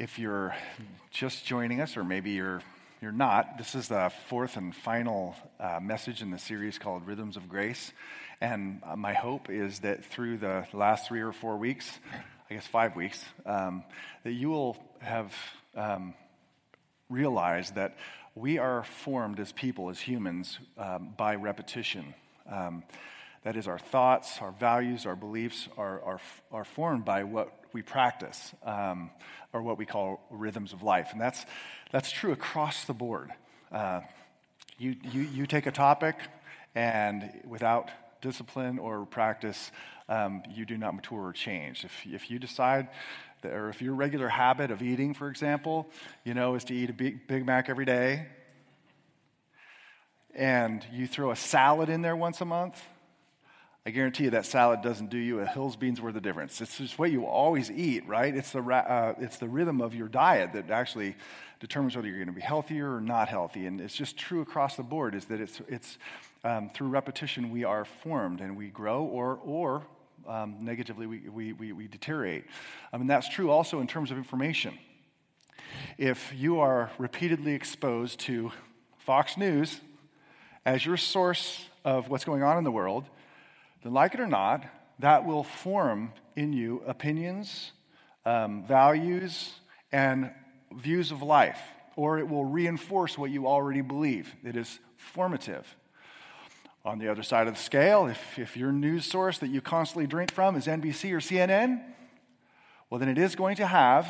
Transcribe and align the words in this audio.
If 0.00 0.18
you're 0.18 0.54
just 1.10 1.44
joining 1.44 1.82
us, 1.82 1.98
or 1.98 2.04
maybe 2.04 2.30
you're, 2.30 2.62
you're 3.02 3.12
not, 3.12 3.58
this 3.58 3.74
is 3.74 3.88
the 3.88 4.10
fourth 4.30 4.56
and 4.56 4.74
final 4.74 5.36
uh, 5.60 5.78
message 5.78 6.22
in 6.22 6.30
the 6.30 6.38
series 6.38 6.78
called 6.78 7.06
Rhythms 7.06 7.36
of 7.36 7.50
Grace. 7.50 7.92
And 8.40 8.80
uh, 8.82 8.96
my 8.96 9.12
hope 9.12 9.50
is 9.50 9.80
that 9.80 10.06
through 10.06 10.38
the 10.38 10.66
last 10.72 11.06
three 11.06 11.20
or 11.20 11.32
four 11.32 11.58
weeks, 11.58 11.98
I 12.50 12.54
guess 12.54 12.66
five 12.66 12.96
weeks, 12.96 13.22
um, 13.44 13.84
that 14.24 14.32
you 14.32 14.48
will 14.48 14.78
have 15.00 15.34
um, 15.76 16.14
realized 17.10 17.74
that 17.74 17.98
we 18.34 18.56
are 18.56 18.84
formed 18.84 19.38
as 19.38 19.52
people, 19.52 19.90
as 19.90 20.00
humans, 20.00 20.58
um, 20.78 21.12
by 21.14 21.34
repetition. 21.34 22.14
Um, 22.50 22.84
that 23.44 23.54
is, 23.54 23.68
our 23.68 23.78
thoughts, 23.78 24.38
our 24.40 24.52
values, 24.52 25.04
our 25.04 25.14
beliefs 25.14 25.68
are, 25.76 26.00
are, 26.00 26.20
are 26.50 26.64
formed 26.64 27.04
by 27.04 27.24
what 27.24 27.52
we 27.72 27.82
practice, 27.82 28.54
um, 28.64 29.10
or 29.52 29.62
what 29.62 29.78
we 29.78 29.86
call 29.86 30.20
rhythms 30.30 30.72
of 30.72 30.82
life. 30.82 31.10
And 31.12 31.20
that's, 31.20 31.44
that's 31.90 32.10
true 32.10 32.32
across 32.32 32.84
the 32.84 32.94
board. 32.94 33.30
Uh, 33.72 34.00
you, 34.78 34.96
you, 35.12 35.22
you 35.22 35.46
take 35.46 35.66
a 35.66 35.72
topic, 35.72 36.16
and 36.74 37.30
without 37.46 37.90
discipline 38.20 38.78
or 38.78 39.06
practice, 39.06 39.70
um, 40.08 40.42
you 40.50 40.64
do 40.64 40.76
not 40.76 40.94
mature 40.94 41.26
or 41.26 41.32
change. 41.32 41.84
If, 41.84 41.92
if 42.06 42.30
you 42.30 42.38
decide, 42.38 42.88
that, 43.42 43.52
or 43.52 43.68
if 43.68 43.80
your 43.80 43.94
regular 43.94 44.28
habit 44.28 44.70
of 44.70 44.82
eating, 44.82 45.14
for 45.14 45.28
example, 45.28 45.86
you 46.24 46.34
know, 46.34 46.54
is 46.54 46.64
to 46.64 46.74
eat 46.74 46.90
a 46.90 46.92
Big, 46.92 47.26
Big 47.26 47.46
Mac 47.46 47.68
every 47.68 47.84
day, 47.84 48.26
and 50.34 50.84
you 50.92 51.06
throw 51.06 51.30
a 51.30 51.36
salad 51.36 51.88
in 51.88 52.02
there 52.02 52.16
once 52.16 52.40
a 52.40 52.44
month, 52.44 52.80
I 53.86 53.90
guarantee 53.90 54.24
you 54.24 54.30
that 54.30 54.44
salad 54.44 54.82
doesn't 54.82 55.08
do 55.08 55.16
you 55.16 55.40
a 55.40 55.46
Hill's 55.46 55.74
beans 55.74 56.02
worth 56.02 56.14
of 56.14 56.22
difference. 56.22 56.60
It's 56.60 56.76
just 56.76 56.98
what 56.98 57.10
you 57.10 57.24
always 57.24 57.70
eat, 57.70 58.06
right? 58.06 58.34
It's 58.34 58.50
the, 58.50 58.60
uh, 58.60 59.14
it's 59.18 59.38
the 59.38 59.48
rhythm 59.48 59.80
of 59.80 59.94
your 59.94 60.06
diet 60.06 60.52
that 60.52 60.70
actually 60.70 61.16
determines 61.60 61.96
whether 61.96 62.06
you're 62.06 62.18
going 62.18 62.26
to 62.28 62.34
be 62.34 62.42
healthier 62.42 62.94
or 62.94 63.00
not 63.00 63.28
healthy. 63.28 63.64
And 63.64 63.80
it's 63.80 63.94
just 63.94 64.18
true 64.18 64.42
across 64.42 64.76
the 64.76 64.82
board 64.82 65.14
is 65.14 65.24
that 65.26 65.40
it's, 65.40 65.62
it's 65.66 65.96
um, 66.44 66.70
through 66.74 66.88
repetition 66.88 67.50
we 67.50 67.64
are 67.64 67.86
formed 67.86 68.42
and 68.42 68.54
we 68.54 68.68
grow 68.68 69.02
or, 69.02 69.38
or 69.42 69.82
um, 70.28 70.58
negatively 70.60 71.06
we, 71.06 71.28
we, 71.30 71.52
we, 71.54 71.72
we 71.72 71.88
deteriorate. 71.88 72.44
I 72.92 72.98
mean, 72.98 73.06
that's 73.06 73.30
true 73.30 73.50
also 73.50 73.80
in 73.80 73.86
terms 73.86 74.10
of 74.10 74.18
information. 74.18 74.78
If 75.96 76.34
you 76.36 76.60
are 76.60 76.90
repeatedly 76.98 77.54
exposed 77.54 78.20
to 78.20 78.52
Fox 78.98 79.38
News 79.38 79.80
as 80.66 80.84
your 80.84 80.98
source 80.98 81.64
of 81.82 82.10
what's 82.10 82.26
going 82.26 82.42
on 82.42 82.58
in 82.58 82.64
the 82.64 82.70
world, 82.70 83.04
then, 83.82 83.92
like 83.92 84.14
it 84.14 84.20
or 84.20 84.26
not, 84.26 84.64
that 84.98 85.24
will 85.24 85.44
form 85.44 86.12
in 86.36 86.52
you 86.52 86.82
opinions, 86.86 87.72
um, 88.24 88.64
values, 88.64 89.54
and 89.92 90.30
views 90.72 91.10
of 91.10 91.22
life, 91.22 91.60
or 91.96 92.18
it 92.18 92.28
will 92.28 92.44
reinforce 92.44 93.16
what 93.16 93.30
you 93.30 93.46
already 93.46 93.80
believe. 93.80 94.34
It 94.44 94.56
is 94.56 94.78
formative. 94.96 95.76
On 96.84 96.98
the 96.98 97.08
other 97.08 97.22
side 97.22 97.46
of 97.46 97.54
the 97.54 97.60
scale, 97.60 98.06
if, 98.06 98.38
if 98.38 98.56
your 98.56 98.72
news 98.72 99.04
source 99.04 99.38
that 99.38 99.48
you 99.48 99.60
constantly 99.60 100.06
drink 100.06 100.32
from 100.32 100.56
is 100.56 100.66
NBC 100.66 101.12
or 101.12 101.18
CNN, 101.18 101.82
well, 102.88 102.98
then 102.98 103.08
it 103.08 103.18
is 103.18 103.34
going 103.34 103.56
to 103.56 103.66
have 103.66 104.08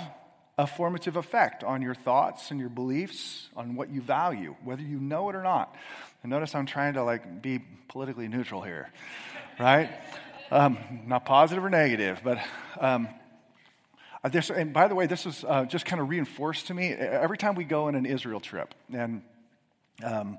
a 0.56 0.66
formative 0.66 1.16
effect 1.16 1.64
on 1.64 1.82
your 1.82 1.94
thoughts 1.94 2.50
and 2.50 2.60
your 2.60 2.68
beliefs, 2.68 3.48
on 3.56 3.74
what 3.74 3.88
you 3.90 4.00
value, 4.00 4.54
whether 4.62 4.82
you 4.82 5.00
know 5.00 5.28
it 5.30 5.34
or 5.34 5.42
not. 5.42 5.74
And 6.22 6.30
notice 6.30 6.54
I'm 6.54 6.66
trying 6.66 6.94
to 6.94 7.02
like 7.02 7.42
be 7.42 7.60
politically 7.88 8.28
neutral 8.28 8.62
here 8.62 8.90
right? 9.60 9.90
Um, 10.50 10.78
not 11.06 11.26
positive 11.26 11.62
or 11.62 11.70
negative, 11.70 12.20
but. 12.24 12.38
Um, 12.78 13.08
uh, 14.22 14.28
this, 14.28 14.50
and 14.50 14.74
by 14.74 14.86
the 14.86 14.94
way, 14.94 15.06
this 15.06 15.24
is 15.24 15.46
uh, 15.48 15.64
just 15.64 15.86
kind 15.86 15.98
of 15.98 16.10
reinforced 16.10 16.66
to 16.66 16.74
me 16.74 16.92
every 16.92 17.38
time 17.38 17.54
we 17.54 17.64
go 17.64 17.84
on 17.84 17.94
an 17.94 18.04
Israel 18.04 18.38
trip. 18.38 18.74
And 18.92 19.22
um, 20.04 20.36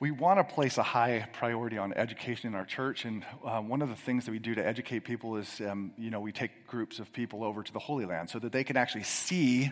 we 0.00 0.10
want 0.10 0.38
to 0.38 0.54
place 0.54 0.78
a 0.78 0.82
high 0.82 1.28
priority 1.34 1.76
on 1.76 1.92
education 1.92 2.48
in 2.48 2.54
our 2.54 2.64
church. 2.64 3.04
And 3.04 3.22
uh, 3.44 3.60
one 3.60 3.82
of 3.82 3.90
the 3.90 3.94
things 3.94 4.24
that 4.24 4.30
we 4.30 4.38
do 4.38 4.54
to 4.54 4.66
educate 4.66 5.00
people 5.00 5.36
is, 5.36 5.60
um, 5.60 5.92
you 5.98 6.08
know, 6.08 6.20
we 6.20 6.32
take 6.32 6.66
groups 6.66 6.98
of 6.98 7.12
people 7.12 7.44
over 7.44 7.62
to 7.62 7.72
the 7.74 7.78
Holy 7.78 8.06
Land 8.06 8.30
so 8.30 8.38
that 8.38 8.52
they 8.52 8.64
can 8.64 8.78
actually 8.78 9.04
see 9.04 9.70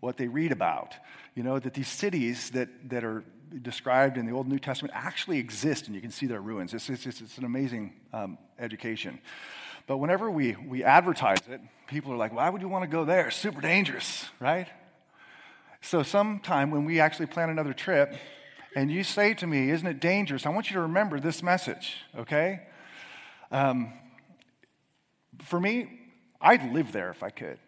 what 0.00 0.16
they 0.16 0.28
read 0.28 0.50
about. 0.50 0.94
You 1.34 1.42
know, 1.42 1.58
that 1.58 1.74
these 1.74 1.88
cities 1.88 2.48
that, 2.52 2.70
that 2.88 3.04
are 3.04 3.24
described 3.62 4.16
in 4.16 4.26
the 4.26 4.32
Old 4.32 4.48
New 4.48 4.58
Testament 4.58 4.94
actually 4.94 5.38
exist, 5.38 5.86
and 5.86 5.94
you 5.94 6.00
can 6.00 6.10
see 6.10 6.26
their 6.26 6.40
ruins. 6.40 6.74
It's, 6.74 6.88
it's, 6.88 7.06
it's 7.06 7.38
an 7.38 7.44
amazing 7.44 7.94
um, 8.12 8.38
education. 8.58 9.20
But 9.86 9.98
whenever 9.98 10.30
we, 10.30 10.56
we 10.56 10.84
advertise 10.84 11.38
it, 11.48 11.60
people 11.86 12.12
are 12.12 12.16
like, 12.16 12.32
why 12.32 12.48
would 12.48 12.62
you 12.62 12.68
want 12.68 12.84
to 12.84 12.90
go 12.90 13.04
there? 13.04 13.30
super 13.30 13.60
dangerous, 13.60 14.26
right? 14.38 14.68
So, 15.82 16.02
sometime 16.02 16.70
when 16.70 16.84
we 16.84 17.00
actually 17.00 17.26
plan 17.26 17.48
another 17.48 17.72
trip, 17.72 18.14
and 18.76 18.90
you 18.90 19.02
say 19.02 19.34
to 19.34 19.46
me, 19.46 19.70
Isn't 19.70 19.86
it 19.86 20.00
dangerous? 20.00 20.46
I 20.46 20.50
want 20.50 20.70
you 20.70 20.74
to 20.74 20.82
remember 20.82 21.18
this 21.18 21.42
message, 21.42 21.96
okay? 22.16 22.60
Um, 23.50 23.92
for 25.42 25.58
me, 25.58 26.00
I'd 26.40 26.72
live 26.72 26.92
there 26.92 27.10
if 27.10 27.22
I 27.22 27.30
could. 27.30 27.58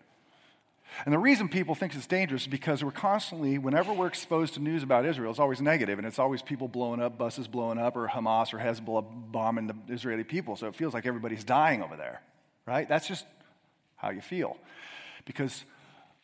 And 1.05 1.13
the 1.13 1.19
reason 1.19 1.49
people 1.49 1.75
think 1.75 1.95
it's 1.95 2.07
dangerous 2.07 2.43
is 2.43 2.49
because 2.49 2.85
we're 2.85 2.91
constantly, 2.91 3.59
whenever 3.59 3.93
we're 3.93 4.07
exposed 4.07 4.55
to 4.55 4.61
news 4.61 4.83
about 4.83 5.07
Israel, 5.07 5.31
it's 5.31 5.41
always 5.41 5.61
negative, 5.61 5.99
and 5.99 6.07
it's 6.07 6.19
always 6.19 6.43
people 6.43 6.69
blowing 6.69 7.01
up, 7.01 7.19
buses 7.19 7.49
blowing 7.49 7.79
up, 7.79 7.97
or 7.97 8.09
Hamas 8.09 8.53
or 8.53 8.59
Hezbollah 8.59 9.05
bombing 9.33 9.67
the 9.67 9.77
Israeli 9.89 10.25
people. 10.25 10.57
So 10.57 10.67
it 10.67 10.75
feels 10.75 10.95
like 10.95 11.07
everybody's 11.07 11.45
dying 11.45 11.83
over 11.83 11.97
there, 11.97 12.23
right? 12.67 12.89
That's 12.89 13.09
just 13.09 13.25
how 13.97 14.11
you 14.11 14.21
feel. 14.21 14.57
Because 15.25 15.65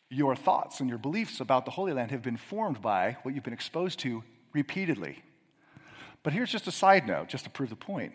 your 0.09 0.35
thoughts 0.35 0.79
and 0.79 0.89
your 0.89 0.97
beliefs 0.97 1.39
about 1.39 1.65
the 1.65 1.71
Holy 1.71 1.93
Land 1.93 2.11
have 2.11 2.21
been 2.21 2.37
formed 2.37 2.81
by 2.81 3.17
what 3.23 3.35
you've 3.35 3.43
been 3.43 3.53
exposed 3.53 3.99
to 3.99 4.23
repeatedly. 4.53 5.21
But 6.23 6.33
here's 6.33 6.51
just 6.51 6.67
a 6.67 6.71
side 6.71 7.07
note, 7.07 7.27
just 7.27 7.43
to 7.45 7.49
prove 7.49 7.69
the 7.69 7.75
point. 7.75 8.13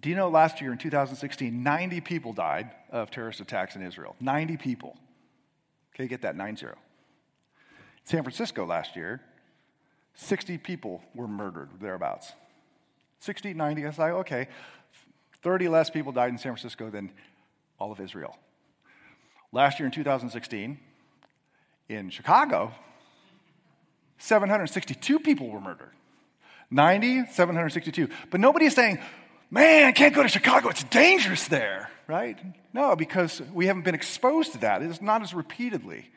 Do 0.00 0.10
you 0.10 0.16
know 0.16 0.28
last 0.28 0.60
year 0.60 0.72
in 0.72 0.78
2016, 0.78 1.62
90 1.62 2.00
people 2.00 2.32
died 2.32 2.70
of 2.90 3.10
terrorist 3.10 3.40
attacks 3.40 3.76
in 3.76 3.82
Israel? 3.82 4.16
90 4.20 4.56
people. 4.58 4.96
Okay, 5.94 6.08
get 6.08 6.22
that 6.22 6.36
9 6.36 6.56
0. 6.56 6.74
San 8.04 8.22
Francisco 8.22 8.66
last 8.66 8.96
year, 8.96 9.20
60 10.14 10.58
people 10.58 11.02
were 11.14 11.28
murdered, 11.28 11.70
thereabouts. 11.80 12.32
60, 13.20 13.54
90, 13.54 13.84
I 13.84 13.86
was 13.86 13.98
like, 13.98 14.12
okay, 14.12 14.48
30 15.42 15.68
less 15.68 15.90
people 15.90 16.12
died 16.12 16.30
in 16.30 16.38
San 16.38 16.52
Francisco 16.52 16.90
than 16.90 17.10
all 17.78 17.90
of 17.90 18.00
Israel. 18.00 18.36
Last 19.52 19.78
year 19.78 19.86
in 19.86 19.92
2016, 19.92 20.78
in 21.88 22.10
Chicago, 22.10 22.72
762 24.18 25.20
people 25.20 25.48
were 25.48 25.60
murdered. 25.60 25.92
90, 26.70 27.26
762. 27.26 28.08
But 28.30 28.40
nobody 28.40 28.66
is 28.66 28.74
saying, 28.74 28.98
man, 29.54 29.86
I 29.86 29.92
can't 29.92 30.14
go 30.14 30.22
to 30.22 30.28
Chicago, 30.28 30.68
it's 30.68 30.84
dangerous 30.84 31.48
there 31.48 31.90
right? 32.06 32.38
No, 32.72 32.96
because 32.96 33.40
we 33.52 33.66
haven't 33.66 33.84
been 33.84 33.94
exposed 33.94 34.52
to 34.52 34.58
that. 34.58 34.82
It's 34.82 35.00
not 35.00 35.22
as 35.22 35.34
repeatedly. 35.34 36.10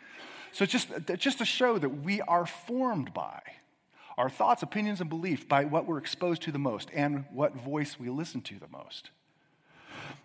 So 0.52 0.66
just, 0.66 0.90
just 1.18 1.38
to 1.40 1.46
show 1.46 1.78
that 1.78 1.90
we 1.90 2.22
are 2.22 2.46
formed 2.46 3.14
by 3.14 3.42
our 4.18 4.30
thoughts, 4.30 4.64
opinions, 4.64 5.00
and 5.00 5.10
belief 5.10 5.48
by 5.48 5.66
what 5.66 5.86
we're 5.86 6.00
exposed 6.00 6.42
to 6.44 6.52
the 6.52 6.60
most 6.60 6.90
and 6.94 7.26
what 7.32 7.56
voice 7.56 8.00
we 8.00 8.10
listen 8.10 8.42
to 8.42 8.56
the 8.60 8.68
most. 8.68 9.12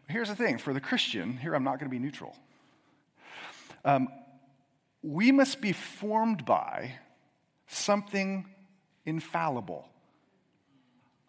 Here's 0.09 0.29
the 0.29 0.35
thing 0.35 0.59
for 0.59 0.73
the 0.73 0.81
Christian, 0.81 1.37
here 1.37 1.55
I'm 1.55 1.65
not 1.65 1.79
going 1.79 1.91
to 1.91 1.95
be 1.95 1.99
neutral. 1.99 2.35
Um, 3.85 4.09
we 5.03 5.33
must 5.33 5.61
be 5.61 5.73
formed 5.73 6.45
by 6.45 6.95
something 7.67 8.47
infallible, 9.05 9.89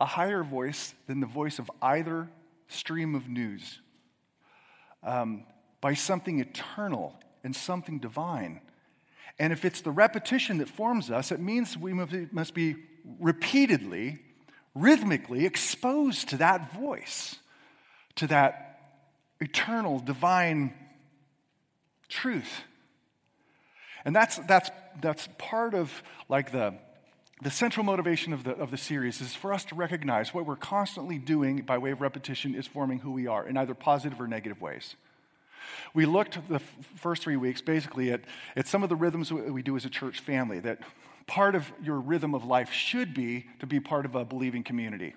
a 0.03 0.05
higher 0.05 0.43
voice 0.43 0.93
than 1.07 1.21
the 1.21 1.25
voice 1.25 1.59
of 1.59 1.71
either 1.81 2.27
stream 2.67 3.15
of 3.15 3.29
news 3.29 3.79
um, 5.01 5.45
by 5.79 5.93
something 5.93 6.41
eternal 6.41 7.15
and 7.41 7.55
something 7.55 7.99
divine. 7.99 8.59
And 9.39 9.53
if 9.53 9.63
it's 9.63 9.79
the 9.79 9.91
repetition 9.91 10.57
that 10.57 10.67
forms 10.67 11.09
us, 11.09 11.31
it 11.31 11.39
means 11.39 11.77
we 11.77 11.93
must 11.93 12.53
be 12.53 12.75
repeatedly, 13.17 14.19
rhythmically 14.75 15.45
exposed 15.45 16.27
to 16.31 16.37
that 16.37 16.73
voice, 16.73 17.37
to 18.15 18.27
that 18.27 18.81
eternal, 19.39 19.99
divine 19.99 20.73
truth. 22.09 22.65
And 24.03 24.13
that's, 24.13 24.35
that's, 24.49 24.69
that's 24.99 25.29
part 25.37 25.73
of 25.73 26.03
like 26.27 26.51
the, 26.51 26.73
the 27.43 27.51
central 27.51 27.85
motivation 27.85 28.31
of 28.31 28.43
the, 28.43 28.51
of 28.51 28.71
the 28.71 28.77
series 28.77 29.19
is 29.21 29.35
for 29.35 29.53
us 29.53 29.65
to 29.65 29.75
recognize 29.75 30.33
what 30.33 30.45
we're 30.45 30.55
constantly 30.55 31.17
doing 31.17 31.61
by 31.61 31.77
way 31.77 31.91
of 31.91 32.01
repetition 32.01 32.55
is 32.55 32.65
forming 32.65 32.99
who 32.99 33.11
we 33.11 33.27
are 33.27 33.47
in 33.47 33.57
either 33.57 33.73
positive 33.73 34.19
or 34.19 34.27
negative 34.27 34.61
ways. 34.61 34.95
We 35.93 36.05
looked 36.05 36.47
the 36.47 36.55
f- 36.55 36.75
first 36.95 37.23
three 37.23 37.37
weeks 37.37 37.61
basically 37.61 38.11
at, 38.11 38.21
at 38.55 38.67
some 38.67 38.83
of 38.83 38.89
the 38.89 38.95
rhythms 38.95 39.31
we 39.31 39.61
do 39.61 39.75
as 39.75 39.85
a 39.85 39.89
church 39.89 40.19
family, 40.19 40.59
that 40.59 40.79
part 41.27 41.55
of 41.55 41.71
your 41.81 41.99
rhythm 41.99 42.33
of 42.33 42.45
life 42.45 42.71
should 42.71 43.13
be 43.13 43.45
to 43.59 43.67
be 43.67 43.79
part 43.79 44.05
of 44.05 44.15
a 44.15 44.25
believing 44.25 44.63
community. 44.63 45.13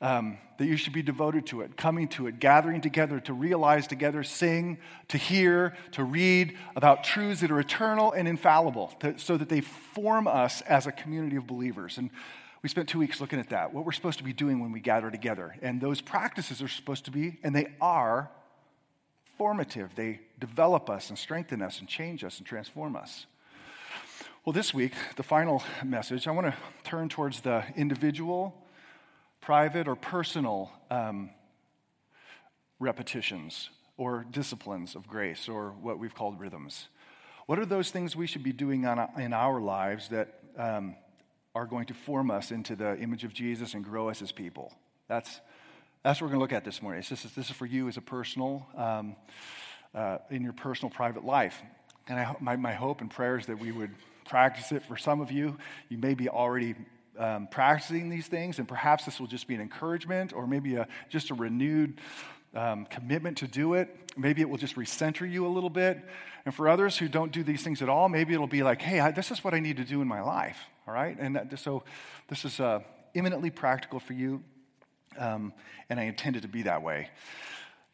Um, 0.00 0.38
that 0.58 0.66
you 0.66 0.76
should 0.76 0.92
be 0.92 1.02
devoted 1.02 1.46
to 1.46 1.60
it, 1.60 1.76
coming 1.76 2.08
to 2.08 2.26
it, 2.26 2.38
gathering 2.38 2.80
together 2.80 3.20
to 3.20 3.32
realize 3.32 3.86
together, 3.86 4.22
sing, 4.22 4.78
to 5.08 5.18
hear, 5.18 5.76
to 5.92 6.04
read 6.04 6.56
about 6.76 7.04
truths 7.04 7.40
that 7.40 7.50
are 7.50 7.60
eternal 7.60 8.12
and 8.12 8.28
infallible, 8.28 8.88
to, 9.00 9.18
so 9.18 9.36
that 9.36 9.48
they 9.48 9.60
form 9.60 10.26
us 10.26 10.60
as 10.62 10.86
a 10.86 10.92
community 10.92 11.36
of 11.36 11.46
believers. 11.46 11.98
And 11.98 12.10
we 12.62 12.68
spent 12.68 12.88
two 12.88 12.98
weeks 12.98 13.20
looking 13.20 13.38
at 13.38 13.50
that, 13.50 13.72
what 13.72 13.84
we're 13.84 13.92
supposed 13.92 14.18
to 14.18 14.24
be 14.24 14.32
doing 14.32 14.60
when 14.60 14.72
we 14.72 14.80
gather 14.80 15.10
together. 15.10 15.56
And 15.62 15.80
those 15.80 16.00
practices 16.00 16.60
are 16.62 16.68
supposed 16.68 17.04
to 17.06 17.10
be, 17.10 17.38
and 17.42 17.54
they 17.54 17.72
are, 17.80 18.30
formative. 19.38 19.94
They 19.94 20.18
develop 20.40 20.90
us 20.90 21.08
and 21.10 21.18
strengthen 21.18 21.62
us 21.62 21.78
and 21.78 21.88
change 21.88 22.24
us 22.24 22.38
and 22.38 22.46
transform 22.46 22.96
us. 22.96 23.26
Well, 24.44 24.52
this 24.52 24.74
week, 24.74 24.94
the 25.16 25.22
final 25.22 25.62
message, 25.84 26.26
I 26.26 26.32
want 26.32 26.48
to 26.48 26.54
turn 26.82 27.08
towards 27.08 27.40
the 27.42 27.64
individual, 27.76 28.54
private, 29.48 29.88
or 29.88 29.96
personal 29.96 30.70
um, 30.90 31.30
repetitions 32.78 33.70
or 33.96 34.26
disciplines 34.30 34.94
of 34.94 35.08
grace 35.08 35.48
or 35.48 35.70
what 35.80 35.98
we've 35.98 36.14
called 36.14 36.38
rhythms. 36.38 36.88
What 37.46 37.58
are 37.58 37.64
those 37.64 37.90
things 37.90 38.14
we 38.14 38.26
should 38.26 38.42
be 38.42 38.52
doing 38.52 38.84
on, 38.84 39.08
in 39.18 39.32
our 39.32 39.58
lives 39.58 40.10
that 40.10 40.34
um, 40.58 40.96
are 41.54 41.64
going 41.64 41.86
to 41.86 41.94
form 41.94 42.30
us 42.30 42.50
into 42.50 42.76
the 42.76 42.98
image 42.98 43.24
of 43.24 43.32
Jesus 43.32 43.72
and 43.72 43.82
grow 43.82 44.10
us 44.10 44.20
as 44.20 44.32
people? 44.32 44.70
That's, 45.08 45.40
that's 46.02 46.20
what 46.20 46.26
we're 46.26 46.36
going 46.36 46.40
to 46.40 46.42
look 46.42 46.52
at 46.52 46.66
this 46.66 46.82
morning. 46.82 47.02
This 47.08 47.24
is, 47.24 47.32
this 47.32 47.48
is 47.48 47.56
for 47.56 47.64
you 47.64 47.88
as 47.88 47.96
a 47.96 48.02
personal, 48.02 48.66
um, 48.76 49.16
uh, 49.94 50.18
in 50.28 50.42
your 50.42 50.52
personal 50.52 50.90
private 50.90 51.24
life. 51.24 51.58
And 52.06 52.20
I, 52.20 52.36
my, 52.38 52.56
my 52.56 52.74
hope 52.74 53.00
and 53.00 53.10
prayer 53.10 53.38
is 53.38 53.46
that 53.46 53.58
we 53.58 53.72
would 53.72 53.94
practice 54.26 54.72
it. 54.72 54.84
For 54.84 54.98
some 54.98 55.22
of 55.22 55.32
you, 55.32 55.56
you 55.88 55.96
may 55.96 56.12
be 56.12 56.28
already 56.28 56.74
um, 57.18 57.48
practicing 57.50 58.08
these 58.08 58.28
things, 58.28 58.58
and 58.58 58.68
perhaps 58.68 59.04
this 59.04 59.18
will 59.20 59.26
just 59.26 59.46
be 59.46 59.54
an 59.54 59.60
encouragement 59.60 60.32
or 60.32 60.46
maybe 60.46 60.76
a, 60.76 60.86
just 61.08 61.30
a 61.30 61.34
renewed 61.34 62.00
um, 62.54 62.86
commitment 62.86 63.38
to 63.38 63.46
do 63.46 63.74
it. 63.74 64.12
Maybe 64.16 64.40
it 64.40 64.48
will 64.48 64.58
just 64.58 64.76
recenter 64.76 65.30
you 65.30 65.46
a 65.46 65.48
little 65.48 65.70
bit. 65.70 66.00
And 66.44 66.54
for 66.54 66.68
others 66.68 66.96
who 66.96 67.08
don't 67.08 67.32
do 67.32 67.42
these 67.42 67.62
things 67.62 67.82
at 67.82 67.88
all, 67.88 68.08
maybe 68.08 68.32
it'll 68.32 68.46
be 68.46 68.62
like, 68.62 68.80
hey, 68.80 69.00
I, 69.00 69.10
this 69.10 69.30
is 69.30 69.44
what 69.44 69.52
I 69.52 69.60
need 69.60 69.76
to 69.76 69.84
do 69.84 70.00
in 70.00 70.08
my 70.08 70.22
life. 70.22 70.58
All 70.86 70.94
right? 70.94 71.16
And 71.18 71.36
that, 71.36 71.58
so 71.58 71.82
this 72.28 72.44
is 72.44 72.58
uh, 72.60 72.80
imminently 73.14 73.50
practical 73.50 74.00
for 74.00 74.14
you, 74.14 74.42
um, 75.18 75.52
and 75.90 76.00
I 76.00 76.04
intend 76.04 76.36
it 76.36 76.42
to 76.42 76.48
be 76.48 76.62
that 76.62 76.82
way. 76.82 77.10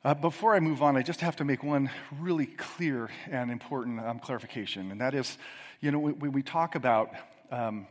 Uh, 0.05 0.12
before 0.12 0.55
I 0.55 0.61
move 0.61 0.82
on, 0.82 0.97
I 0.97 1.03
just 1.03 1.23
have 1.23 1.37
to 1.37 1.44
make 1.44 1.62
one 1.62 1.91
really 2.20 2.47
clear 2.47 3.09
and 3.31 3.50
important 3.50 4.00
um, 4.00 4.19
clarification, 4.19 4.91
and 4.91 5.00
that 5.00 5.15
is, 5.15 5.38
you 5.81 5.91
know, 5.91 5.99
when, 5.99 6.32
we 6.32 6.43
talk 6.43 6.75
about 6.75 7.11
um, 7.50 7.87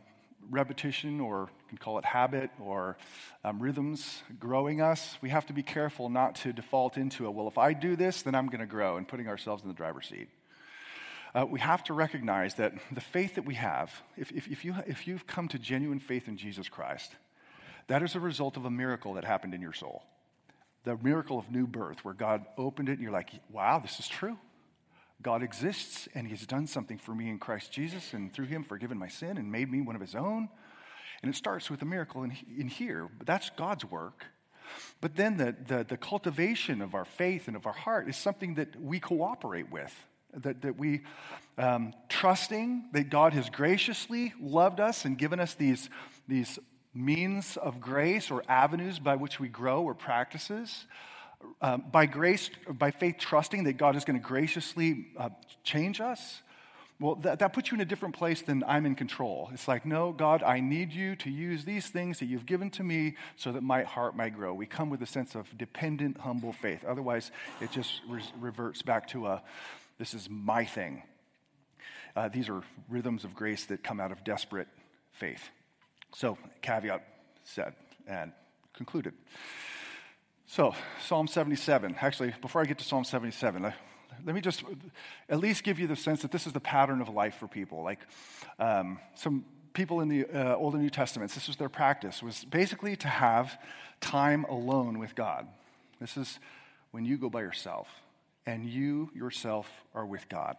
repetition, 0.50 1.20
or 1.20 1.48
you 1.62 1.68
can 1.68 1.78
call 1.78 1.98
it 1.98 2.04
habit, 2.04 2.50
or 2.60 2.96
um, 3.44 3.60
rhythms 3.60 4.22
growing 4.38 4.80
us, 4.80 5.16
we 5.20 5.30
have 5.30 5.46
to 5.46 5.52
be 5.52 5.62
careful 5.62 6.08
not 6.08 6.36
to 6.36 6.52
default 6.52 6.96
into 6.96 7.26
a, 7.26 7.30
well, 7.30 7.48
if 7.48 7.58
I 7.58 7.72
do 7.72 7.96
this, 7.96 8.22
then 8.22 8.34
I'm 8.34 8.46
going 8.46 8.60
to 8.60 8.66
grow, 8.66 8.96
and 8.96 9.06
putting 9.06 9.28
ourselves 9.28 9.62
in 9.62 9.68
the 9.68 9.74
driver's 9.74 10.08
seat. 10.08 10.28
Uh, 11.34 11.44
we 11.44 11.58
have 11.58 11.82
to 11.84 11.94
recognize 11.94 12.54
that 12.54 12.74
the 12.92 13.00
faith 13.00 13.34
that 13.34 13.44
we 13.44 13.54
have, 13.54 13.92
if, 14.16 14.30
if, 14.30 14.46
if, 14.48 14.64
you, 14.64 14.74
if 14.86 15.06
you've 15.06 15.26
come 15.26 15.48
to 15.48 15.58
genuine 15.58 15.98
faith 15.98 16.28
in 16.28 16.36
Jesus 16.36 16.68
Christ, 16.68 17.14
that 17.88 18.02
is 18.02 18.14
a 18.14 18.20
result 18.20 18.56
of 18.56 18.64
a 18.64 18.70
miracle 18.70 19.14
that 19.14 19.24
happened 19.24 19.54
in 19.54 19.60
your 19.60 19.72
soul 19.72 20.04
the 20.84 20.98
miracle 21.02 21.38
of 21.38 21.50
new 21.50 21.66
birth, 21.66 22.04
where 22.04 22.14
God 22.14 22.44
opened 22.56 22.88
it 22.88 22.92
and 22.92 23.00
you're 23.00 23.10
like, 23.10 23.30
wow, 23.50 23.78
this 23.78 23.98
is 23.98 24.06
true. 24.06 24.38
God 25.22 25.42
exists 25.42 26.08
and 26.14 26.26
He's 26.26 26.46
done 26.46 26.66
something 26.66 26.98
for 26.98 27.14
me 27.14 27.28
in 27.28 27.38
Christ 27.38 27.72
Jesus 27.72 28.12
and 28.12 28.32
through 28.32 28.46
Him 28.46 28.64
forgiven 28.64 28.98
my 28.98 29.08
sin 29.08 29.38
and 29.38 29.50
made 29.50 29.70
me 29.70 29.80
one 29.80 29.94
of 29.94 30.00
His 30.00 30.14
own. 30.14 30.48
And 31.22 31.32
it 31.32 31.36
starts 31.36 31.70
with 31.70 31.80
a 31.82 31.86
miracle 31.86 32.22
in, 32.22 32.36
in 32.58 32.68
here, 32.68 33.08
but 33.16 33.26
that's 33.26 33.50
God's 33.50 33.84
work. 33.84 34.24
But 35.00 35.16
then 35.16 35.36
the, 35.36 35.54
the, 35.66 35.84
the, 35.84 35.96
cultivation 35.96 36.80
of 36.80 36.94
our 36.94 37.04
faith 37.04 37.48
and 37.48 37.56
of 37.56 37.66
our 37.66 37.72
heart 37.72 38.08
is 38.08 38.16
something 38.16 38.54
that 38.54 38.80
we 38.80 39.00
cooperate 39.00 39.70
with, 39.70 39.94
that, 40.34 40.62
that 40.62 40.78
we, 40.78 41.02
um, 41.58 41.92
trusting 42.08 42.84
that 42.92 43.10
God 43.10 43.34
has 43.34 43.50
graciously 43.50 44.32
loved 44.40 44.80
us 44.80 45.04
and 45.04 45.18
given 45.18 45.40
us 45.40 45.54
these, 45.54 45.90
these 46.28 46.58
means 46.94 47.56
of 47.56 47.80
grace 47.80 48.30
or 48.30 48.42
avenues 48.48 48.98
by 48.98 49.16
which 49.16 49.38
we 49.38 49.48
grow 49.48 49.82
or 49.82 49.94
practices. 49.94 50.86
Um, 51.60 51.84
by 51.90 52.06
grace, 52.06 52.50
by 52.68 52.90
faith, 52.90 53.16
trusting 53.18 53.64
that 53.64 53.74
God 53.74 53.96
is 53.96 54.04
going 54.04 54.20
to 54.20 54.26
graciously 54.26 55.08
uh, 55.16 55.30
change 55.62 56.00
us, 56.00 56.42
well, 57.00 57.16
that, 57.16 57.40
that 57.40 57.52
puts 57.52 57.70
you 57.70 57.74
in 57.74 57.80
a 57.80 57.84
different 57.84 58.14
place 58.14 58.42
than 58.42 58.62
I'm 58.66 58.86
in 58.86 58.94
control. 58.94 59.50
It's 59.52 59.66
like, 59.66 59.84
no, 59.84 60.12
God, 60.12 60.42
I 60.42 60.60
need 60.60 60.92
you 60.92 61.16
to 61.16 61.30
use 61.30 61.64
these 61.64 61.88
things 61.88 62.20
that 62.20 62.26
you've 62.26 62.46
given 62.46 62.70
to 62.70 62.84
me 62.84 63.16
so 63.36 63.50
that 63.52 63.62
my 63.62 63.82
heart 63.82 64.16
might 64.16 64.34
grow. 64.34 64.54
We 64.54 64.66
come 64.66 64.90
with 64.90 65.02
a 65.02 65.06
sense 65.06 65.34
of 65.34 65.56
dependent, 65.58 66.18
humble 66.18 66.52
faith. 66.52 66.84
Otherwise, 66.84 67.32
it 67.60 67.72
just 67.72 68.00
re- 68.08 68.22
reverts 68.38 68.82
back 68.82 69.08
to 69.08 69.26
a 69.26 69.42
this 69.98 70.14
is 70.14 70.28
my 70.28 70.64
thing. 70.64 71.02
Uh, 72.16 72.28
these 72.28 72.48
are 72.48 72.62
rhythms 72.88 73.24
of 73.24 73.34
grace 73.34 73.64
that 73.66 73.82
come 73.82 74.00
out 74.00 74.12
of 74.12 74.24
desperate 74.24 74.68
faith. 75.12 75.50
So, 76.14 76.38
caveat 76.62 77.02
said 77.44 77.74
and 78.06 78.32
concluded. 78.72 79.14
So, 80.46 80.74
Psalm 81.00 81.26
77. 81.26 81.96
Actually, 82.00 82.34
before 82.42 82.60
I 82.60 82.64
get 82.66 82.78
to 82.78 82.84
Psalm 82.84 83.04
77, 83.04 83.72
let 84.24 84.34
me 84.34 84.40
just 84.40 84.62
at 85.28 85.40
least 85.40 85.64
give 85.64 85.80
you 85.80 85.86
the 85.86 85.96
sense 85.96 86.22
that 86.22 86.30
this 86.30 86.46
is 86.46 86.52
the 86.52 86.60
pattern 86.60 87.00
of 87.00 87.08
life 87.08 87.36
for 87.36 87.48
people. 87.48 87.82
Like 87.82 87.98
um, 88.58 88.98
some 89.14 89.46
people 89.72 90.00
in 90.02 90.08
the 90.08 90.26
uh, 90.26 90.54
Old 90.56 90.74
and 90.74 90.82
New 90.82 90.90
Testaments, 90.90 91.34
this 91.34 91.48
was 91.48 91.56
their 91.56 91.70
practice, 91.70 92.22
was 92.22 92.44
basically 92.44 92.94
to 92.96 93.08
have 93.08 93.58
time 94.00 94.44
alone 94.44 94.98
with 94.98 95.14
God. 95.14 95.46
This 95.98 96.16
is 96.16 96.38
when 96.90 97.06
you 97.06 97.16
go 97.16 97.30
by 97.30 97.40
yourself 97.40 97.88
and 98.46 98.66
you 98.66 99.10
yourself 99.14 99.68
are 99.94 100.04
with 100.04 100.28
God. 100.28 100.56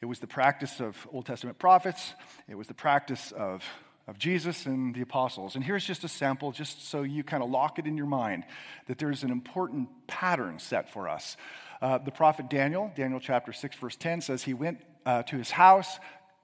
It 0.00 0.06
was 0.06 0.18
the 0.18 0.26
practice 0.26 0.80
of 0.80 1.06
Old 1.12 1.26
Testament 1.26 1.58
prophets, 1.58 2.12
it 2.48 2.56
was 2.56 2.66
the 2.66 2.74
practice 2.74 3.32
of 3.32 3.62
of 4.08 4.18
Jesus 4.18 4.64
and 4.64 4.94
the 4.94 5.02
apostles. 5.02 5.54
And 5.54 5.62
here's 5.62 5.84
just 5.84 6.02
a 6.02 6.08
sample, 6.08 6.50
just 6.50 6.88
so 6.88 7.02
you 7.02 7.22
kind 7.22 7.42
of 7.42 7.50
lock 7.50 7.78
it 7.78 7.86
in 7.86 7.96
your 7.96 8.06
mind, 8.06 8.44
that 8.86 8.98
there's 8.98 9.22
an 9.22 9.30
important 9.30 9.88
pattern 10.06 10.58
set 10.58 10.90
for 10.90 11.08
us. 11.08 11.36
Uh, 11.82 11.98
the 11.98 12.10
prophet 12.10 12.48
Daniel, 12.48 12.90
Daniel 12.96 13.20
chapter 13.20 13.52
6, 13.52 13.76
verse 13.76 13.96
10, 13.96 14.22
says 14.22 14.42
he 14.42 14.54
went 14.54 14.80
uh, 15.04 15.22
to 15.24 15.36
his 15.36 15.50
house. 15.50 15.98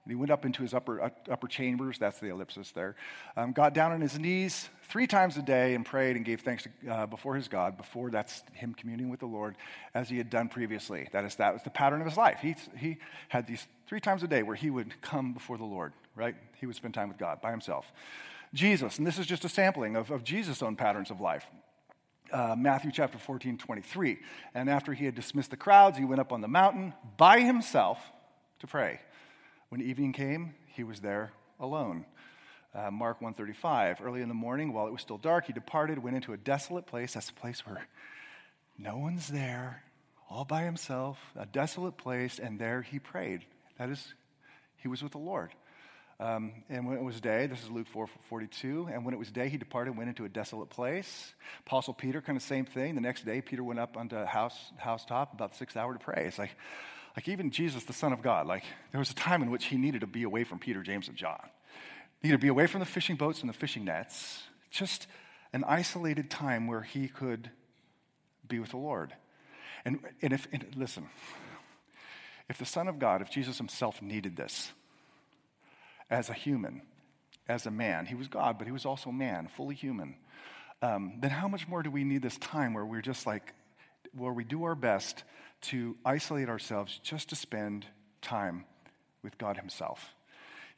He 0.06 0.14
went 0.14 0.30
up 0.30 0.44
into 0.44 0.62
his 0.62 0.74
upper, 0.74 1.10
upper 1.30 1.48
chambers, 1.48 1.98
that's 1.98 2.20
the 2.20 2.28
ellipsis 2.28 2.72
there, 2.72 2.94
um, 3.38 3.52
got 3.52 3.72
down 3.72 3.92
on 3.92 4.02
his 4.02 4.18
knees 4.18 4.68
three 4.82 5.06
times 5.06 5.38
a 5.38 5.42
day 5.42 5.74
and 5.74 5.86
prayed 5.86 6.16
and 6.16 6.26
gave 6.26 6.42
thanks 6.42 6.64
to, 6.64 6.90
uh, 6.90 7.06
before 7.06 7.34
his 7.36 7.48
God, 7.48 7.78
before 7.78 8.10
that's 8.10 8.42
him 8.52 8.74
communing 8.74 9.08
with 9.08 9.20
the 9.20 9.26
Lord, 9.26 9.56
as 9.94 10.10
he 10.10 10.18
had 10.18 10.28
done 10.28 10.50
previously. 10.50 11.08
That 11.12 11.24
is, 11.24 11.36
that 11.36 11.54
was 11.54 11.62
the 11.62 11.70
pattern 11.70 12.02
of 12.02 12.06
his 12.06 12.18
life. 12.18 12.40
He, 12.42 12.54
he 12.76 12.98
had 13.30 13.46
these 13.46 13.66
three 13.86 14.00
times 14.00 14.22
a 14.22 14.28
day 14.28 14.42
where 14.42 14.56
he 14.56 14.68
would 14.68 15.00
come 15.00 15.32
before 15.32 15.56
the 15.56 15.64
Lord 15.64 15.94
right? 16.14 16.34
He 16.60 16.66
would 16.66 16.76
spend 16.76 16.94
time 16.94 17.08
with 17.08 17.18
God 17.18 17.40
by 17.40 17.50
himself. 17.50 17.90
Jesus, 18.52 18.98
and 18.98 19.06
this 19.06 19.18
is 19.18 19.26
just 19.26 19.44
a 19.44 19.48
sampling 19.48 19.96
of, 19.96 20.10
of 20.10 20.22
Jesus' 20.22 20.62
own 20.62 20.76
patterns 20.76 21.10
of 21.10 21.20
life. 21.20 21.46
Uh, 22.32 22.54
Matthew 22.56 22.90
chapter 22.92 23.18
14, 23.18 23.58
23. 23.58 24.18
And 24.54 24.70
after 24.70 24.92
he 24.92 25.04
had 25.04 25.14
dismissed 25.14 25.50
the 25.50 25.56
crowds, 25.56 25.98
he 25.98 26.04
went 26.04 26.20
up 26.20 26.32
on 26.32 26.40
the 26.40 26.48
mountain 26.48 26.94
by 27.16 27.40
himself 27.40 27.98
to 28.60 28.66
pray. 28.66 29.00
When 29.68 29.80
evening 29.80 30.12
came, 30.12 30.54
he 30.68 30.84
was 30.84 31.00
there 31.00 31.32
alone. 31.60 32.06
Uh, 32.74 32.90
Mark 32.90 33.20
135. 33.20 34.00
Early 34.00 34.22
in 34.22 34.28
the 34.28 34.34
morning, 34.34 34.72
while 34.72 34.86
it 34.86 34.92
was 34.92 35.00
still 35.00 35.18
dark, 35.18 35.46
he 35.46 35.52
departed, 35.52 35.98
went 35.98 36.16
into 36.16 36.32
a 36.32 36.36
desolate 36.36 36.86
place. 36.86 37.14
That's 37.14 37.30
a 37.30 37.34
place 37.34 37.66
where 37.66 37.86
no 38.78 38.96
one's 38.96 39.28
there, 39.28 39.82
all 40.28 40.44
by 40.44 40.62
himself, 40.62 41.18
a 41.36 41.46
desolate 41.46 41.96
place, 41.96 42.38
and 42.38 42.58
there 42.58 42.82
he 42.82 42.98
prayed. 42.98 43.44
That 43.78 43.90
is, 43.90 44.14
he 44.76 44.88
was 44.88 45.02
with 45.02 45.12
the 45.12 45.18
Lord. 45.18 45.50
Um, 46.20 46.52
and 46.68 46.86
when 46.86 46.96
it 46.96 47.02
was 47.02 47.20
day, 47.20 47.46
this 47.46 47.62
is 47.62 47.70
Luke 47.70 47.88
4 47.88 48.06
42, 48.28 48.88
and 48.92 49.04
when 49.04 49.14
it 49.14 49.18
was 49.18 49.32
day, 49.32 49.48
he 49.48 49.56
departed, 49.56 49.96
went 49.96 50.08
into 50.08 50.24
a 50.24 50.28
desolate 50.28 50.70
place. 50.70 51.34
Apostle 51.66 51.92
Peter, 51.94 52.20
kind 52.20 52.36
of 52.36 52.42
same 52.42 52.64
thing. 52.64 52.94
The 52.94 53.00
next 53.00 53.24
day, 53.24 53.40
Peter 53.40 53.64
went 53.64 53.80
up 53.80 53.96
onto 53.96 54.16
a 54.16 54.24
house, 54.24 54.72
housetop 54.76 55.32
about 55.32 55.56
six 55.56 55.76
hour 55.76 55.92
to 55.92 55.98
pray. 55.98 56.24
It's 56.26 56.38
like, 56.38 56.54
like 57.16 57.28
even 57.28 57.50
Jesus, 57.50 57.84
the 57.84 57.92
Son 57.92 58.12
of 58.12 58.22
God, 58.22 58.46
like 58.46 58.64
there 58.92 59.00
was 59.00 59.10
a 59.10 59.14
time 59.14 59.42
in 59.42 59.50
which 59.50 59.66
he 59.66 59.76
needed 59.76 60.02
to 60.02 60.06
be 60.06 60.22
away 60.22 60.44
from 60.44 60.60
Peter, 60.60 60.82
James, 60.82 61.08
and 61.08 61.16
John. 61.16 61.48
He 62.20 62.28
needed 62.28 62.38
to 62.38 62.42
be 62.42 62.48
away 62.48 62.68
from 62.68 62.80
the 62.80 62.86
fishing 62.86 63.16
boats 63.16 63.40
and 63.40 63.48
the 63.48 63.54
fishing 63.54 63.84
nets. 63.84 64.44
Just 64.70 65.08
an 65.52 65.64
isolated 65.64 66.30
time 66.30 66.66
where 66.66 66.82
he 66.82 67.08
could 67.08 67.50
be 68.46 68.60
with 68.60 68.70
the 68.70 68.76
Lord. 68.76 69.12
And, 69.84 69.98
and 70.22 70.32
if, 70.32 70.46
and 70.52 70.64
listen, 70.76 71.08
if 72.48 72.58
the 72.58 72.64
Son 72.64 72.88
of 72.88 72.98
God, 72.98 73.20
if 73.20 73.30
Jesus 73.30 73.58
himself 73.58 74.00
needed 74.00 74.36
this, 74.36 74.72
as 76.10 76.28
a 76.28 76.32
human, 76.32 76.82
as 77.48 77.66
a 77.66 77.70
man. 77.70 78.06
He 78.06 78.14
was 78.14 78.28
God, 78.28 78.58
but 78.58 78.66
he 78.66 78.72
was 78.72 78.84
also 78.84 79.10
man, 79.10 79.48
fully 79.48 79.74
human. 79.74 80.16
Um, 80.82 81.14
then 81.20 81.30
how 81.30 81.48
much 81.48 81.66
more 81.68 81.82
do 81.82 81.90
we 81.90 82.04
need 82.04 82.22
this 82.22 82.36
time 82.38 82.74
where 82.74 82.84
we're 82.84 83.02
just 83.02 83.26
like, 83.26 83.54
where 84.16 84.32
we 84.32 84.44
do 84.44 84.64
our 84.64 84.74
best 84.74 85.24
to 85.62 85.96
isolate 86.04 86.48
ourselves 86.48 87.00
just 87.02 87.30
to 87.30 87.36
spend 87.36 87.86
time 88.20 88.64
with 89.22 89.38
God 89.38 89.56
Himself? 89.56 90.14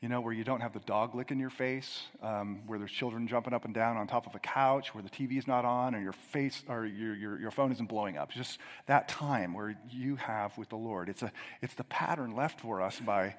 you 0.02 0.10
know, 0.10 0.20
where 0.20 0.32
you 0.32 0.44
don't 0.44 0.60
have 0.60 0.74
the 0.74 0.80
dog 0.80 1.14
licking 1.14 1.40
your 1.40 1.50
face, 1.50 2.02
um, 2.22 2.60
where 2.66 2.78
there's 2.78 2.92
children 2.92 3.26
jumping 3.26 3.54
up 3.54 3.64
and 3.64 3.72
down 3.72 3.96
on 3.96 4.06
top 4.06 4.26
of 4.26 4.34
a 4.34 4.38
couch, 4.38 4.94
where 4.94 5.02
the 5.02 5.08
TV's 5.08 5.46
not 5.46 5.64
on, 5.64 5.94
and 5.94 6.04
your 6.04 6.12
face 6.12 6.62
or 6.68 6.84
your, 6.84 7.14
your, 7.14 7.40
your 7.40 7.50
phone 7.50 7.72
isn't 7.72 7.88
blowing 7.88 8.18
up. 8.18 8.30
Just 8.30 8.58
that 8.86 9.08
time 9.08 9.54
where 9.54 9.76
you 9.90 10.16
have 10.16 10.56
with 10.58 10.68
the 10.68 10.76
Lord. 10.76 11.08
It's, 11.08 11.22
a, 11.22 11.32
it's 11.62 11.74
the 11.74 11.84
pattern 11.84 12.36
left 12.36 12.60
for 12.60 12.82
us 12.82 13.00
by, 13.00 13.36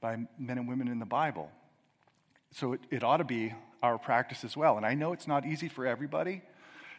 by 0.00 0.16
men 0.38 0.58
and 0.58 0.68
women 0.68 0.88
in 0.88 0.98
the 0.98 1.06
Bible. 1.06 1.50
So 2.52 2.72
it, 2.72 2.80
it 2.90 3.04
ought 3.04 3.18
to 3.18 3.24
be 3.24 3.52
our 3.82 3.98
practice 3.98 4.44
as 4.44 4.56
well. 4.56 4.76
And 4.76 4.84
I 4.84 4.94
know 4.94 5.12
it's 5.12 5.28
not 5.28 5.46
easy 5.46 5.68
for 5.68 5.86
everybody. 5.86 6.42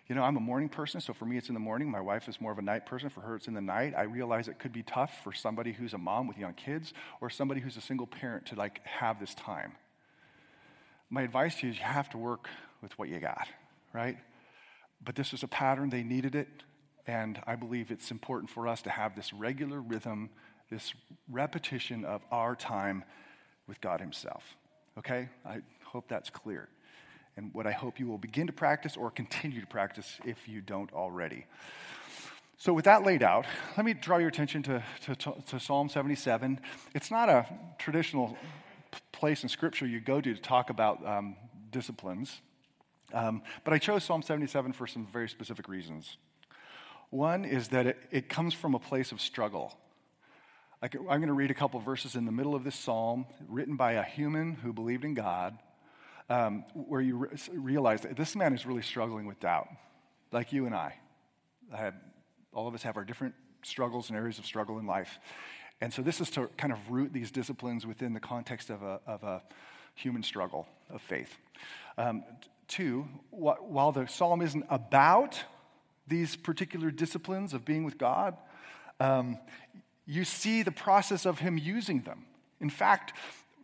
You 0.07 0.15
know, 0.15 0.23
I'm 0.23 0.35
a 0.35 0.41
morning 0.41 0.69
person, 0.69 0.99
so 0.99 1.13
for 1.13 1.25
me 1.25 1.37
it's 1.37 1.47
in 1.47 1.53
the 1.53 1.59
morning. 1.59 1.89
My 1.89 2.01
wife 2.01 2.27
is 2.27 2.41
more 2.41 2.51
of 2.51 2.57
a 2.57 2.61
night 2.61 2.85
person. 2.85 3.09
For 3.09 3.21
her, 3.21 3.35
it's 3.35 3.47
in 3.47 3.53
the 3.53 3.61
night. 3.61 3.93
I 3.95 4.03
realize 4.03 4.47
it 4.47 4.59
could 4.59 4.73
be 4.73 4.83
tough 4.83 5.23
for 5.23 5.31
somebody 5.31 5.71
who's 5.71 5.93
a 5.93 5.97
mom 5.97 6.27
with 6.27 6.37
young 6.37 6.53
kids 6.53 6.93
or 7.21 7.29
somebody 7.29 7.61
who's 7.61 7.77
a 7.77 7.81
single 7.81 8.07
parent 8.07 8.47
to 8.47 8.55
like 8.55 8.85
have 8.85 9.19
this 9.19 9.33
time. 9.35 9.73
My 11.09 11.21
advice 11.21 11.55
to 11.59 11.67
you 11.67 11.73
is 11.73 11.77
you 11.77 11.85
have 11.85 12.09
to 12.11 12.17
work 12.17 12.47
with 12.81 12.97
what 12.97 13.09
you 13.09 13.19
got, 13.19 13.47
right? 13.93 14.17
But 15.03 15.15
this 15.15 15.31
was 15.31 15.43
a 15.43 15.47
pattern, 15.47 15.89
they 15.89 16.03
needed 16.03 16.35
it, 16.35 16.47
and 17.07 17.41
I 17.47 17.55
believe 17.55 17.91
it's 17.91 18.11
important 18.11 18.49
for 18.49 18.67
us 18.67 18.81
to 18.83 18.89
have 18.89 19.15
this 19.15 19.33
regular 19.33 19.81
rhythm, 19.81 20.29
this 20.71 20.95
repetition 21.29 22.03
of 22.03 22.21
our 22.31 22.55
time 22.55 23.03
with 23.67 23.79
God 23.79 24.01
Himself. 24.01 24.43
Okay? 24.97 25.29
I 25.45 25.59
hope 25.83 26.07
that's 26.07 26.31
clear 26.31 26.67
and 27.37 27.53
what 27.53 27.65
I 27.65 27.71
hope 27.71 27.99
you 27.99 28.07
will 28.07 28.17
begin 28.17 28.47
to 28.47 28.53
practice 28.53 28.97
or 28.97 29.11
continue 29.11 29.61
to 29.61 29.67
practice 29.67 30.19
if 30.25 30.47
you 30.47 30.61
don't 30.61 30.91
already. 30.93 31.45
So, 32.57 32.73
with 32.73 32.85
that 32.85 33.03
laid 33.03 33.23
out, 33.23 33.45
let 33.75 33.85
me 33.85 33.93
draw 33.93 34.17
your 34.17 34.29
attention 34.29 34.61
to, 34.63 34.83
to, 35.05 35.15
to 35.47 35.59
Psalm 35.59 35.89
77. 35.89 36.59
It's 36.93 37.09
not 37.09 37.27
a 37.27 37.47
traditional 37.79 38.37
place 39.11 39.41
in 39.43 39.49
Scripture 39.49 39.87
you 39.87 39.99
go 39.99 40.21
to 40.21 40.33
to 40.33 40.39
talk 40.39 40.69
about 40.69 41.05
um, 41.05 41.35
disciplines, 41.71 42.41
um, 43.13 43.41
but 43.63 43.73
I 43.73 43.79
chose 43.79 44.03
Psalm 44.03 44.21
77 44.21 44.73
for 44.73 44.85
some 44.85 45.07
very 45.11 45.27
specific 45.27 45.67
reasons. 45.67 46.17
One 47.09 47.45
is 47.45 47.69
that 47.69 47.87
it, 47.87 47.97
it 48.11 48.29
comes 48.29 48.53
from 48.53 48.75
a 48.75 48.79
place 48.79 49.11
of 49.11 49.19
struggle. 49.19 49.75
I'm 50.83 50.89
going 50.89 51.27
to 51.27 51.33
read 51.33 51.51
a 51.51 51.53
couple 51.53 51.79
verses 51.79 52.15
in 52.15 52.25
the 52.25 52.31
middle 52.31 52.55
of 52.55 52.63
this 52.63 52.75
psalm, 52.75 53.27
written 53.47 53.75
by 53.75 53.93
a 53.93 54.03
human 54.03 54.55
who 54.55 54.73
believed 54.73 55.05
in 55.05 55.13
God 55.13 55.59
um, 56.27 56.63
where 56.73 57.01
you 57.01 57.17
re- 57.17 57.29
realize 57.53 58.01
that 58.01 58.15
this 58.15 58.35
man 58.35 58.51
is 58.53 58.65
really 58.65 58.81
struggling 58.81 59.27
with 59.27 59.39
doubt, 59.39 59.67
like 60.31 60.51
you 60.51 60.65
and 60.65 60.73
I. 60.73 60.95
I 61.71 61.77
have, 61.77 61.93
all 62.51 62.67
of 62.67 62.73
us 62.73 62.81
have 62.81 62.97
our 62.97 63.03
different 63.03 63.35
struggles 63.61 64.09
and 64.09 64.17
areas 64.17 64.39
of 64.39 64.45
struggle 64.45 64.79
in 64.79 64.87
life. 64.87 65.19
And 65.81 65.93
so 65.93 66.01
this 66.01 66.19
is 66.19 66.31
to 66.31 66.47
kind 66.57 66.73
of 66.73 66.79
root 66.89 67.13
these 67.13 67.29
disciplines 67.29 67.85
within 67.85 68.13
the 68.13 68.19
context 68.19 68.71
of 68.71 68.81
a, 68.81 69.01
of 69.05 69.23
a 69.23 69.43
human 69.93 70.23
struggle 70.23 70.67
of 70.89 71.01
faith. 71.03 71.37
Um, 71.95 72.23
two, 72.67 73.07
wh- 73.29 73.61
while 73.61 73.91
the 73.91 74.07
psalm 74.07 74.41
isn't 74.41 74.65
about 74.67 75.43
these 76.07 76.35
particular 76.35 76.89
disciplines 76.89 77.53
of 77.53 77.65
being 77.65 77.83
with 77.83 77.99
God, 77.99 78.35
um, 79.01 79.39
you 80.05 80.23
see 80.23 80.63
the 80.63 80.71
process 80.71 81.25
of 81.25 81.39
him 81.39 81.57
using 81.57 82.01
them. 82.01 82.25
In 82.59 82.69
fact, 82.69 83.13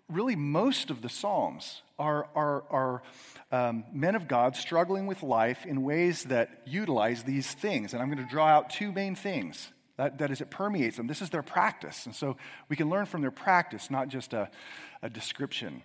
really 0.09 0.35
most 0.35 0.89
of 0.89 1.01
the 1.01 1.09
Psalms 1.09 1.81
are, 1.99 2.27
are, 2.35 2.63
are 2.69 3.03
um, 3.51 3.83
men 3.91 4.15
of 4.15 4.27
God 4.27 4.55
struggling 4.55 5.07
with 5.07 5.23
life 5.23 5.65
in 5.65 5.83
ways 5.83 6.25
that 6.25 6.61
utilize 6.65 7.23
these 7.23 7.53
things. 7.53 7.93
And 7.93 8.01
I'm 8.01 8.09
going 8.09 8.23
to 8.23 8.31
draw 8.31 8.47
out 8.47 8.69
two 8.69 8.91
main 8.91 9.15
things. 9.15 9.69
That, 9.97 10.19
that 10.19 10.29
is, 10.29 10.41
it 10.41 10.51
permeates 10.51 10.97
them. 10.97 11.07
This 11.07 11.21
is 11.21 11.31
their 11.31 11.41
practice. 11.41 12.05
And 12.05 12.13
so 12.13 12.37
we 12.69 12.75
can 12.75 12.89
learn 12.89 13.07
from 13.07 13.21
their 13.21 13.31
practice, 13.31 13.89
not 13.89 14.09
just 14.09 14.33
a, 14.33 14.49
a 15.01 15.09
description. 15.09 15.81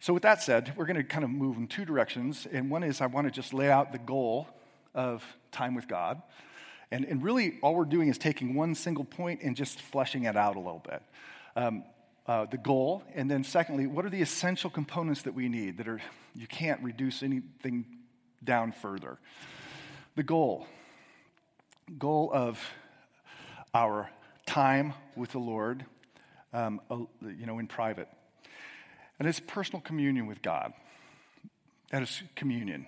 So, 0.00 0.12
with 0.12 0.22
that 0.22 0.42
said, 0.42 0.72
we're 0.76 0.86
going 0.86 0.96
to 0.96 1.04
kind 1.04 1.24
of 1.24 1.30
move 1.30 1.56
in 1.56 1.66
two 1.66 1.84
directions. 1.84 2.46
And 2.50 2.70
one 2.70 2.82
is 2.82 3.00
I 3.00 3.06
want 3.06 3.26
to 3.26 3.30
just 3.30 3.52
lay 3.52 3.70
out 3.70 3.92
the 3.92 3.98
goal 3.98 4.48
of 4.94 5.24
time 5.50 5.74
with 5.74 5.88
God. 5.88 6.22
And, 6.90 7.04
and 7.04 7.22
really, 7.22 7.58
all 7.62 7.74
we're 7.74 7.84
doing 7.84 8.08
is 8.08 8.18
taking 8.18 8.54
one 8.54 8.74
single 8.74 9.04
point 9.04 9.40
and 9.42 9.54
just 9.54 9.80
fleshing 9.80 10.24
it 10.24 10.36
out 10.36 10.56
a 10.56 10.60
little 10.60 10.84
bit. 10.88 11.02
Um, 11.56 11.84
uh, 12.26 12.44
the 12.44 12.58
goal, 12.58 13.02
and 13.14 13.30
then 13.30 13.42
secondly, 13.42 13.86
what 13.86 14.04
are 14.04 14.10
the 14.10 14.20
essential 14.20 14.68
components 14.68 15.22
that 15.22 15.34
we 15.34 15.48
need 15.48 15.78
that 15.78 15.88
are 15.88 16.00
you 16.34 16.46
can't 16.46 16.82
reduce 16.82 17.22
anything 17.22 17.86
down 18.42 18.72
further. 18.72 19.18
The 20.16 20.22
goal, 20.22 20.66
goal 21.98 22.30
of 22.32 22.60
our 23.74 24.10
time 24.46 24.94
with 25.16 25.32
the 25.32 25.38
Lord, 25.38 25.84
um, 26.52 26.80
you 27.20 27.46
know, 27.46 27.58
in 27.58 27.66
private, 27.66 28.08
and 29.18 29.28
it's 29.28 29.40
personal 29.40 29.80
communion 29.80 30.26
with 30.26 30.42
God. 30.42 30.72
That 31.90 32.02
is 32.02 32.22
communion. 32.36 32.86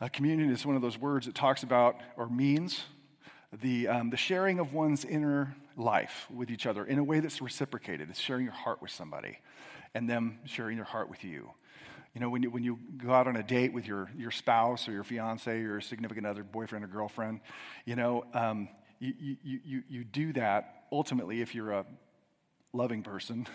Uh, 0.00 0.08
communion 0.08 0.50
is 0.50 0.64
one 0.64 0.76
of 0.76 0.80
those 0.80 0.96
words 0.96 1.26
that 1.26 1.34
talks 1.34 1.62
about 1.62 1.96
or 2.16 2.26
means 2.26 2.84
the, 3.60 3.86
um, 3.86 4.08
the 4.08 4.16
sharing 4.16 4.58
of 4.58 4.72
one's 4.72 5.04
inner 5.04 5.54
life 5.76 6.26
with 6.34 6.50
each 6.50 6.64
other 6.64 6.86
in 6.86 6.98
a 6.98 7.04
way 7.04 7.20
that's 7.20 7.42
reciprocated. 7.42 8.08
It's 8.08 8.18
sharing 8.18 8.44
your 8.44 8.54
heart 8.54 8.80
with 8.80 8.90
somebody 8.90 9.38
and 9.94 10.08
them 10.08 10.38
sharing 10.46 10.76
their 10.76 10.86
heart 10.86 11.10
with 11.10 11.22
you. 11.22 11.50
You 12.14 12.20
know, 12.22 12.30
when 12.30 12.42
you, 12.42 12.50
when 12.50 12.62
you 12.62 12.78
go 12.96 13.12
out 13.12 13.28
on 13.28 13.36
a 13.36 13.42
date 13.42 13.74
with 13.74 13.86
your, 13.86 14.10
your 14.16 14.30
spouse 14.30 14.88
or 14.88 14.92
your 14.92 15.04
fiance 15.04 15.52
or 15.52 15.60
your 15.60 15.80
significant 15.82 16.26
other, 16.26 16.44
boyfriend 16.44 16.82
or 16.82 16.88
girlfriend, 16.88 17.40
you 17.84 17.94
know, 17.94 18.24
um, 18.32 18.70
you, 19.00 19.12
you, 19.20 19.60
you, 19.64 19.82
you 19.86 20.04
do 20.04 20.32
that 20.32 20.84
ultimately 20.90 21.42
if 21.42 21.54
you're 21.54 21.72
a 21.72 21.84
loving 22.72 23.02
person 23.02 23.46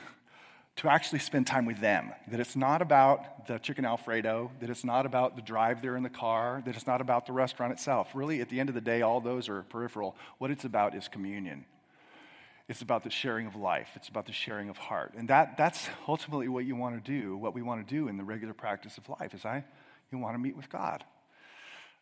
to 0.78 0.90
actually 0.90 1.20
spend 1.20 1.48
time 1.48 1.66
with 1.66 1.80
them. 1.80 2.12
That 2.28 2.40
it's 2.40 2.56
not 2.56 2.82
about 2.82 3.48
the 3.48 3.60
chicken 3.60 3.86
Alfredo, 3.86 4.52
that 4.60 4.70
it's 4.70 4.84
not 4.84 5.06
about 5.06 5.36
the 5.36 5.42
drive 5.42 5.82
there 5.82 5.96
in 5.96 6.04
the 6.04 6.10
car, 6.10 6.62
that 6.66 6.76
it's 6.76 6.88
not 6.88 7.00
about 7.00 7.26
the 7.26 7.34
restaurant 7.34 7.72
itself. 7.72 8.10
Really, 8.14 8.42
at 8.42 8.50
the 8.50 8.60
end 8.60 8.70
of 8.70 8.76
the 8.76 8.82
day, 8.82 9.02
all 9.02 9.22
those 9.22 9.48
are 9.48 9.64
peripheral. 9.64 10.16
What 10.38 10.52
it's 10.52 10.66
about 10.66 10.96
is 10.96 11.08
communion. 11.08 11.66
It's 12.68 12.82
about 12.82 13.04
the 13.04 13.10
sharing 13.10 13.46
of 13.46 13.56
life. 13.56 13.90
It's 13.96 14.10
about 14.10 14.26
the 14.26 14.34
sharing 14.34 14.70
of 14.70 14.78
heart. 14.78 15.14
And 15.16 15.30
that, 15.30 15.56
that's 15.56 15.88
ultimately 16.08 16.48
what 16.48 16.66
you 16.66 16.76
want 16.76 17.04
to 17.04 17.12
do, 17.12 17.38
what 17.38 17.54
we 17.54 17.62
want 17.62 17.88
to 17.88 17.94
do 17.94 18.08
in 18.08 18.18
the 18.18 18.24
regular 18.24 18.54
practice 18.54 18.98
of 18.98 19.08
life 19.08 19.34
is 19.34 19.46
I, 19.46 19.64
you 20.12 20.18
want 20.18 20.34
to 20.34 20.40
meet 20.40 20.58
with 20.58 20.70
God. 20.70 21.04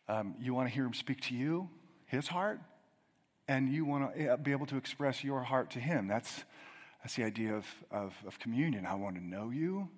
Um, 0.08 0.34
you 0.40 0.54
want 0.54 0.68
to 0.68 0.74
hear 0.74 0.84
him 0.84 0.94
speak 0.94 1.20
to 1.22 1.34
you, 1.34 1.68
his 2.06 2.28
heart, 2.28 2.60
and 3.46 3.72
you 3.72 3.84
want 3.84 4.14
to 4.14 4.32
eh, 4.32 4.36
be 4.36 4.52
able 4.52 4.66
to 4.66 4.76
express 4.76 5.22
your 5.22 5.42
heart 5.42 5.70
to 5.72 5.80
him. 5.80 6.08
That's, 6.08 6.44
that's 7.04 7.16
the 7.16 7.24
idea 7.24 7.54
of, 7.54 7.66
of, 7.90 8.14
of 8.26 8.38
communion. 8.38 8.86
I 8.86 8.94
want 8.94 9.16
to 9.16 9.22
know 9.22 9.50
you. 9.50 9.90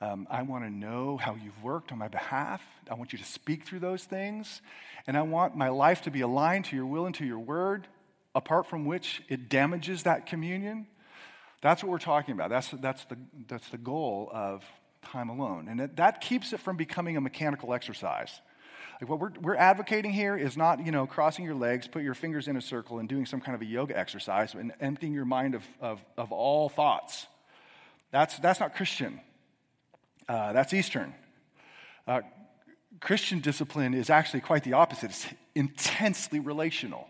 Um, 0.00 0.26
I 0.30 0.40
want 0.40 0.64
to 0.64 0.70
know 0.70 1.18
how 1.18 1.34
you've 1.34 1.62
worked 1.62 1.92
on 1.92 1.98
my 1.98 2.08
behalf. 2.08 2.62
I 2.90 2.94
want 2.94 3.12
you 3.12 3.18
to 3.18 3.24
speak 3.26 3.66
through 3.66 3.80
those 3.80 4.04
things. 4.04 4.62
And 5.06 5.18
I 5.18 5.22
want 5.22 5.54
my 5.54 5.68
life 5.68 6.00
to 6.02 6.10
be 6.10 6.22
aligned 6.22 6.64
to 6.66 6.76
your 6.76 6.86
will 6.86 7.04
and 7.04 7.14
to 7.16 7.26
your 7.26 7.38
word 7.38 7.86
apart 8.34 8.66
from 8.66 8.86
which 8.86 9.22
it 9.28 9.50
damages 9.50 10.04
that 10.04 10.24
communion. 10.24 10.86
That's 11.60 11.82
what 11.82 11.90
we're 11.90 11.98
talking 11.98 12.32
about. 12.32 12.48
That's, 12.48 12.70
that's, 12.70 13.04
the, 13.04 13.18
that's 13.46 13.68
the 13.68 13.76
goal 13.76 14.30
of 14.32 14.64
time 15.02 15.28
alone. 15.28 15.68
And 15.68 15.94
that 15.96 16.22
keeps 16.22 16.54
it 16.54 16.60
from 16.60 16.78
becoming 16.78 17.18
a 17.18 17.20
mechanical 17.20 17.74
exercise. 17.74 18.40
Like 19.00 19.08
what 19.08 19.18
we're, 19.18 19.32
we're 19.40 19.56
advocating 19.56 20.12
here 20.12 20.36
is 20.36 20.56
not, 20.56 20.84
you 20.84 20.92
know, 20.92 21.06
crossing 21.06 21.44
your 21.44 21.54
legs, 21.54 21.88
put 21.88 22.02
your 22.02 22.14
fingers 22.14 22.48
in 22.48 22.56
a 22.56 22.60
circle, 22.60 22.98
and 22.98 23.08
doing 23.08 23.24
some 23.24 23.40
kind 23.40 23.54
of 23.54 23.62
a 23.62 23.64
yoga 23.64 23.98
exercise 23.98 24.52
and 24.54 24.72
emptying 24.80 25.14
your 25.14 25.24
mind 25.24 25.54
of, 25.54 25.64
of, 25.80 26.04
of 26.18 26.32
all 26.32 26.68
thoughts. 26.68 27.26
That's, 28.10 28.38
that's 28.40 28.60
not 28.60 28.74
Christian. 28.74 29.20
Uh, 30.28 30.52
that's 30.52 30.74
Eastern. 30.74 31.14
Uh, 32.06 32.20
Christian 33.00 33.40
discipline 33.40 33.94
is 33.94 34.10
actually 34.10 34.40
quite 34.40 34.64
the 34.64 34.74
opposite. 34.74 35.10
It's 35.10 35.26
intensely 35.54 36.38
relational. 36.38 37.08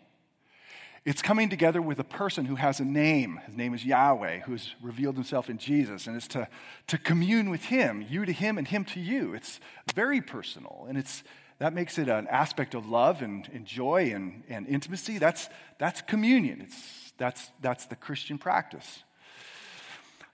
It's 1.05 1.23
coming 1.23 1.49
together 1.49 1.83
with 1.83 1.99
a 1.99 2.05
person 2.05 2.45
who 2.45 2.55
has 2.55 2.79
a 2.79 2.85
name. 2.85 3.41
His 3.47 3.57
name 3.57 3.75
is 3.75 3.85
Yahweh, 3.85 4.41
who 4.41 4.53
has 4.53 4.69
revealed 4.81 5.17
himself 5.17 5.51
in 5.51 5.59
Jesus. 5.59 6.07
And 6.07 6.15
it's 6.15 6.29
to, 6.29 6.47
to 6.89 6.99
commune 6.99 7.51
with 7.51 7.65
him, 7.65 8.07
you 8.09 8.25
to 8.27 8.33
him 8.33 8.59
and 8.59 8.69
him 8.69 8.85
to 8.85 9.01
you. 9.01 9.35
It's 9.35 9.59
very 9.95 10.21
personal. 10.21 10.85
And 10.89 10.97
it's, 10.97 11.25
that 11.61 11.75
makes 11.75 11.99
it 11.99 12.09
an 12.09 12.27
aspect 12.29 12.75
of 12.75 12.89
love 12.89 13.21
and, 13.21 13.47
and 13.53 13.67
joy 13.67 14.13
and, 14.15 14.43
and 14.49 14.67
intimacy. 14.67 15.19
That's, 15.19 15.49
that's 15.79 16.01
communion. 16.01 16.63
It's, 16.63 17.13
that's, 17.19 17.51
that's 17.61 17.85
the 17.85 17.97
Christian 17.97 18.39
practice. 18.39 19.05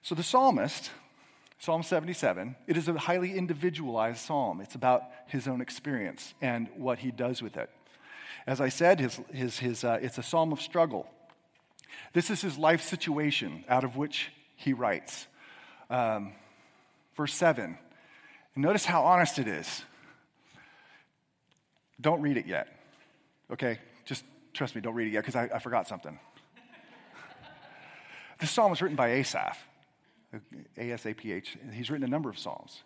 So 0.02 0.14
the 0.14 0.22
psalmist, 0.22 0.92
Psalm 1.58 1.82
77, 1.82 2.54
it 2.68 2.76
is 2.76 2.86
a 2.86 2.96
highly 2.96 3.36
individualized 3.36 4.18
psalm. 4.18 4.60
It's 4.60 4.76
about 4.76 5.02
his 5.26 5.48
own 5.48 5.60
experience 5.60 6.32
and 6.40 6.68
what 6.76 7.00
he 7.00 7.10
does 7.10 7.42
with 7.42 7.56
it. 7.56 7.70
As 8.46 8.60
I 8.60 8.68
said, 8.68 9.00
his, 9.00 9.20
his, 9.32 9.58
his, 9.58 9.82
uh, 9.82 9.98
it's 10.00 10.18
a 10.18 10.22
psalm 10.22 10.52
of 10.52 10.60
struggle. 10.60 11.08
This 12.12 12.30
is 12.30 12.40
his 12.40 12.56
life 12.56 12.82
situation 12.82 13.64
out 13.68 13.82
of 13.82 13.96
which 13.96 14.30
he 14.54 14.72
writes. 14.72 15.26
Um, 15.90 16.34
verse 17.16 17.34
7. 17.34 17.78
Notice 18.54 18.84
how 18.84 19.02
honest 19.02 19.40
it 19.40 19.48
is. 19.48 19.82
Don't 22.00 22.20
read 22.20 22.36
it 22.36 22.46
yet. 22.46 22.68
Okay? 23.52 23.78
Just 24.04 24.24
trust 24.52 24.74
me, 24.74 24.80
don't 24.80 24.94
read 24.94 25.08
it 25.08 25.12
yet 25.12 25.20
because 25.20 25.36
I, 25.36 25.44
I 25.54 25.58
forgot 25.58 25.88
something. 25.88 26.18
this 28.40 28.50
psalm 28.50 28.70
was 28.70 28.82
written 28.82 28.96
by 28.96 29.12
Asaph. 29.12 29.58
A 30.76 30.90
S 30.90 31.06
A 31.06 31.14
P 31.14 31.32
H. 31.32 31.56
He's 31.72 31.90
written 31.90 32.04
a 32.04 32.10
number 32.10 32.28
of 32.28 32.38
Psalms. 32.38 32.82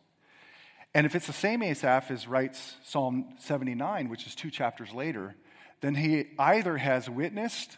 And 0.95 1.07
if 1.07 1.15
it's 1.15 1.27
the 1.27 1.33
same 1.33 1.63
Asaph 1.63 2.11
as 2.11 2.27
writes 2.27 2.77
Psalm 2.85 3.35
79, 3.39 4.09
which 4.09 4.27
is 4.27 4.35
two 4.35 4.51
chapters 4.51 4.93
later, 4.93 5.37
then 5.81 5.95
he 5.95 6.27
either 6.39 6.77
has 6.77 7.09
witnessed 7.09 7.77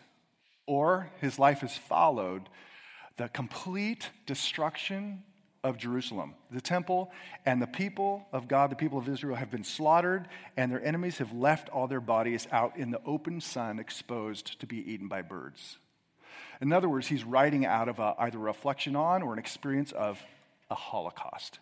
or 0.66 1.10
his 1.20 1.38
life 1.38 1.60
has 1.60 1.76
followed 1.76 2.48
the 3.18 3.28
complete 3.28 4.10
destruction 4.26 5.22
of 5.64 5.76
Jerusalem. 5.76 6.34
The 6.50 6.60
temple 6.60 7.12
and 7.46 7.62
the 7.62 7.66
people 7.66 8.26
of 8.32 8.48
God, 8.48 8.70
the 8.70 8.76
people 8.76 8.98
of 8.98 9.08
Israel, 9.08 9.36
have 9.36 9.50
been 9.50 9.64
slaughtered, 9.64 10.28
and 10.56 10.72
their 10.72 10.84
enemies 10.84 11.18
have 11.18 11.32
left 11.32 11.68
all 11.68 11.86
their 11.86 12.00
bodies 12.00 12.48
out 12.50 12.76
in 12.76 12.90
the 12.90 13.00
open 13.06 13.40
sun, 13.40 13.78
exposed 13.78 14.58
to 14.60 14.66
be 14.66 14.78
eaten 14.92 15.08
by 15.08 15.22
birds. 15.22 15.78
In 16.60 16.72
other 16.72 16.88
words, 16.88 17.08
he's 17.08 17.24
writing 17.24 17.64
out 17.64 17.88
of 17.88 17.98
a, 17.98 18.14
either 18.18 18.38
a 18.38 18.42
reflection 18.42 18.96
on 18.96 19.22
or 19.22 19.32
an 19.32 19.38
experience 19.38 19.92
of 19.92 20.20
a 20.70 20.74
Holocaust. 20.74 21.58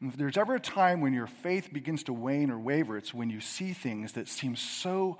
And 0.00 0.12
if 0.12 0.18
there's 0.18 0.36
ever 0.36 0.56
a 0.56 0.60
time 0.60 1.00
when 1.00 1.12
your 1.12 1.26
faith 1.26 1.72
begins 1.72 2.02
to 2.04 2.12
wane 2.12 2.50
or 2.50 2.58
waver, 2.58 2.96
it's 2.96 3.14
when 3.14 3.30
you 3.30 3.40
see 3.40 3.72
things 3.72 4.12
that 4.12 4.28
seem 4.28 4.56
so 4.56 5.18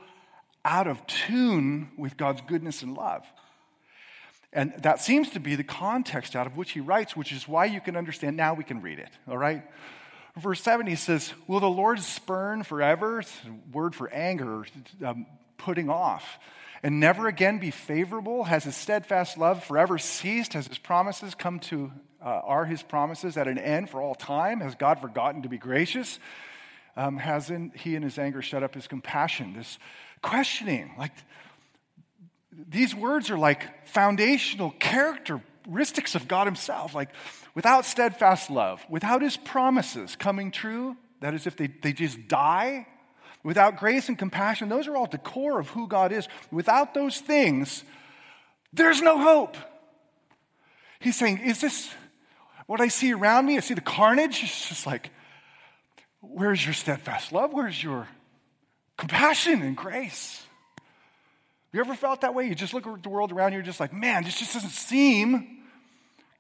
out 0.64 0.87
of 0.87 1.06
tune 1.06 1.90
with 1.96 2.16
God's 2.16 2.40
goodness 2.46 2.82
and 2.82 2.96
love. 2.96 3.25
And 4.54 4.73
that 4.78 5.00
seems 5.00 5.30
to 5.30 5.40
be 5.40 5.56
the 5.56 5.64
context 5.64 6.37
out 6.37 6.46
of 6.46 6.56
which 6.56 6.70
he 6.70 6.80
writes, 6.80 7.16
which 7.16 7.32
is 7.32 7.49
why 7.49 7.64
you 7.64 7.80
can 7.80 7.96
understand. 7.96 8.37
Now 8.37 8.54
we 8.54 8.62
can 8.62 8.80
read 8.80 9.00
it, 9.00 9.11
all 9.28 9.37
right? 9.37 9.64
Verse 10.37 10.62
7, 10.62 10.87
he 10.87 10.94
says, 10.94 11.32
Will 11.49 11.61
the 11.61 11.68
Lord 11.68 11.99
spurn 12.00 12.62
forever? 12.62 13.23
Word 13.73 13.94
for 13.94 14.08
anger, 14.11 14.64
um, 15.04 15.26
putting 15.58 15.90
off. 15.90 16.38
And 16.84 17.00
never 17.00 17.26
again 17.26 17.58
be 17.58 17.70
favorable? 17.70 18.44
Has 18.44 18.64
his 18.64 18.76
steadfast 18.76 19.38
love 19.38 19.64
forever 19.64 19.99
ceased? 19.99 20.52
Has 20.52 20.68
his 20.68 20.78
promises 20.78 21.34
come 21.34 21.58
to, 21.61 21.90
uh, 22.23 22.26
are 22.26 22.64
his 22.64 22.82
promises 22.82 23.37
at 23.37 23.49
an 23.49 23.58
end 23.58 23.90
for 23.90 24.00
all 24.00 24.14
time? 24.14 24.61
Has 24.61 24.75
God 24.75 25.00
forgotten 25.00 25.42
to 25.42 25.49
be 25.49 25.58
gracious? 25.58 26.18
Um, 26.96 27.16
hasn't 27.16 27.76
he 27.76 27.96
in 27.96 28.02
his 28.02 28.18
anger 28.18 28.42
shut 28.42 28.62
up 28.62 28.75
his 28.75 28.87
compassion? 28.87 29.54
This 29.54 29.78
questioning, 30.23 30.92
like, 30.99 31.12
these 32.68 32.94
words 32.94 33.30
are 33.30 33.38
like 33.38 33.88
foundational 33.88 34.70
characteristics 34.78 36.14
of 36.14 36.28
God 36.28 36.46
Himself. 36.46 36.94
Like, 36.94 37.11
without 37.54 37.84
steadfast 37.84 38.50
love, 38.50 38.84
without 38.88 39.23
His 39.23 39.37
promises 39.37 40.16
coming 40.16 40.50
true, 40.50 40.96
that 41.20 41.34
is, 41.34 41.46
if 41.46 41.56
they, 41.56 41.68
they 41.68 41.92
just 41.92 42.28
die, 42.28 42.87
without 43.42 43.76
grace 43.76 44.08
and 44.08 44.18
compassion, 44.18 44.68
those 44.68 44.87
are 44.87 44.96
all 44.96 45.06
the 45.06 45.18
core 45.18 45.58
of 45.58 45.68
who 45.70 45.88
God 45.88 46.12
is. 46.12 46.28
Without 46.50 46.94
those 46.94 47.20
things, 47.20 47.84
there's 48.73 49.02
no 49.02 49.18
hope. 49.18 49.56
He's 51.00 51.16
saying, 51.16 51.38
Is 51.38 51.61
this 51.61 51.90
what 52.66 52.80
I 52.80 52.88
see 52.88 53.12
around 53.12 53.46
me? 53.46 53.56
I 53.56 53.61
see 53.61 53.75
the 53.75 53.80
carnage. 53.80 54.42
It's 54.42 54.68
just 54.68 54.87
like, 54.87 55.11
where's 56.20 56.64
your 56.64 56.75
steadfast 56.75 57.32
love? 57.32 57.52
Where's 57.52 57.82
your 57.82 58.08
compassion 58.96 59.62
and 59.62 59.76
grace? 59.76 60.42
You 61.74 61.80
ever 61.80 61.96
felt 61.96 62.20
that 62.20 62.34
way? 62.36 62.46
You 62.46 62.54
just 62.54 62.72
look 62.72 62.86
at 62.86 63.02
the 63.02 63.08
world 63.08 63.32
around 63.32 63.50
you, 63.50 63.56
you're 63.56 63.66
just 63.66 63.80
like, 63.80 63.92
man, 63.92 64.22
this 64.22 64.38
just 64.38 64.54
doesn't 64.54 64.70
seem 64.70 65.58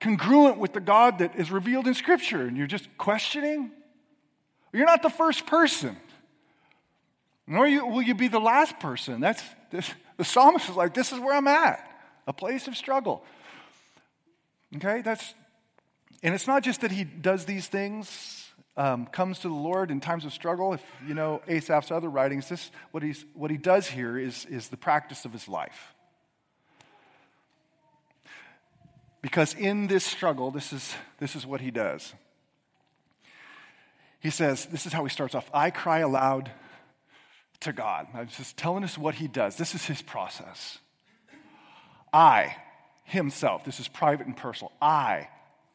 congruent 0.00 0.58
with 0.58 0.74
the 0.74 0.80
God 0.80 1.18
that 1.18 1.34
is 1.34 1.50
revealed 1.50 1.88
in 1.88 1.94
Scripture, 1.94 2.42
and 2.42 2.56
you're 2.56 2.68
just 2.68 2.86
questioning? 2.98 3.72
You're 4.72 4.86
not 4.86 5.02
the 5.02 5.10
first 5.10 5.44
person, 5.44 5.96
nor 7.48 7.64
will 7.64 8.02
you 8.02 8.14
be 8.14 8.28
the 8.28 8.38
last 8.38 8.78
person. 8.78 9.20
That's 9.20 9.42
this, 9.72 9.90
the 10.18 10.24
psalmist 10.24 10.68
is 10.68 10.76
like, 10.76 10.94
this 10.94 11.10
is 11.10 11.18
where 11.18 11.34
I'm 11.34 11.48
at, 11.48 11.84
a 12.28 12.32
place 12.32 12.68
of 12.68 12.76
struggle. 12.76 13.24
Okay, 14.76 15.02
that's, 15.02 15.34
and 16.22 16.32
it's 16.32 16.46
not 16.46 16.62
just 16.62 16.82
that 16.82 16.92
he 16.92 17.02
does 17.02 17.44
these 17.44 17.66
things 17.66 18.43
um, 18.76 19.06
comes 19.06 19.38
to 19.40 19.48
the 19.48 19.54
Lord 19.54 19.90
in 19.90 20.00
times 20.00 20.24
of 20.24 20.32
struggle, 20.32 20.74
if 20.74 20.82
you 21.06 21.14
know 21.14 21.40
Asaph's 21.46 21.90
other 21.90 22.08
writings, 22.08 22.48
this 22.48 22.70
what 22.90 23.02
he's 23.02 23.24
what 23.34 23.50
he 23.50 23.56
does 23.56 23.86
here 23.86 24.18
is, 24.18 24.44
is 24.46 24.68
the 24.68 24.76
practice 24.76 25.24
of 25.24 25.32
his 25.32 25.48
life. 25.48 25.94
Because 29.22 29.54
in 29.54 29.86
this 29.86 30.04
struggle, 30.04 30.50
this 30.50 30.72
is 30.72 30.94
this 31.18 31.36
is 31.36 31.46
what 31.46 31.60
he 31.60 31.70
does. 31.70 32.12
He 34.20 34.30
says, 34.30 34.64
this 34.66 34.86
is 34.86 34.92
how 34.94 35.04
he 35.04 35.10
starts 35.10 35.34
off. 35.34 35.50
I 35.52 35.70
cry 35.70 35.98
aloud 35.98 36.50
to 37.60 37.74
God. 37.74 38.06
I'm 38.14 38.28
just 38.28 38.56
telling 38.56 38.82
us 38.82 38.96
what 38.96 39.14
he 39.14 39.28
does. 39.28 39.56
This 39.56 39.74
is 39.74 39.84
his 39.84 40.00
process. 40.00 40.78
I, 42.10 42.56
himself, 43.04 43.64
this 43.64 43.80
is 43.80 43.88
private 43.88 44.26
and 44.26 44.34
personal. 44.34 44.72
I 44.80 45.28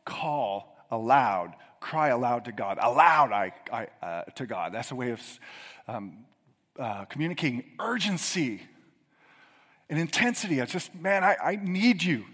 call 0.04 0.76
aloud 0.90 1.54
cry 1.80 2.10
aloud 2.10 2.46
to 2.46 2.52
God. 2.52 2.78
Aloud 2.82 3.32
I, 3.32 3.54
I, 3.72 3.88
uh, 4.06 4.24
to 4.36 4.46
God. 4.46 4.74
That's 4.74 4.92
a 4.92 4.96
way 4.96 5.12
of 5.12 5.39
um, 5.88 6.26
uh, 6.78 7.06
communicating 7.06 7.63
urgency 7.80 8.62
and 9.89 10.00
intensity. 10.00 10.60
It's 10.60 10.72
just, 10.72 10.94
man, 10.96 11.24
I, 11.24 11.36
I 11.44 11.56
need 11.56 12.04
you. 12.04 12.26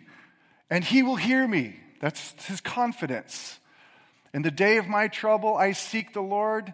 And 0.70 0.84
He 0.84 1.04
will 1.04 1.16
hear 1.16 1.48
me. 1.48 1.76
That's 2.00 2.46
His 2.46 2.62
confidence. 2.62 3.60
In 4.34 4.42
the 4.42 4.52
day 4.52 4.78
of 4.78 4.88
my 4.88 5.08
trouble, 5.08 5.56
I 5.56 5.72
seek 5.72 6.14
the 6.14 6.22
Lord. 6.22 6.74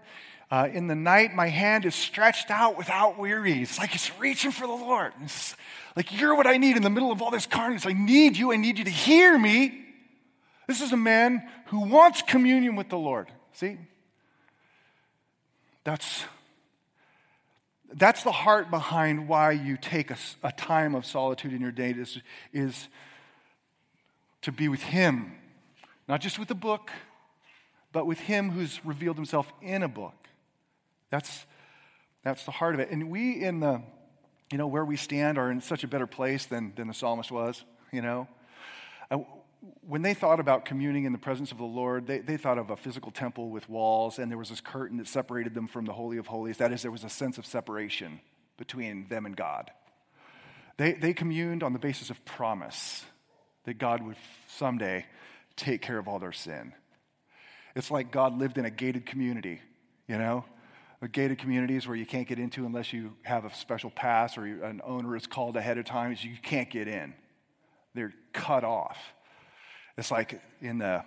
Uh, 0.49 0.67
in 0.73 0.87
the 0.87 0.95
night, 0.95 1.33
my 1.33 1.47
hand 1.47 1.85
is 1.85 1.95
stretched 1.95 2.51
out 2.51 2.77
without 2.77 3.17
weary. 3.17 3.61
It's 3.61 3.77
like 3.77 3.95
it's 3.95 4.17
reaching 4.19 4.51
for 4.51 4.67
the 4.67 4.73
Lord. 4.73 5.13
It's 5.23 5.55
like 5.95 6.17
you're 6.17 6.35
what 6.35 6.47
I 6.47 6.57
need 6.57 6.75
in 6.75 6.83
the 6.83 6.89
middle 6.89 7.11
of 7.11 7.21
all 7.21 7.31
this 7.31 7.45
carnage. 7.45 7.85
I 7.85 7.93
need 7.93 8.35
you. 8.35 8.51
I 8.51 8.57
need 8.57 8.77
you 8.77 8.83
to 8.85 8.91
hear 8.91 9.37
me. 9.37 9.85
This 10.71 10.79
is 10.79 10.93
a 10.93 10.97
man 10.97 11.43
who 11.65 11.81
wants 11.81 12.21
communion 12.21 12.77
with 12.77 12.87
the 12.87 12.97
Lord. 12.97 13.27
See? 13.51 13.77
That's, 15.83 16.23
that's 17.93 18.23
the 18.23 18.31
heart 18.31 18.71
behind 18.71 19.27
why 19.27 19.51
you 19.51 19.75
take 19.75 20.11
a, 20.11 20.17
a 20.41 20.53
time 20.53 20.95
of 20.95 21.05
solitude 21.05 21.51
in 21.51 21.59
your 21.59 21.73
day 21.73 21.89
is, 21.91 22.21
is 22.53 22.87
to 24.43 24.53
be 24.53 24.69
with 24.69 24.81
Him, 24.81 25.33
not 26.07 26.21
just 26.21 26.39
with 26.39 26.47
the 26.47 26.55
book, 26.55 26.89
but 27.91 28.07
with 28.07 28.19
Him 28.19 28.51
who's 28.51 28.79
revealed 28.85 29.17
Himself 29.17 29.51
in 29.61 29.83
a 29.83 29.89
book. 29.89 30.29
That's, 31.09 31.45
that's 32.23 32.45
the 32.45 32.51
heart 32.51 32.75
of 32.75 32.79
it. 32.79 32.91
And 32.91 33.11
we 33.11 33.43
in 33.43 33.59
the, 33.59 33.81
you 34.49 34.57
know, 34.57 34.67
where 34.67 34.85
we 34.85 34.95
stand 34.95 35.37
are 35.37 35.51
in 35.51 35.59
such 35.59 35.83
a 35.83 35.87
better 35.89 36.07
place 36.07 36.45
than, 36.45 36.71
than 36.77 36.87
the 36.87 36.93
psalmist 36.93 37.29
was, 37.29 37.61
you 37.91 38.01
know. 38.01 38.29
Uh, 39.09 39.17
When 39.81 40.01
they 40.01 40.15
thought 40.15 40.39
about 40.39 40.65
communing 40.65 41.05
in 41.05 41.11
the 41.11 41.19
presence 41.19 41.51
of 41.51 41.59
the 41.59 41.63
Lord, 41.63 42.07
they, 42.07 42.19
they 42.19 42.37
thought 42.37 42.57
of 42.57 42.71
a 42.71 42.75
physical 42.75 43.11
temple 43.11 43.49
with 43.49 43.69
walls, 43.69 44.17
and 44.17 44.31
there 44.31 44.37
was 44.37 44.49
this 44.49 44.61
curtain 44.61 44.97
that 44.97 45.07
separated 45.07 45.53
them 45.53 45.67
from 45.67 45.85
the 45.85 45.93
Holy 45.93 46.17
of 46.17 46.25
Holies. 46.25 46.57
That 46.57 46.71
is, 46.71 46.81
there 46.81 46.89
was 46.91 47.03
a 47.03 47.09
sense 47.09 47.37
of 47.37 47.45
separation 47.45 48.21
between 48.57 49.07
them 49.07 49.25
and 49.25 49.35
God. 49.35 49.69
They, 50.77 50.93
they 50.93 51.13
communed 51.13 51.61
on 51.61 51.73
the 51.73 51.79
basis 51.79 52.09
of 52.09 52.23
promise 52.25 53.05
that 53.65 53.75
God 53.75 54.01
would 54.01 54.17
someday 54.47 55.05
take 55.55 55.81
care 55.81 55.99
of 55.99 56.07
all 56.07 56.17
their 56.17 56.31
sin. 56.31 56.73
It's 57.75 57.91
like 57.91 58.11
God 58.11 58.39
lived 58.39 58.57
in 58.57 58.65
a 58.65 58.71
gated 58.71 59.05
community, 59.05 59.61
you 60.07 60.17
know? 60.17 60.43
A 61.03 61.07
gated 61.07 61.37
communities 61.37 61.87
where 61.87 61.95
you 61.95 62.05
can't 62.05 62.27
get 62.27 62.39
into 62.39 62.65
unless 62.65 62.93
you 62.93 63.13
have 63.23 63.45
a 63.45 63.53
special 63.53 63.89
pass 63.89 64.37
or 64.37 64.45
an 64.45 64.81
owner 64.83 65.15
is 65.15 65.25
called 65.27 65.57
ahead 65.57 65.77
of 65.77 65.85
time, 65.85 66.15
so 66.15 66.27
you 66.27 66.37
can't 66.41 66.69
get 66.69 66.87
in. 66.87 67.13
They're 67.93 68.13
cut 68.33 68.63
off. 68.63 68.97
It's 69.97 70.11
like 70.11 70.41
in 70.61 70.77
the, 70.79 71.03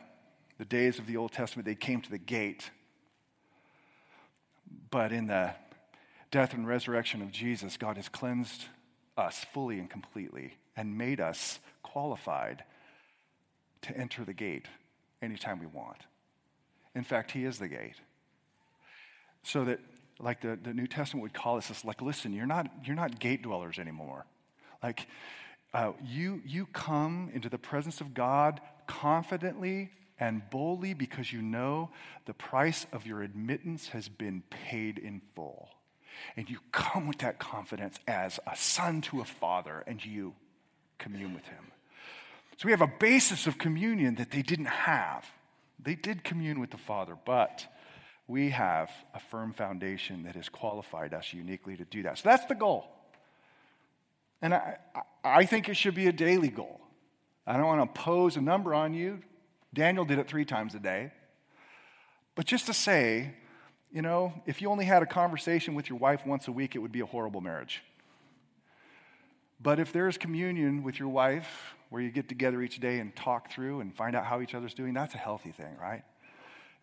the 0.59 0.65
days 0.65 0.99
of 0.99 1.07
the 1.07 1.17
Old 1.17 1.33
Testament, 1.33 1.67
they 1.67 1.75
came 1.75 2.01
to 2.01 2.11
the 2.11 2.19
gate. 2.19 2.71
But 4.91 5.13
in 5.13 5.27
the 5.27 5.55
death 6.31 6.55
and 6.55 6.67
resurrection 6.67 7.23
of 7.23 7.31
Jesus, 7.31 7.77
God 7.77 7.97
has 7.97 8.09
cleansed 8.09 8.67
us 9.17 9.45
fully 9.53 9.79
and 9.79 9.89
completely 9.89 10.55
and 10.77 10.99
made 10.99 11.21
us 11.21 11.61
qualified 11.83 12.65
to 13.83 13.97
enter 13.97 14.25
the 14.25 14.33
gate 14.33 14.67
anytime 15.23 15.61
we 15.61 15.67
want. 15.67 15.99
In 16.95 17.05
fact, 17.05 17.31
He 17.31 17.45
is 17.45 17.59
the 17.59 17.69
gate. 17.69 17.97
So 19.43 19.65
that, 19.65 19.81
like 20.19 20.41
the, 20.41 20.59
the 20.61 20.73
New 20.73 20.87
Testament 20.87 21.23
would 21.23 21.35
call 21.35 21.57
us, 21.57 21.85
like, 21.85 22.01
listen, 22.01 22.33
you're 22.33 22.47
not, 22.47 22.67
you're 22.85 22.97
not 22.97 23.19
gate 23.19 23.43
dwellers 23.43 23.79
anymore. 23.79 24.27
Like, 24.83 25.07
uh, 25.73 25.93
you, 26.05 26.41
you 26.47 26.67
come 26.67 27.31
into 27.35 27.49
the 27.49 27.59
presence 27.59 28.01
of 28.01 28.15
God 28.15 28.61
confidently 28.87 29.91
and 30.19 30.49
boldly 30.51 30.95
because 30.95 31.33
you 31.33 31.43
know 31.43 31.91
the 32.27 32.35
price 32.35 32.87
of 32.93 33.07
your 33.07 33.23
admittance 33.23 33.89
has 33.89 34.09
been 34.09 34.43
paid 34.51 34.99
in 34.99 35.21
full. 35.35 35.69
And 36.37 36.49
you 36.49 36.59
come 36.71 37.09
with 37.09 37.19
that 37.19 37.39
confidence 37.39 37.99
as 38.07 38.39
a 38.47 38.57
son 38.57 39.01
to 39.03 39.21
a 39.21 39.25
father 39.25 39.83
and 39.87 40.05
you 40.05 40.35
commune 40.99 41.35
with 41.35 41.45
him. 41.45 41.65
So 42.57 42.67
we 42.67 42.71
have 42.71 42.81
a 42.81 42.93
basis 43.01 43.47
of 43.47 43.59
communion 43.59 44.15
that 44.17 44.31
they 44.31 44.43
didn't 44.43 44.67
have. 44.67 45.27
They 45.83 45.97
did 45.97 46.23
commune 46.23 46.61
with 46.61 46.71
the 46.71 46.79
Father, 46.79 47.17
but 47.25 47.67
we 48.29 48.51
have 48.51 48.91
a 49.13 49.19
firm 49.19 49.53
foundation 49.53 50.23
that 50.23 50.37
has 50.37 50.49
qualified 50.49 51.13
us 51.13 51.33
uniquely 51.33 51.77
to 51.77 51.85
do 51.85 52.05
that. 52.05 52.19
So 52.19 52.29
that's 52.29 52.47
the 52.47 52.55
goal. 52.55 52.87
And 54.41 54.55
I, 54.55 54.77
I 55.25 55.45
think 55.47 55.69
it 55.69 55.75
should 55.75 55.95
be 55.95 56.07
a 56.07 56.13
daily 56.13 56.49
goal 56.49 56.81
I 57.47 57.57
don't 57.57 57.67
want 57.67 57.95
to 57.95 58.01
pose 58.01 58.37
a 58.37 58.41
number 58.41 58.75
on 58.75 58.95
you. 58.95 59.21
Daniel 59.73 60.05
did 60.05 60.19
it 60.19 60.29
three 60.29 60.45
times 60.45 60.75
a 60.75 60.79
day. 60.79 61.13
But 62.35 62.47
just 62.47 62.67
to 62.67 62.75
say, 62.75 63.35
you 63.93 64.03
know, 64.03 64.33
if 64.47 64.61
you 64.63 64.71
only 64.71 64.85
had 64.85 65.03
a 65.03 65.07
conversation 65.07 65.75
with 65.75 65.89
your 65.89 65.99
wife 65.99 66.27
once 66.27 66.49
a 66.49 66.53
week, 66.53 66.75
it 66.75 66.79
would 66.79 66.93
be 66.93 67.01
a 67.01 67.07
horrible 67.07 67.41
marriage. 67.41 67.83
But 69.61 69.79
if 69.79 69.93
there's 69.93 70.19
communion 70.19 70.83
with 70.83 70.99
your 70.99 71.09
wife 71.09 71.75
where 71.91 72.03
you 72.03 72.11
get 72.11 72.29
together 72.29 72.61
each 72.61 72.81
day 72.81 72.99
and 72.99 73.15
talk 73.15 73.51
through 73.51 73.81
and 73.81 73.95
find 73.95 74.17
out 74.17 74.25
how 74.25 74.41
each 74.41 74.55
other's 74.55 74.75
doing, 74.75 74.95
that's 74.95 75.15
a 75.15 75.19
healthy 75.19 75.53
thing, 75.53 75.77
right? 75.81 76.03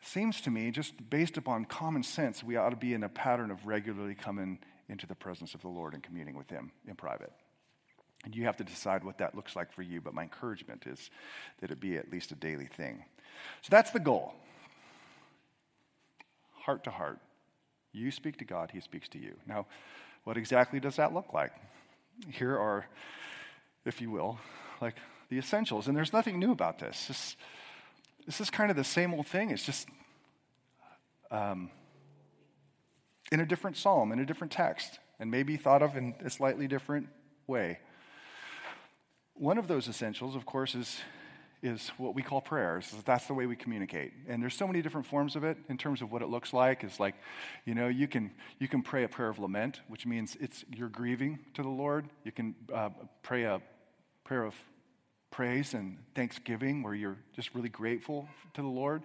It 0.02 0.08
seems 0.08 0.42
to 0.42 0.50
me, 0.52 0.72
just 0.72 1.10
based 1.10 1.38
upon 1.38 1.66
common 1.66 2.02
sense, 2.02 2.44
we 2.44 2.56
ought 2.56 2.70
to 2.70 2.76
be 2.76 2.94
in 2.94 3.04
a 3.04 3.10
pattern 3.10 3.52
of 3.52 3.66
regularly 3.68 4.16
coming 4.16 4.60
into 4.90 5.06
the 5.06 5.16
presence 5.16 5.54
of 5.54 5.62
the 5.62 5.68
Lord 5.68 5.94
and 5.94 6.02
communing 6.02 6.36
with 6.36 6.50
Him 6.50 6.72
in 6.88 6.96
private. 6.96 7.32
And 8.24 8.36
you 8.36 8.46
have 8.46 8.58
to 8.58 8.64
decide 8.64 9.04
what 9.04 9.18
that 9.18 9.36
looks 9.36 9.56
like 9.56 9.72
for 9.72 9.82
you, 9.82 10.00
but 10.00 10.14
my 10.14 10.24
encouragement 10.24 10.86
is 10.86 11.10
that 11.60 11.72
it 11.72 11.80
be 11.80 11.98
at 11.98 12.12
least 12.12 12.32
a 12.32 12.36
daily 12.36 12.68
thing. 12.68 13.04
So 13.62 13.70
that's 13.72 13.92
the 13.92 14.00
goal. 14.00 14.34
Heart 16.54 16.84
to 16.84 16.92
heart. 16.92 17.20
You 17.92 18.12
speak 18.12 18.38
to 18.38 18.46
God, 18.46 18.72
He 18.72 18.80
speaks 18.80 19.10
to 19.10 19.18
you. 19.18 19.34
Now, 19.48 19.66
what 20.24 20.38
exactly 20.38 20.80
does 20.80 20.98
that 20.98 21.14
look 21.14 21.34
like? 21.34 21.52
Here 22.30 22.56
are, 22.56 22.86
if 23.86 24.00
you 24.02 24.12
will, 24.12 24.38
like 24.80 24.96
the 25.30 25.40
essentials. 25.40 25.88
And 25.88 25.98
there's 25.98 26.14
nothing 26.14 26.38
new 26.38 26.52
about 26.52 26.78
this. 26.78 27.08
This, 27.08 27.36
this 28.26 28.40
is 28.40 28.50
kind 28.52 28.70
of 28.70 28.78
the 28.78 28.84
same 28.84 29.14
old 29.14 29.26
thing. 29.26 29.50
It's 29.50 29.66
just 29.66 29.88
um, 31.32 31.72
in 33.32 33.40
a 33.40 33.46
different 33.46 33.78
psalm, 33.78 34.12
in 34.12 34.20
a 34.20 34.26
different 34.26 34.54
text, 34.54 35.00
and 35.20 35.32
maybe 35.32 35.58
thought 35.58 35.82
of 35.82 35.98
in 35.98 36.14
a 36.24 36.30
slightly 36.30 36.68
different 36.68 37.08
way. 37.48 37.80
One 39.34 39.58
of 39.58 39.68
those 39.68 39.88
essentials, 39.88 40.36
of 40.36 40.46
course, 40.46 40.76
is, 40.76 41.00
is 41.64 41.90
what 41.98 42.16
we 42.16 42.22
call 42.22 42.42
prayers. 42.42 42.94
That's 43.06 43.26
the 43.26 43.34
way 43.34 43.46
we 43.46 43.56
communicate. 43.56 44.14
And 44.28 44.42
there's 44.42 44.56
so 44.56 44.68
many 44.68 44.82
different 44.82 45.08
forms 45.08 45.36
of 45.36 45.44
it 45.44 45.58
in 45.70 45.78
terms 45.78 46.02
of 46.02 46.12
what 46.12 46.22
it 46.22 46.28
looks 46.30 46.54
like. 46.54 46.84
It's 46.84 47.00
like, 47.00 47.16
you 47.66 47.74
know, 47.74 47.88
you 47.88 48.08
can, 48.08 48.32
you 48.60 48.68
can 48.68 48.82
pray 48.82 49.04
a 49.04 49.08
prayer 49.08 49.30
of 49.30 49.40
lament, 49.40 49.82
which 49.88 50.06
means 50.06 50.38
it's 50.40 50.64
you're 50.76 50.90
grieving 50.90 51.40
to 51.56 51.64
the 51.64 51.70
Lord. 51.70 52.06
You 52.24 52.32
can 52.32 52.56
uh, 52.74 52.90
pray 53.24 53.44
a 53.44 53.62
prayer 54.24 54.44
of 54.44 54.56
praise 55.32 55.74
and 55.74 55.98
thanksgiving 56.14 56.84
where 56.84 56.94
you're 56.94 57.18
just 57.34 57.56
really 57.56 57.70
grateful 57.70 58.28
to 58.54 58.62
the 58.62 58.68
Lord. 58.68 59.02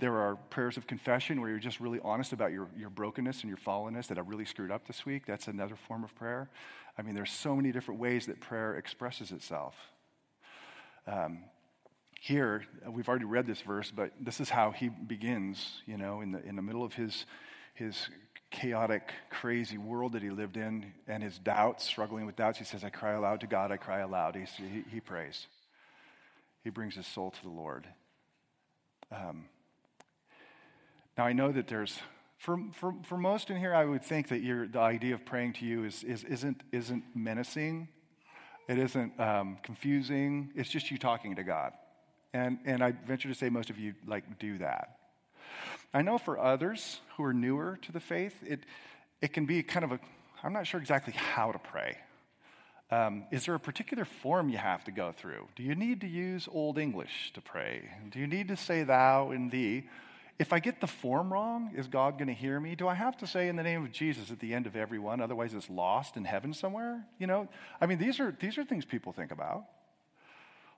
There 0.00 0.16
are 0.16 0.34
prayers 0.50 0.76
of 0.76 0.86
confession 0.86 1.40
where 1.40 1.48
you're 1.48 1.60
just 1.60 1.80
really 1.80 2.00
honest 2.02 2.32
about 2.32 2.52
your, 2.52 2.68
your 2.76 2.90
brokenness 2.90 3.42
and 3.42 3.48
your 3.48 3.56
fallenness 3.56 4.08
that 4.08 4.18
I 4.18 4.22
really 4.22 4.44
screwed 4.44 4.72
up 4.72 4.86
this 4.86 5.06
week. 5.06 5.26
That's 5.26 5.46
another 5.46 5.76
form 5.76 6.02
of 6.02 6.14
prayer. 6.16 6.50
I 6.98 7.02
mean, 7.02 7.14
there's 7.14 7.30
so 7.30 7.54
many 7.54 7.70
different 7.70 8.00
ways 8.00 8.26
that 8.26 8.40
prayer 8.40 8.74
expresses 8.74 9.30
itself. 9.30 9.74
Um, 11.06 11.44
here, 12.20 12.64
we've 12.88 13.08
already 13.08 13.24
read 13.24 13.46
this 13.46 13.62
verse, 13.62 13.90
but 13.94 14.12
this 14.20 14.40
is 14.40 14.50
how 14.50 14.72
he 14.72 14.88
begins, 14.88 15.82
you 15.86 15.96
know, 15.96 16.20
in 16.20 16.32
the, 16.32 16.44
in 16.44 16.56
the 16.56 16.62
middle 16.62 16.84
of 16.84 16.94
his, 16.94 17.24
his 17.74 18.10
chaotic, 18.50 19.12
crazy 19.30 19.78
world 19.78 20.12
that 20.12 20.22
he 20.22 20.30
lived 20.30 20.56
in 20.56 20.92
and 21.06 21.22
his 21.22 21.38
doubts, 21.38 21.84
struggling 21.84 22.26
with 22.26 22.36
doubts. 22.36 22.58
He 22.58 22.64
says, 22.64 22.82
I 22.82 22.90
cry 22.90 23.12
aloud 23.12 23.40
to 23.40 23.46
God, 23.46 23.70
I 23.70 23.76
cry 23.76 24.00
aloud. 24.00 24.34
He, 24.34 24.44
he, 24.62 24.84
he 24.90 25.00
prays 25.00 25.46
he 26.62 26.70
brings 26.70 26.94
his 26.94 27.06
soul 27.06 27.30
to 27.30 27.42
the 27.42 27.48
Lord. 27.48 27.86
Um, 29.10 29.46
now, 31.16 31.24
I 31.26 31.32
know 31.32 31.52
that 31.52 31.66
there's, 31.66 31.98
for, 32.38 32.58
for, 32.72 32.94
for 33.04 33.18
most 33.18 33.50
in 33.50 33.56
here, 33.56 33.74
I 33.74 33.84
would 33.84 34.04
think 34.04 34.28
that 34.28 34.42
the 34.72 34.78
idea 34.78 35.14
of 35.14 35.24
praying 35.24 35.54
to 35.54 35.66
you 35.66 35.84
is, 35.84 36.02
is, 36.02 36.24
isn't, 36.24 36.62
isn't 36.72 37.04
menacing, 37.14 37.88
it 38.68 38.78
isn't 38.78 39.18
um, 39.18 39.58
confusing, 39.62 40.52
it's 40.54 40.70
just 40.70 40.90
you 40.90 40.98
talking 40.98 41.36
to 41.36 41.42
God. 41.42 41.72
And, 42.32 42.58
and 42.64 42.82
I 42.82 42.92
venture 42.92 43.28
to 43.28 43.34
say 43.34 43.48
most 43.50 43.70
of 43.70 43.78
you 43.78 43.94
like 44.06 44.38
do 44.38 44.58
that. 44.58 44.96
I 45.92 46.02
know 46.02 46.18
for 46.18 46.38
others 46.38 47.00
who 47.16 47.24
are 47.24 47.34
newer 47.34 47.78
to 47.82 47.92
the 47.92 48.00
faith, 48.00 48.34
it, 48.46 48.60
it 49.20 49.32
can 49.32 49.46
be 49.46 49.62
kind 49.62 49.84
of 49.84 49.92
a, 49.92 50.00
I'm 50.42 50.52
not 50.52 50.66
sure 50.66 50.80
exactly 50.80 51.12
how 51.12 51.50
to 51.50 51.58
pray. 51.58 51.96
Um, 52.90 53.24
is 53.30 53.46
there 53.46 53.54
a 53.54 53.60
particular 53.60 54.04
form 54.04 54.48
you 54.48 54.58
have 54.58 54.82
to 54.84 54.90
go 54.90 55.12
through? 55.12 55.46
Do 55.54 55.62
you 55.62 55.74
need 55.74 56.00
to 56.00 56.08
use 56.08 56.48
Old 56.50 56.76
English 56.76 57.32
to 57.34 57.40
pray? 57.40 57.88
Do 58.10 58.18
you 58.18 58.26
need 58.26 58.48
to 58.48 58.56
say 58.56 58.82
thou 58.82 59.30
and 59.30 59.50
thee? 59.50 59.84
If 60.40 60.52
I 60.52 60.58
get 60.58 60.80
the 60.80 60.86
form 60.86 61.32
wrong, 61.32 61.70
is 61.76 61.86
God 61.86 62.18
going 62.18 62.28
to 62.28 62.34
hear 62.34 62.58
me? 62.58 62.74
Do 62.74 62.88
I 62.88 62.94
have 62.94 63.16
to 63.18 63.26
say 63.26 63.48
in 63.48 63.56
the 63.56 63.62
name 63.62 63.84
of 63.84 63.92
Jesus 63.92 64.30
at 64.30 64.40
the 64.40 64.54
end 64.54 64.66
of 64.66 64.74
every 64.74 64.98
one? 64.98 65.20
Otherwise, 65.20 65.54
it's 65.54 65.70
lost 65.70 66.16
in 66.16 66.24
heaven 66.24 66.52
somewhere. 66.52 67.04
You 67.18 67.26
know, 67.26 67.46
I 67.80 67.86
mean, 67.86 67.98
these 67.98 68.18
are 68.18 68.34
these 68.40 68.56
are 68.56 68.64
things 68.64 68.84
people 68.84 69.12
think 69.12 69.30
about. 69.30 69.66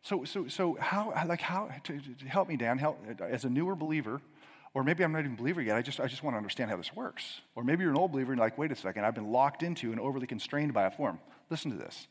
So, 0.02 0.24
so, 0.24 0.48
so 0.48 0.76
how, 0.80 1.12
like, 1.26 1.40
how? 1.40 1.70
To, 1.84 2.00
to 2.00 2.26
help 2.26 2.48
me, 2.48 2.56
Dan. 2.56 2.76
Help 2.76 2.98
as 3.20 3.44
a 3.44 3.48
newer 3.48 3.76
believer, 3.76 4.20
or 4.74 4.82
maybe 4.82 5.04
I'm 5.04 5.12
not 5.12 5.20
even 5.20 5.34
a 5.34 5.36
believer 5.36 5.60
yet. 5.60 5.76
I 5.76 5.82
just, 5.82 6.00
I 6.00 6.06
just 6.06 6.22
want 6.22 6.34
to 6.34 6.38
understand 6.38 6.70
how 6.70 6.76
this 6.76 6.94
works. 6.94 7.40
Or 7.54 7.62
maybe 7.62 7.82
you're 7.82 7.92
an 7.92 7.98
old 7.98 8.12
believer 8.12 8.32
and 8.32 8.38
you're 8.38 8.46
like, 8.46 8.56
wait 8.56 8.72
a 8.72 8.76
second, 8.76 9.04
I've 9.04 9.14
been 9.14 9.30
locked 9.30 9.62
into 9.62 9.92
and 9.92 10.00
overly 10.00 10.26
constrained 10.26 10.72
by 10.72 10.84
a 10.84 10.90
form. 10.90 11.18
Listen 11.50 11.70
to 11.70 11.76
this. 11.76 12.06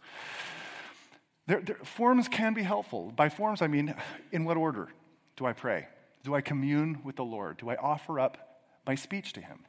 There, 1.47 1.62
there, 1.62 1.78
forms 1.84 2.28
can 2.28 2.54
be 2.54 2.62
helpful. 2.62 3.12
By 3.15 3.30
forms, 3.30 3.62
I 3.62 3.67
mean, 3.67 3.95
in 4.32 4.45
what 4.45 4.58
order 4.58 4.89
do 5.38 5.45
I 5.45 5.54
pray? 5.54 5.88
Do 6.24 6.36
I 6.36 6.41
commune 6.41 7.02
with 7.04 7.15
the 7.15 7.24
Lord? 7.24 7.58
Do 7.58 7.69
I 7.69 7.76
offer 7.78 8.19
up 8.19 8.62
my 8.86 8.93
speech 8.93 9.34
to 9.34 9.41
Him? 9.41 9.60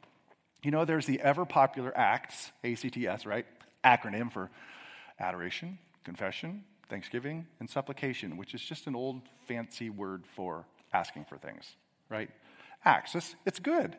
You 0.61 0.71
know, 0.71 0.85
there's 0.85 1.07
the 1.07 1.19
ever 1.19 1.45
popular 1.45 1.97
ACTS, 1.97 2.51
A-C-T-S, 2.63 3.25
right? 3.25 3.45
Acronym 3.83 4.31
for 4.31 4.49
adoration, 5.19 5.79
confession, 6.03 6.63
thanksgiving, 6.89 7.47
and 7.59 7.69
supplication, 7.69 8.37
which 8.37 8.53
is 8.53 8.61
just 8.61 8.85
an 8.87 8.95
old 8.95 9.21
fancy 9.47 9.89
word 9.89 10.23
for 10.35 10.65
asking 10.93 11.25
for 11.25 11.37
things, 11.37 11.75
right? 12.07 12.29
Acts, 12.85 13.15
it's, 13.15 13.59
good 13.59 13.95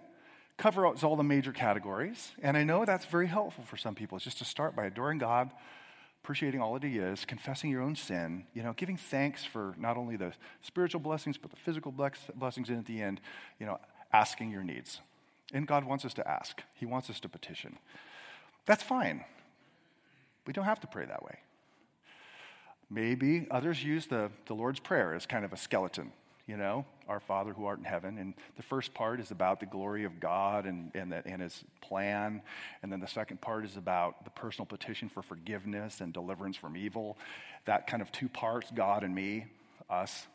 covers 0.57 1.03
all 1.03 1.16
the 1.16 1.25
major 1.25 1.53
categories. 1.53 2.33
And 2.42 2.57
I 2.57 2.64
know 2.64 2.85
that's 2.85 3.07
very 3.07 3.27
helpful 3.27 3.64
for 3.64 3.77
some 3.77 3.94
people, 3.94 4.16
it's 4.16 4.25
just 4.25 4.38
to 4.38 4.44
start 4.44 4.77
by 4.77 4.87
adoring 4.87 5.18
God, 5.18 5.51
appreciating 6.23 6.61
all 6.61 6.75
that 6.75 6.85
He 6.85 6.99
is, 6.99 7.25
confessing 7.25 7.70
your 7.70 7.83
own 7.83 7.97
sin, 7.97 8.44
you 8.55 8.62
know, 8.62 8.73
giving 8.73 8.97
thanks 8.97 9.44
for 9.44 9.75
not 9.79 9.97
only 9.97 10.16
the 10.16 10.33
spiritual 10.62 11.01
blessings, 11.01 11.37
but 11.37 11.51
the 11.51 11.57
physical 11.57 11.92
blessings, 11.92 12.68
and 12.68 12.79
at 12.79 12.87
the 12.87 13.03
end, 13.03 13.20
you 13.59 13.66
know, 13.66 13.79
asking 14.12 14.51
your 14.51 14.62
needs. 14.62 15.01
And 15.53 15.66
God 15.66 15.85
wants 15.85 16.05
us 16.05 16.14
to 16.14 16.29
ask, 16.29 16.62
He 16.75 16.87
wants 16.87 17.11
us 17.11 17.20
to 17.20 17.29
petition. 17.29 17.79
That's 18.66 18.83
fine. 18.83 19.25
We 20.47 20.53
don't 20.53 20.64
have 20.64 20.81
to 20.81 20.87
pray 20.87 21.07
that 21.07 21.23
way. 21.23 21.38
Maybe 22.90 23.47
others 23.51 23.83
use 23.83 24.07
the, 24.07 24.31
the 24.47 24.55
Lord's 24.55 24.79
Prayer 24.79 25.14
as 25.14 25.27
kind 25.27 25.44
of 25.44 25.53
a 25.53 25.57
skeleton 25.57 26.12
you 26.46 26.57
know, 26.59 26.85
our 27.09 27.20
Father 27.20 27.52
who 27.52 27.64
art 27.64 27.78
in 27.78 27.85
heaven. 27.85 28.18
And 28.18 28.35
the 28.57 28.62
first 28.62 28.92
part 28.92 29.18
is 29.18 29.30
about 29.30 29.61
the 29.61 29.66
glory 29.66 30.04
of 30.04 30.20
God 30.20 30.66
and, 30.66 30.90
and, 30.94 31.11
the, 31.11 31.26
and 31.26 31.40
his 31.40 31.64
plan. 31.80 32.42
And 32.83 32.92
then 32.92 33.00
the 33.00 33.09
second 33.09 33.40
part 33.40 33.64
is 33.64 33.76
about 33.76 34.24
the 34.24 34.30
personal 34.30 34.66
petition 34.66 35.09
for 35.09 35.22
forgiveness 35.22 36.00
and 36.00 36.12
deliverance 36.12 36.57
from 36.57 36.76
evil. 36.76 37.16
That 37.64 37.87
kind 37.87 38.02
of 38.02 38.12
two 38.12 38.28
parts, 38.28 38.70
God 38.74 39.04
and 39.04 39.14
me, 39.14 39.46
us. 39.88 40.26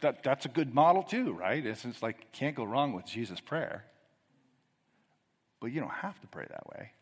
That, 0.00 0.22
that's 0.22 0.44
a 0.44 0.50
good 0.50 0.74
model 0.74 1.02
too, 1.02 1.32
right? 1.32 1.64
It's, 1.64 1.86
it's 1.86 2.02
like, 2.02 2.32
can't 2.32 2.54
go 2.54 2.64
wrong 2.64 2.92
with 2.92 3.06
Jesus' 3.06 3.40
prayer. 3.40 3.84
But 5.58 5.72
you 5.72 5.80
don't 5.80 5.90
have 5.90 6.20
to 6.20 6.26
pray 6.26 6.46
that 6.50 6.66
way. 6.68 6.92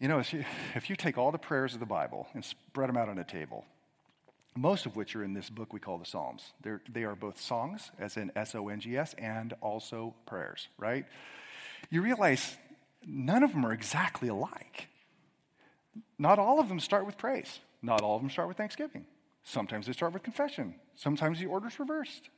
You 0.00 0.08
know, 0.08 0.18
if 0.18 0.32
you, 0.32 0.44
if 0.74 0.90
you 0.90 0.96
take 0.96 1.16
all 1.16 1.30
the 1.30 1.38
prayers 1.38 1.74
of 1.74 1.80
the 1.80 1.86
Bible 1.86 2.26
and 2.34 2.44
spread 2.44 2.88
them 2.88 2.96
out 2.96 3.08
on 3.08 3.18
a 3.18 3.24
table, 3.24 3.64
most 4.56 4.86
of 4.86 4.96
which 4.96 5.14
are 5.14 5.22
in 5.22 5.34
this 5.34 5.50
book 5.50 5.72
we 5.72 5.80
call 5.80 5.98
the 5.98 6.06
Psalms. 6.06 6.52
They're, 6.62 6.80
they 6.88 7.04
are 7.04 7.14
both 7.14 7.40
songs, 7.40 7.90
as 7.98 8.16
in 8.16 8.32
S 8.34 8.54
O 8.54 8.68
N 8.68 8.80
G 8.80 8.96
S, 8.96 9.14
and 9.14 9.52
also 9.60 10.14
prayers, 10.26 10.68
right? 10.78 11.04
You 11.90 12.02
realize 12.02 12.56
none 13.06 13.42
of 13.42 13.52
them 13.52 13.64
are 13.64 13.72
exactly 13.72 14.28
alike. 14.28 14.88
Not 16.18 16.38
all 16.38 16.60
of 16.60 16.68
them 16.68 16.80
start 16.80 17.06
with 17.06 17.18
praise, 17.18 17.60
not 17.82 18.02
all 18.02 18.16
of 18.16 18.22
them 18.22 18.30
start 18.30 18.48
with 18.48 18.56
thanksgiving. 18.56 19.06
Sometimes 19.44 19.86
they 19.86 19.92
start 19.92 20.12
with 20.12 20.22
confession, 20.22 20.74
sometimes 20.96 21.38
the 21.38 21.46
order's 21.46 21.78
reversed. 21.78 22.30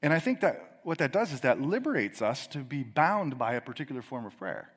And 0.00 0.12
I 0.12 0.20
think 0.20 0.40
that 0.40 0.80
what 0.84 0.98
that 0.98 1.12
does 1.12 1.32
is 1.32 1.40
that 1.40 1.60
liberates 1.60 2.22
us 2.22 2.46
to 2.48 2.58
be 2.58 2.84
bound 2.84 3.36
by 3.36 3.54
a 3.54 3.60
particular 3.60 4.00
form 4.00 4.26
of 4.26 4.38
prayer. 4.38 4.70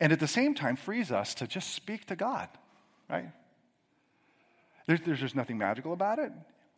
And 0.00 0.12
at 0.12 0.20
the 0.20 0.26
same 0.26 0.54
time, 0.54 0.76
frees 0.76 1.12
us 1.12 1.34
to 1.34 1.46
just 1.46 1.74
speak 1.74 2.06
to 2.06 2.16
God, 2.16 2.48
right? 3.08 3.30
There's, 4.86 5.00
there's 5.00 5.20
just 5.20 5.34
nothing 5.34 5.58
magical 5.58 5.92
about 5.92 6.18
it. 6.18 6.32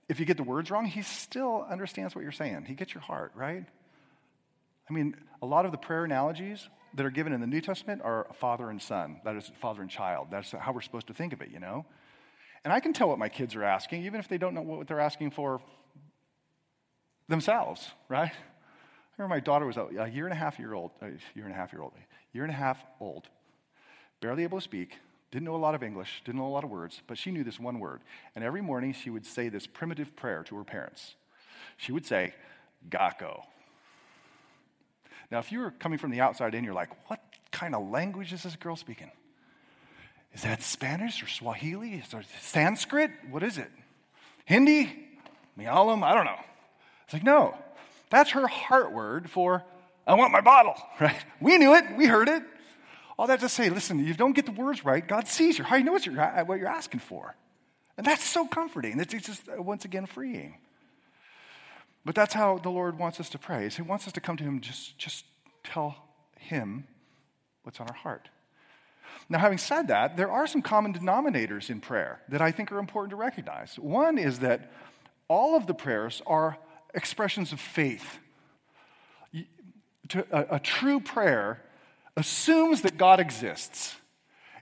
If 0.09 0.21
you 0.21 0.27
get 0.27 0.37
the 0.37 0.45
words 0.45 0.71
wrong, 0.71 0.87
he 0.87 1.03
still 1.03 1.67
understands 1.69 2.15
what 2.15 2.23
you're 2.23 2.33
saying. 2.33 2.67
He 2.67 2.75
gets 2.75 2.95
your 2.95 3.03
heart, 3.03 3.33
right? 3.35 3.65
I 4.89 4.93
mean, 4.93 5.17
a 5.43 5.47
lot 5.47 5.67
of 5.67 5.73
the 5.73 5.79
prayer 5.79 6.05
analogies 6.05 6.69
that 6.95 7.05
are 7.05 7.11
given 7.11 7.33
in 7.33 7.41
the 7.41 7.47
New 7.47 7.61
Testament 7.61 8.03
are 8.05 8.29
father 8.35 8.71
and 8.71 8.81
son. 8.81 9.21
That 9.25 9.37
is 9.37 9.51
father 9.61 9.83
and 9.83 9.91
child. 9.91 10.29
That's 10.31 10.53
how 10.53 10.73
we're 10.73 10.81
supposed 10.81 11.09
to 11.09 11.15
think 11.15 11.33
of 11.33 11.41
it, 11.43 11.51
you 11.51 11.59
know? 11.59 11.85
And 12.65 12.73
I 12.73 12.81
can 12.81 12.93
tell 12.93 13.09
what 13.09 13.19
my 13.19 13.29
kids 13.29 13.55
are 13.55 13.65
asking, 13.65 14.05
even 14.05 14.21
if 14.21 14.29
they 14.29 14.39
don't 14.39 14.55
know 14.55 14.63
what 14.63 14.87
they're 14.87 15.01
asking 15.01 15.33
for 15.33 15.61
themselves, 17.29 17.91
right? 18.09 18.31
I 18.33 19.23
remember 19.23 19.35
my 19.35 19.41
daughter 19.41 19.67
was 19.67 19.77
a 19.77 20.09
year 20.09 20.25
and 20.25 20.33
a 20.33 20.37
half 20.37 20.59
year 20.59 20.75
old, 20.75 20.93
a 21.01 21.07
year 21.35 21.45
and 21.45 21.53
a 21.53 21.57
half 21.57 21.73
year 21.73 21.83
old, 21.83 21.93
year 22.33 22.45
and 22.45 22.53
a 22.53 22.57
half 22.57 22.79
old, 23.01 23.29
barely 24.21 24.45
able 24.45 24.59
to 24.59 24.65
speak, 24.65 24.99
Didn't 25.37 25.45
know 25.45 25.55
a 25.55 25.59
lot 25.59 25.75
of 25.75 25.83
English, 25.83 26.23
didn't 26.25 26.41
know 26.41 26.47
a 26.47 26.49
lot 26.49 26.65
of 26.65 26.71
words, 26.71 27.03
but 27.07 27.19
she 27.19 27.31
knew 27.31 27.45
this 27.45 27.61
one 27.61 27.79
word. 27.79 28.01
And 28.35 28.43
every 28.43 28.63
morning 28.63 28.95
she 28.95 29.11
would 29.11 29.27
say 29.27 29.51
this 29.51 29.67
primitive 29.67 30.17
prayer 30.17 30.43
to 30.45 30.57
her 30.57 30.65
parents. 30.65 31.15
She 31.77 31.93
would 31.93 32.07
say, 32.07 32.33
Gako. 32.89 33.43
Now, 35.31 35.39
if 35.41 35.53
you 35.53 35.59
were 35.59 35.73
coming 35.73 35.99
from 35.99 36.11
the 36.11 36.23
outside 36.23 36.55
in, 36.55 36.65
you're 36.65 36.73
like, 36.73 36.89
what 37.11 37.21
kind 37.53 37.75
of 37.75 37.87
language 37.91 38.33
is 38.33 38.45
this 38.45 38.57
girl 38.57 38.77
speaking? 38.77 39.11
Is 40.33 40.41
that 40.41 40.63
Spanish 40.63 41.23
or 41.23 41.27
Swahili? 41.27 41.97
Is 41.97 42.09
there 42.09 42.25
Sanskrit? 42.41 43.11
What 43.31 43.43
is 43.43 43.59
it? 43.59 43.71
Hindi? 44.47 44.91
Malayalam? 45.59 46.03
I 46.03 46.15
don't 46.15 46.25
know. 46.25 46.41
It's 47.05 47.13
like, 47.13 47.25
no, 47.25 47.55
that's 48.09 48.31
her 48.31 48.47
heart 48.47 48.91
word 48.91 49.29
for, 49.29 49.63
I 50.07 50.15
want 50.15 50.33
my 50.33 50.41
bottle, 50.41 50.77
right? 50.99 51.23
We 51.43 51.59
knew 51.59 51.75
it, 51.75 51.85
we 51.95 52.07
heard 52.07 52.31
it. 52.31 52.43
All 53.19 53.27
that 53.29 53.41
to 53.41 53.49
say, 53.49 53.71
listen, 53.71 54.05
you 54.05 54.15
don't 54.15 54.35
get 54.35 54.45
the 54.47 54.53
words 54.53 54.85
right, 54.85 55.07
God 55.07 55.27
sees 55.27 55.59
heart. 55.59 55.81
He 55.81 55.85
knows 55.85 56.07
what 56.07 56.07
you're, 56.07 56.45
what 56.45 56.59
you're 56.59 56.69
asking 56.69 57.01
for. 57.01 57.35
And 57.97 58.07
that's 58.07 58.25
so 58.25 58.47
comforting. 58.47 59.01
It's 59.01 59.15
just, 59.15 59.49
uh, 59.49 59.63
once 59.63 59.85
again, 59.85 60.05
freeing. 60.07 60.59
But 62.05 62.15
that's 62.15 62.35
how 62.35 62.59
the 62.59 62.69
Lord 62.69 62.99
wants 62.99 63.19
us 63.21 63.31
to 63.31 63.39
pray. 63.39 63.69
He 63.69 63.83
wants 63.83 64.07
us 64.07 64.13
to 64.13 64.21
come 64.21 64.37
to 64.37 64.45
Him, 64.45 64.61
just, 64.61 64.99
just 64.99 65.25
tell 65.65 65.97
Him 66.39 66.87
what's 67.63 67.81
on 67.81 67.89
our 67.89 67.95
heart. 67.95 68.29
Now, 69.29 69.39
having 69.39 69.59
said 69.59 69.89
that, 69.89 70.17
there 70.17 70.31
are 70.31 70.47
some 70.47 70.63
common 70.63 70.93
denominators 70.93 71.71
in 71.71 71.81
prayer 71.81 72.21
that 72.29 72.43
I 72.43 72.53
think 72.53 72.71
are 72.71 72.79
important 72.79 73.11
to 73.11 73.17
recognize. 73.17 73.77
One 73.79 74.19
is 74.19 74.41
that 74.41 74.71
all 75.27 75.57
of 75.57 75.67
the 75.67 75.75
prayers 75.75 76.23
are 76.27 76.59
expressions 76.95 77.51
of 77.53 77.61
faith. 77.61 78.19
A, 80.31 80.47
a 80.51 80.61
true 80.61 81.01
prayer 81.01 81.63
assumes 82.17 82.83
that 82.83 82.97
God 82.97 83.21
exists, 83.21 83.97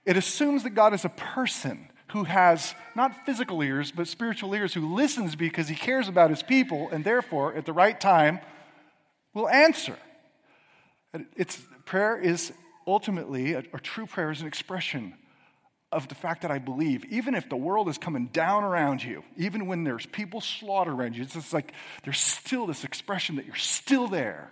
it 0.04 0.16
assumes 0.16 0.64
that 0.64 0.70
God 0.70 0.92
is 0.92 1.04
a 1.04 1.08
person 1.08 1.88
who 2.12 2.24
has 2.24 2.74
not 2.94 3.26
physical 3.26 3.62
ears, 3.62 3.90
but 3.90 4.06
spiritual 4.06 4.54
ears, 4.54 4.74
who 4.74 4.94
listens 4.94 5.34
because 5.34 5.68
he 5.68 5.74
cares 5.74 6.08
about 6.08 6.30
his 6.30 6.42
people 6.42 6.88
and 6.90 7.04
therefore, 7.04 7.54
at 7.54 7.66
the 7.66 7.72
right 7.72 7.98
time, 8.00 8.38
will 9.32 9.48
answer. 9.48 9.96
It's, 11.36 11.60
prayer 11.84 12.16
is 12.16 12.52
ultimately, 12.86 13.54
a, 13.54 13.64
a 13.72 13.80
true 13.80 14.06
prayer 14.06 14.30
is 14.30 14.40
an 14.40 14.46
expression 14.46 15.14
of 15.90 16.08
the 16.08 16.14
fact 16.14 16.42
that 16.42 16.50
I 16.50 16.58
believe, 16.58 17.04
even 17.06 17.34
if 17.34 17.48
the 17.48 17.56
world 17.56 17.88
is 17.88 17.98
coming 17.98 18.26
down 18.26 18.64
around 18.64 19.02
you, 19.02 19.22
even 19.36 19.66
when 19.66 19.84
there's 19.84 20.06
people 20.06 20.40
slaughtered 20.40 20.94
around 20.94 21.16
you, 21.16 21.22
it's 21.22 21.34
just 21.34 21.52
like 21.52 21.72
there's 22.02 22.20
still 22.20 22.66
this 22.66 22.84
expression 22.84 23.36
that 23.36 23.46
you're 23.46 23.54
still 23.54 24.08
there. 24.08 24.50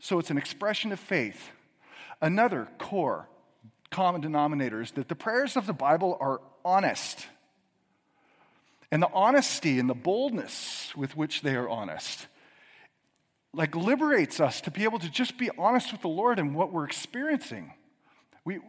So 0.00 0.18
it's 0.18 0.30
an 0.30 0.38
expression 0.38 0.90
of 0.92 0.98
faith. 1.00 1.50
Another 2.20 2.68
core 2.78 3.28
common 3.90 4.20
denominator 4.20 4.82
is 4.82 4.90
that 4.92 5.08
the 5.08 5.14
prayers 5.14 5.56
of 5.56 5.66
the 5.66 5.72
Bible 5.72 6.16
are 6.20 6.40
honest. 6.64 7.26
And 8.90 9.02
the 9.02 9.10
honesty 9.12 9.78
and 9.78 9.88
the 9.88 9.94
boldness 9.94 10.92
with 10.96 11.16
which 11.16 11.42
they 11.42 11.54
are 11.54 11.68
honest 11.68 12.26
like 13.52 13.74
liberates 13.74 14.40
us 14.40 14.60
to 14.62 14.70
be 14.70 14.84
able 14.84 14.98
to 14.98 15.10
just 15.10 15.38
be 15.38 15.50
honest 15.58 15.92
with 15.92 16.02
the 16.02 16.08
Lord 16.08 16.38
and 16.38 16.54
what 16.54 16.72
we're 16.72 16.84
experiencing. 16.84 17.72
We, 18.44 18.60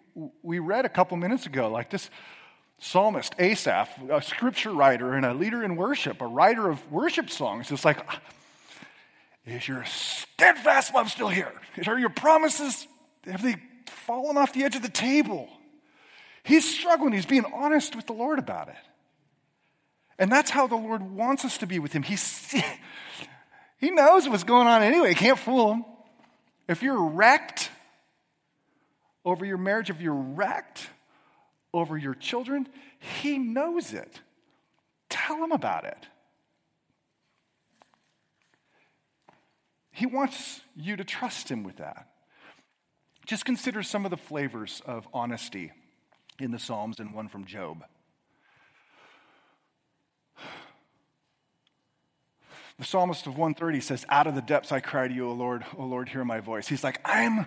we 0.41 0.59
read 0.59 0.85
a 0.85 0.89
couple 0.89 1.17
minutes 1.17 1.45
ago, 1.45 1.69
like 1.69 1.89
this 1.89 2.09
psalmist, 2.79 3.35
Asaph, 3.38 3.89
a 4.09 4.21
scripture 4.21 4.71
writer 4.71 5.13
and 5.13 5.25
a 5.25 5.33
leader 5.33 5.63
in 5.63 5.75
worship, 5.75 6.21
a 6.21 6.27
writer 6.27 6.69
of 6.69 6.91
worship 6.91 7.29
songs. 7.29 7.71
It's 7.71 7.85
like, 7.85 7.99
ah, 8.07 8.19
is 9.45 9.67
your 9.67 9.83
steadfast 9.85 10.93
love 10.93 11.09
still 11.09 11.27
here? 11.27 11.51
Are 11.85 11.99
your 11.99 12.09
promises, 12.09 12.88
have 13.25 13.41
they 13.41 13.55
fallen 13.88 14.38
off 14.38 14.53
the 14.53 14.63
edge 14.63 14.75
of 14.75 14.82
the 14.82 14.89
table? 14.89 15.49
He's 16.43 16.77
struggling. 16.77 17.13
He's 17.13 17.25
being 17.25 17.45
honest 17.53 17.95
with 17.95 18.08
the 18.08 18.13
Lord 18.13 18.39
about 18.39 18.69
it. 18.69 18.75
And 20.17 20.32
that's 20.32 20.49
how 20.49 20.67
the 20.67 20.75
Lord 20.75 21.01
wants 21.01 21.45
us 21.45 21.58
to 21.60 21.67
be 21.67 21.79
with 21.79 21.93
Him. 21.93 22.03
He's, 22.03 22.53
he 23.77 23.89
knows 23.89 24.27
what's 24.27 24.43
going 24.43 24.67
on 24.67 24.82
anyway. 24.82 25.13
Can't 25.13 25.39
fool 25.39 25.73
Him. 25.73 25.86
If 26.67 26.84
you're 26.84 27.01
wrecked, 27.01 27.69
over 29.25 29.45
your 29.45 29.58
marriage, 29.58 29.89
if 29.89 30.01
you're 30.01 30.13
wrecked 30.13 30.89
over 31.73 31.97
your 31.97 32.15
children, 32.15 32.67
He 33.21 33.38
knows 33.38 33.93
it. 33.93 34.21
Tell 35.10 35.43
Him 35.43 35.51
about 35.51 35.86
it. 35.86 36.08
He 39.91 40.05
wants 40.05 40.62
you 40.75 40.95
to 40.95 41.03
trust 41.03 41.49
Him 41.49 41.63
with 41.63 41.77
that. 41.77 42.09
Just 43.30 43.46
consider 43.46 43.84
some 43.84 44.06
of 44.06 44.10
the 44.10 44.18
flavors 44.18 44.82
of 44.88 45.08
honesty 45.13 45.72
in 46.39 46.50
the 46.50 46.58
Psalms 46.58 47.00
and 47.00 47.13
one 47.13 47.28
from 47.28 47.46
Job. 47.46 47.84
The 52.80 52.86
psalmist 52.86 53.28
of 53.28 53.34
130 53.34 53.82
says, 53.82 54.04
Out 54.10 54.26
of 54.26 54.34
the 54.34 54.42
depths 54.42 54.72
I 54.72 54.80
cry 54.80 55.08
to 55.08 55.13
you, 55.13 55.30
O 55.30 55.34
Lord, 55.34 55.63
O 55.78 55.84
Lord, 55.84 56.10
hear 56.10 56.26
my 56.26 56.39
voice. 56.39 56.68
He's 56.68 56.84
like, 56.84 57.00
I'm, 57.06 57.46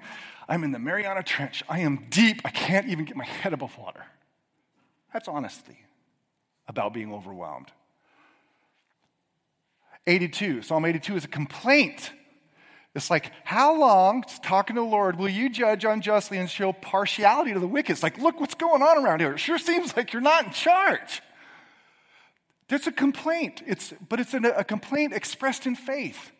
I'm 0.48 0.62
in 0.62 0.70
the 0.70 0.78
Mariana 0.78 1.24
Trench. 1.24 1.64
I 1.68 1.80
am 1.80 2.06
deep. 2.10 2.42
I 2.44 2.50
can't 2.50 2.86
even 2.86 3.04
get 3.04 3.16
my 3.16 3.24
head 3.24 3.52
above 3.52 3.76
water. 3.76 4.04
That's 5.12 5.26
honesty 5.26 5.80
about 6.68 6.94
being 6.94 7.12
overwhelmed. 7.12 7.72
82, 10.06 10.62
Psalm 10.62 10.84
82 10.84 11.16
is 11.16 11.24
a 11.24 11.28
complaint. 11.28 12.12
It's 12.94 13.10
like, 13.10 13.32
how 13.44 13.78
long, 13.78 14.22
talking 14.42 14.76
to 14.76 14.82
the 14.82 14.86
Lord, 14.86 15.18
will 15.18 15.28
you 15.28 15.48
judge 15.48 15.84
unjustly 15.84 16.36
and 16.36 16.48
show 16.48 16.72
partiality 16.72 17.54
to 17.54 17.58
the 17.58 17.66
wicked? 17.66 17.92
It's 17.92 18.02
like, 18.02 18.18
look 18.18 18.38
what's 18.38 18.54
going 18.54 18.82
on 18.82 19.02
around 19.02 19.20
here. 19.20 19.32
It 19.32 19.38
sure 19.38 19.58
seems 19.58 19.96
like 19.96 20.12
you're 20.12 20.20
not 20.20 20.46
in 20.46 20.52
charge. 20.52 21.22
There's 22.68 22.86
a 22.86 22.92
complaint, 22.92 23.62
it's, 23.66 23.94
but 24.08 24.20
it's 24.20 24.34
a, 24.34 24.38
a 24.38 24.64
complaint 24.64 25.14
expressed 25.14 25.66
in 25.66 25.74
faith. 25.74 26.32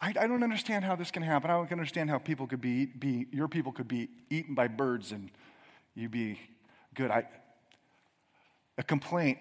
I, 0.00 0.08
I, 0.08 0.26
don't 0.26 0.42
understand 0.42 0.84
how 0.84 0.96
this 0.96 1.10
can 1.10 1.22
happen. 1.22 1.50
I 1.50 1.54
don't 1.54 1.72
understand 1.72 2.08
how 2.08 2.18
people 2.18 2.46
could 2.46 2.60
be, 2.60 2.86
be, 2.86 3.26
your 3.32 3.48
people 3.48 3.72
could 3.72 3.88
be 3.88 4.08
eaten 4.30 4.54
by 4.54 4.68
birds 4.68 5.12
and 5.12 5.30
you 5.94 6.08
be 6.08 6.38
good. 6.94 7.10
I, 7.10 7.26
a 8.76 8.82
complaint. 8.82 9.38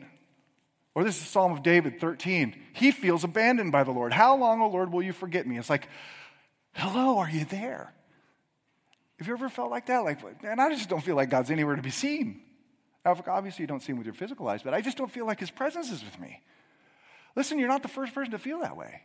Or 0.97 1.03
this 1.03 1.21
is 1.21 1.27
Psalm 1.27 1.51
of 1.51 1.61
David 1.61 1.99
13. 1.99 2.55
He 2.73 2.89
feels 2.89 3.23
abandoned 3.23 3.71
by 3.71 3.83
the 3.83 3.91
Lord. 3.91 4.11
How 4.11 4.35
long, 4.35 4.61
O 4.61 4.67
Lord, 4.67 4.91
will 4.91 5.03
you 5.03 5.13
forget 5.13 5.45
me? 5.45 5.59
It's 5.59 5.69
like, 5.69 5.87
hello, 6.73 7.19
are 7.19 7.29
you 7.29 7.45
there? 7.45 7.93
Have 9.19 9.27
you 9.27 9.33
ever 9.33 9.47
felt 9.47 9.69
like 9.69 9.85
that? 9.85 9.99
Like, 9.99 10.41
man, 10.41 10.59
I 10.59 10.73
just 10.73 10.89
don't 10.89 11.03
feel 11.03 11.15
like 11.15 11.29
God's 11.29 11.51
anywhere 11.51 11.75
to 11.75 11.83
be 11.83 11.91
seen. 11.91 12.41
Obviously, 13.05 13.61
you 13.61 13.67
don't 13.67 13.83
see 13.83 13.91
him 13.91 13.99
with 13.99 14.07
your 14.07 14.15
physical 14.15 14.47
eyes, 14.47 14.63
but 14.63 14.73
I 14.73 14.81
just 14.81 14.97
don't 14.97 15.11
feel 15.11 15.27
like 15.27 15.39
his 15.39 15.51
presence 15.51 15.91
is 15.91 16.03
with 16.03 16.19
me. 16.19 16.41
Listen, 17.35 17.59
you're 17.59 17.67
not 17.67 17.83
the 17.83 17.89
first 17.89 18.15
person 18.15 18.31
to 18.31 18.39
feel 18.39 18.61
that 18.61 18.75
way. 18.75 19.03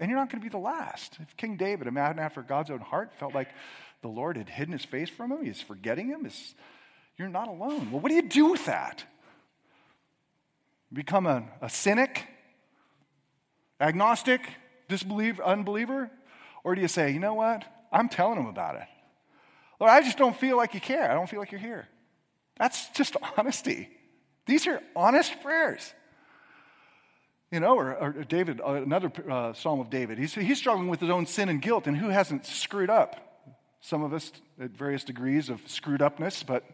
And 0.00 0.08
you're 0.08 0.18
not 0.18 0.30
going 0.30 0.40
to 0.40 0.46
be 0.46 0.50
the 0.50 0.56
last. 0.56 1.18
If 1.20 1.36
King 1.36 1.58
David, 1.58 1.88
a 1.88 1.90
man 1.90 2.18
after 2.20 2.40
God's 2.40 2.70
own 2.70 2.80
heart, 2.80 3.12
felt 3.18 3.34
like 3.34 3.50
the 4.00 4.08
Lord 4.08 4.38
had 4.38 4.48
hidden 4.48 4.72
his 4.72 4.86
face 4.86 5.10
from 5.10 5.30
him, 5.30 5.44
he's 5.44 5.60
forgetting 5.60 6.08
him, 6.08 6.26
you're 7.18 7.28
not 7.28 7.48
alone. 7.48 7.90
Well, 7.90 8.00
what 8.00 8.08
do 8.08 8.14
you 8.14 8.22
do 8.22 8.46
with 8.46 8.64
that? 8.64 9.04
Become 10.92 11.26
a, 11.26 11.44
a 11.60 11.70
cynic, 11.70 12.26
agnostic, 13.80 14.42
disbeliever, 14.88 15.42
unbeliever? 15.42 16.10
Or 16.64 16.74
do 16.74 16.80
you 16.80 16.88
say, 16.88 17.10
you 17.10 17.18
know 17.18 17.34
what? 17.34 17.64
I'm 17.90 18.08
telling 18.08 18.38
him 18.38 18.46
about 18.46 18.76
it. 18.76 18.86
Lord, 19.80 19.90
I 19.90 20.00
just 20.02 20.18
don't 20.18 20.36
feel 20.36 20.56
like 20.56 20.74
you 20.74 20.80
care. 20.80 21.10
I 21.10 21.14
don't 21.14 21.28
feel 21.28 21.40
like 21.40 21.50
you're 21.50 21.60
here. 21.60 21.88
That's 22.58 22.88
just 22.90 23.16
honesty. 23.36 23.88
These 24.46 24.66
are 24.66 24.80
honest 24.94 25.40
prayers. 25.42 25.92
You 27.50 27.60
know, 27.60 27.76
or, 27.76 27.94
or 27.96 28.12
David, 28.24 28.60
uh, 28.60 28.74
another 28.74 29.12
uh, 29.28 29.52
Psalm 29.52 29.80
of 29.80 29.90
David, 29.90 30.18
he's, 30.18 30.34
he's 30.34 30.56
struggling 30.56 30.88
with 30.88 31.00
his 31.00 31.10
own 31.10 31.26
sin 31.26 31.50
and 31.50 31.60
guilt, 31.60 31.86
and 31.86 31.96
who 31.96 32.08
hasn't 32.08 32.46
screwed 32.46 32.88
up? 32.88 33.44
Some 33.80 34.02
of 34.02 34.14
us 34.14 34.32
at 34.60 34.70
various 34.70 35.04
degrees 35.04 35.50
of 35.50 35.60
screwed 35.66 36.00
upness, 36.00 36.42
but 36.42 36.64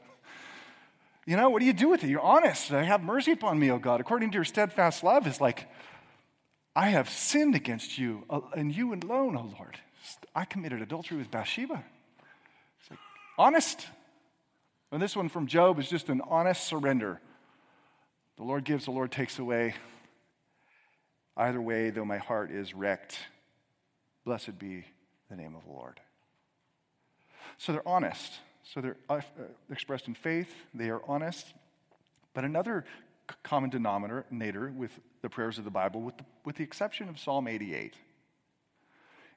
you 1.29 1.37
know, 1.37 1.51
what 1.51 1.61
do 1.61 1.67
you 1.67 1.75
do 1.75 1.91
with 1.91 2.03
it? 2.03 2.09
You're 2.09 2.23
honest. 2.23 2.73
I 2.73 2.85
have 2.85 3.03
mercy 3.03 3.33
upon 3.33 3.59
me, 3.59 3.71
O 3.71 3.79
God. 3.79 4.01
According 4.01 4.31
to 4.31 4.37
your 4.37 4.47
steadfast 4.47 5.05
love, 5.05 5.27
is 5.27 5.43
like, 5.43 5.69
I 6.75 6.89
have 6.89 7.11
sinned 7.11 7.55
against 7.55 7.99
you, 7.99 8.25
uh, 8.31 8.41
and 8.57 8.75
you 8.75 8.95
alone, 8.95 9.37
O 9.37 9.53
Lord. 9.59 9.79
I 10.35 10.47
committed 10.47 10.81
adultery 10.81 11.19
with 11.19 11.31
Bathsheba. 11.31 11.85
It's 12.81 12.91
like, 12.91 12.99
honest. 13.37 13.87
And 14.91 15.03
this 15.03 15.15
one 15.15 15.29
from 15.29 15.47
Job 15.49 15.79
is 15.79 15.91
just 15.91 16.09
an 16.09 16.23
honest 16.27 16.67
surrender. 16.67 17.21
The 18.39 18.45
Lord 18.45 18.65
gives, 18.65 18.87
the 18.87 18.93
Lord 18.93 19.13
takes 19.13 19.39
away. 19.39 19.75
Either 21.37 21.61
way, 21.61 21.91
though 21.91 22.07
my 22.07 22.17
heart 22.17 22.51
is 22.51 22.73
wrecked, 22.73 23.19
blessed 24.25 24.59
be 24.59 24.87
the 25.29 25.37
name 25.37 25.55
of 25.55 25.63
the 25.67 25.73
Lord. 25.73 26.01
So 27.59 27.73
they're 27.73 27.87
honest. 27.87 28.33
So 28.73 28.81
they're 28.81 28.97
uh, 29.09 29.21
expressed 29.71 30.09
in 30.09 30.15
faith, 30.15 30.53
they 30.75 30.91
are 30.91 31.01
honest. 31.07 31.47
But 32.35 32.45
another 32.45 32.85
common 33.43 33.71
denominator 33.71 34.73
with 34.75 34.91
the 35.23 35.29
prayers 35.29 35.59
of 35.59 35.65
the 35.65 35.71
Bible, 35.71 36.03
with 36.03 36.17
the, 36.19 36.25
with 36.45 36.57
the 36.57 36.65
exception 36.65 37.09
of 37.09 37.19
Psalm 37.19 37.49
88, 37.49 37.95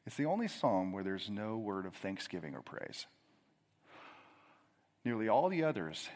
it's 0.05 0.15
the 0.15 0.25
only 0.25 0.47
psalm 0.47 0.91
where 0.91 1.03
there's 1.03 1.29
no 1.29 1.57
word 1.57 1.85
of 1.85 1.93
thanksgiving 1.95 2.55
or 2.55 2.61
praise. 2.61 3.05
Nearly 5.05 5.29
all 5.29 5.49
the 5.49 5.63
others 5.63 6.09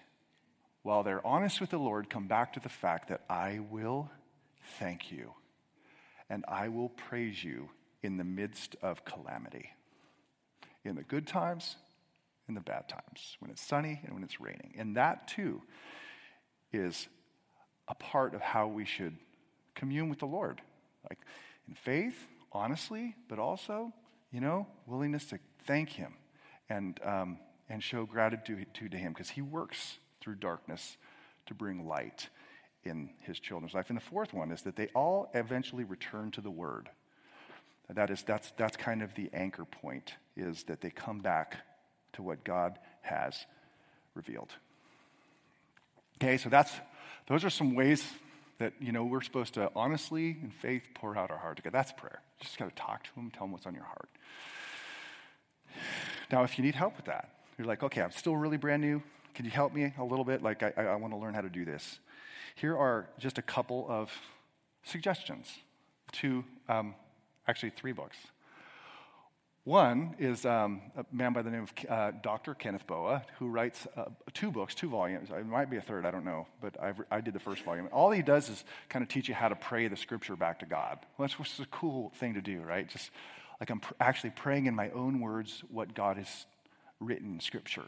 while 0.85 1.01
they're 1.01 1.25
honest 1.25 1.59
with 1.59 1.71
the 1.71 1.79
Lord, 1.79 2.11
come 2.11 2.27
back 2.27 2.53
to 2.53 2.59
the 2.59 2.69
fact 2.69 3.09
that 3.09 3.21
I 3.27 3.59
will 3.71 4.11
thank 4.77 5.11
you 5.11 5.33
and 6.29 6.45
I 6.47 6.67
will 6.67 6.89
praise 6.89 7.43
you 7.43 7.69
in 8.03 8.17
the 8.17 8.23
midst 8.23 8.75
of 8.83 9.03
calamity. 9.03 9.71
In 10.83 10.95
the 10.95 11.01
good 11.01 11.25
times, 11.25 11.75
in 12.47 12.55
the 12.55 12.61
bad 12.61 12.87
times, 12.87 13.37
when 13.39 13.51
it's 13.51 13.65
sunny 13.65 14.01
and 14.03 14.13
when 14.13 14.23
it's 14.23 14.39
raining. 14.39 14.75
And 14.77 14.95
that 14.97 15.27
too 15.27 15.61
is 16.71 17.07
a 17.87 17.95
part 17.95 18.33
of 18.35 18.41
how 18.41 18.67
we 18.67 18.85
should 18.85 19.15
commune 19.73 20.09
with 20.09 20.19
the 20.19 20.25
Lord. 20.25 20.61
Like 21.09 21.19
in 21.67 21.73
faith, 21.75 22.27
honestly, 22.51 23.15
but 23.27 23.39
also, 23.39 23.93
you 24.31 24.41
know, 24.41 24.67
willingness 24.85 25.25
to 25.25 25.39
thank 25.65 25.89
Him 25.89 26.13
and, 26.69 26.99
um, 27.03 27.39
and 27.69 27.81
show 27.81 28.05
gratitude 28.05 28.67
to 28.73 28.97
Him 28.97 29.13
because 29.13 29.29
He 29.29 29.41
works 29.41 29.97
through 30.21 30.35
darkness 30.35 30.97
to 31.47 31.53
bring 31.53 31.87
light 31.87 32.29
in 32.85 33.09
his 33.19 33.39
children's 33.39 33.73
life. 33.73 33.89
And 33.89 33.97
the 33.97 34.03
fourth 34.03 34.33
one 34.33 34.51
is 34.51 34.61
that 34.61 34.75
they 34.75 34.87
all 34.95 35.29
eventually 35.33 35.83
return 35.83 36.31
to 36.31 36.41
the 36.41 36.51
word. 36.51 36.89
That 37.89 38.09
is, 38.09 38.23
that's, 38.23 38.51
that's 38.57 38.77
kind 38.77 39.03
of 39.03 39.13
the 39.15 39.29
anchor 39.33 39.65
point, 39.65 40.13
is 40.35 40.63
that 40.63 40.81
they 40.81 40.89
come 40.89 41.19
back 41.19 41.57
to 42.15 42.23
what 42.23 42.43
God 42.43 42.77
has 43.01 43.45
revealed. 44.13 44.49
Okay, 46.17 46.37
so 46.37 46.49
that's, 46.49 46.71
those 47.27 47.43
are 47.43 47.49
some 47.49 47.75
ways 47.75 48.03
that, 48.59 48.73
you 48.79 48.91
know, 48.91 49.03
we're 49.03 49.21
supposed 49.21 49.53
to 49.55 49.69
honestly 49.75 50.37
in 50.41 50.51
faith 50.61 50.83
pour 50.93 51.17
out 51.17 51.29
our 51.29 51.37
heart 51.37 51.57
to 51.57 51.63
God. 51.63 51.73
That's 51.73 51.91
prayer. 51.91 52.21
You 52.39 52.45
just 52.45 52.57
got 52.57 52.69
to 52.69 52.75
talk 52.75 53.03
to 53.03 53.19
him, 53.19 53.31
tell 53.31 53.45
him 53.45 53.51
what's 53.51 53.65
on 53.65 53.73
your 53.73 53.83
heart. 53.83 54.09
Now, 56.31 56.43
if 56.43 56.57
you 56.57 56.63
need 56.63 56.75
help 56.75 56.95
with 56.95 57.05
that, 57.05 57.29
you're 57.57 57.67
like, 57.67 57.83
okay, 57.83 58.01
I'm 58.01 58.11
still 58.11 58.35
really 58.35 58.57
brand 58.57 58.81
new. 58.81 59.03
Can 59.33 59.45
you 59.45 59.51
help 59.51 59.73
me 59.73 59.93
a 59.99 60.03
little 60.03 60.23
bit? 60.23 60.41
Like, 60.41 60.63
I, 60.63 60.71
I 60.77 60.95
want 60.95 61.13
to 61.13 61.17
learn 61.17 61.33
how 61.33 61.41
to 61.41 61.49
do 61.49 61.65
this. 61.65 61.99
Here 62.55 62.77
are 62.77 63.09
just 63.19 63.37
a 63.37 63.41
couple 63.41 63.85
of 63.89 64.09
suggestions 64.83 65.53
to 66.13 66.45
um, 66.69 66.95
actually 67.47 67.71
three 67.71 67.91
books. 67.91 68.17
One 69.65 70.13
is 70.19 70.45
um, 70.45 70.79
a 70.95 71.03
man 71.11 71.33
by 71.33 71.41
the 71.41 71.49
name 71.49 71.63
of 71.63 71.89
uh, 71.89 72.11
Dr. 72.21 72.53
Kenneth 72.53 72.85
Boa, 72.85 73.23
who 73.39 73.47
writes 73.47 73.87
uh, 73.97 74.05
two 74.31 74.51
books, 74.51 74.75
two 74.75 74.87
volumes. 74.87 75.29
It 75.31 75.47
might 75.47 75.71
be 75.71 75.77
a 75.77 75.81
third, 75.81 76.05
I 76.05 76.11
don't 76.11 76.23
know, 76.23 76.45
but 76.61 76.79
I've, 76.79 77.01
i 77.09 77.19
did 77.19 77.33
the 77.33 77.39
first 77.39 77.63
volume. 77.63 77.89
All 77.91 78.11
he 78.11 78.21
does 78.21 78.47
is 78.47 78.63
kind 78.89 79.01
of 79.01 79.09
teach 79.09 79.27
you 79.27 79.33
how 79.33 79.49
to 79.49 79.55
pray 79.55 79.87
the 79.87 79.97
scripture 79.97 80.35
back 80.35 80.59
to 80.59 80.67
God. 80.67 80.99
That's 81.17 81.39
which 81.39 81.51
is 81.51 81.61
a 81.61 81.65
cool 81.65 82.11
thing 82.17 82.35
to 82.35 82.41
do, 82.41 82.61
right? 82.61 82.87
Just 82.87 83.09
like 83.59 83.71
I'm 83.71 83.79
pr- 83.79 83.95
actually 83.99 84.29
praying 84.35 84.67
in 84.67 84.75
my 84.75 84.91
own 84.91 85.19
words 85.19 85.63
what 85.71 85.95
God 85.95 86.17
has 86.17 86.45
written 86.99 87.33
in 87.33 87.39
scripture. 87.39 87.85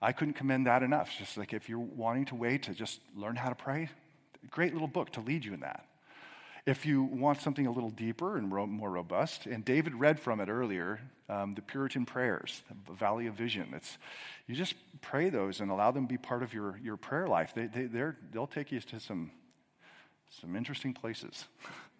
I 0.00 0.12
couldn't 0.12 0.32
commend 0.32 0.66
that 0.66 0.82
enough. 0.82 1.12
Just 1.18 1.36
like 1.36 1.52
if 1.52 1.68
you're 1.68 1.78
wanting 1.78 2.24
to 2.26 2.34
wait 2.34 2.62
to 2.62 2.72
just 2.72 3.00
learn 3.14 3.36
how 3.36 3.50
to 3.50 3.54
pray, 3.54 3.90
great 4.50 4.72
little 4.72 4.88
book 4.88 5.12
to 5.12 5.20
lead 5.20 5.44
you 5.44 5.52
in 5.52 5.60
that. 5.60 5.84
If 6.70 6.86
you 6.86 7.02
want 7.02 7.40
something 7.40 7.66
a 7.66 7.72
little 7.72 7.90
deeper 7.90 8.38
and 8.38 8.48
more 8.48 8.90
robust, 8.90 9.46
and 9.46 9.64
David 9.64 9.92
read 9.92 10.20
from 10.20 10.38
it 10.38 10.48
earlier, 10.48 11.00
um, 11.28 11.56
the 11.56 11.62
Puritan 11.62 12.06
prayers, 12.06 12.62
the 12.86 12.92
Valley 12.92 13.26
of 13.26 13.34
Vision. 13.34 13.72
It's, 13.74 13.98
you 14.46 14.54
just 14.54 14.76
pray 15.00 15.30
those 15.30 15.60
and 15.60 15.72
allow 15.72 15.90
them 15.90 16.04
to 16.06 16.08
be 16.08 16.16
part 16.16 16.44
of 16.44 16.54
your, 16.54 16.78
your 16.80 16.96
prayer 16.96 17.26
life. 17.26 17.54
They, 17.56 17.66
they, 17.66 18.12
they'll 18.32 18.46
take 18.46 18.70
you 18.70 18.78
to 18.78 19.00
some, 19.00 19.32
some 20.40 20.54
interesting 20.54 20.94
places. 20.94 21.44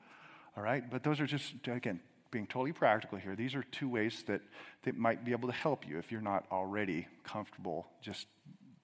All 0.56 0.62
right? 0.62 0.88
But 0.88 1.02
those 1.02 1.18
are 1.18 1.26
just, 1.26 1.52
again, 1.66 1.98
being 2.30 2.46
totally 2.46 2.70
practical 2.72 3.18
here, 3.18 3.34
these 3.34 3.56
are 3.56 3.64
two 3.72 3.88
ways 3.88 4.22
that, 4.28 4.40
that 4.84 4.96
might 4.96 5.24
be 5.24 5.32
able 5.32 5.48
to 5.48 5.54
help 5.54 5.88
you 5.88 5.98
if 5.98 6.12
you're 6.12 6.20
not 6.20 6.44
already 6.52 7.08
comfortable 7.24 7.88
just 8.00 8.28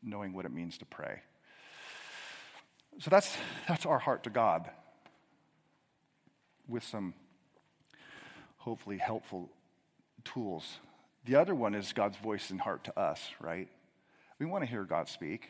knowing 0.03 0.33
what 0.33 0.46
it 0.46 0.51
means 0.51 0.79
to 0.79 0.85
pray. 0.85 1.20
So 2.99 3.09
that's, 3.09 3.37
that's 3.68 3.87
our 3.87 4.01
heart 4.01 4.25
to 4.25 4.31
God 4.31 4.68
with 6.69 6.85
some 6.85 7.15
hopefully 8.59 8.99
helpful 8.99 9.51
tools. 10.25 10.79
The 11.25 11.37
other 11.37 11.55
one 11.55 11.75
is 11.75 11.93
God's 11.93 12.17
voice 12.17 12.51
and 12.51 12.61
heart 12.61 12.85
to 12.85 12.99
us, 12.99 13.21
right? 13.41 13.69
We 14.39 14.47
want 14.47 14.65
to 14.65 14.71
hear 14.71 14.85
God 14.85 15.09
speak. 15.09 15.49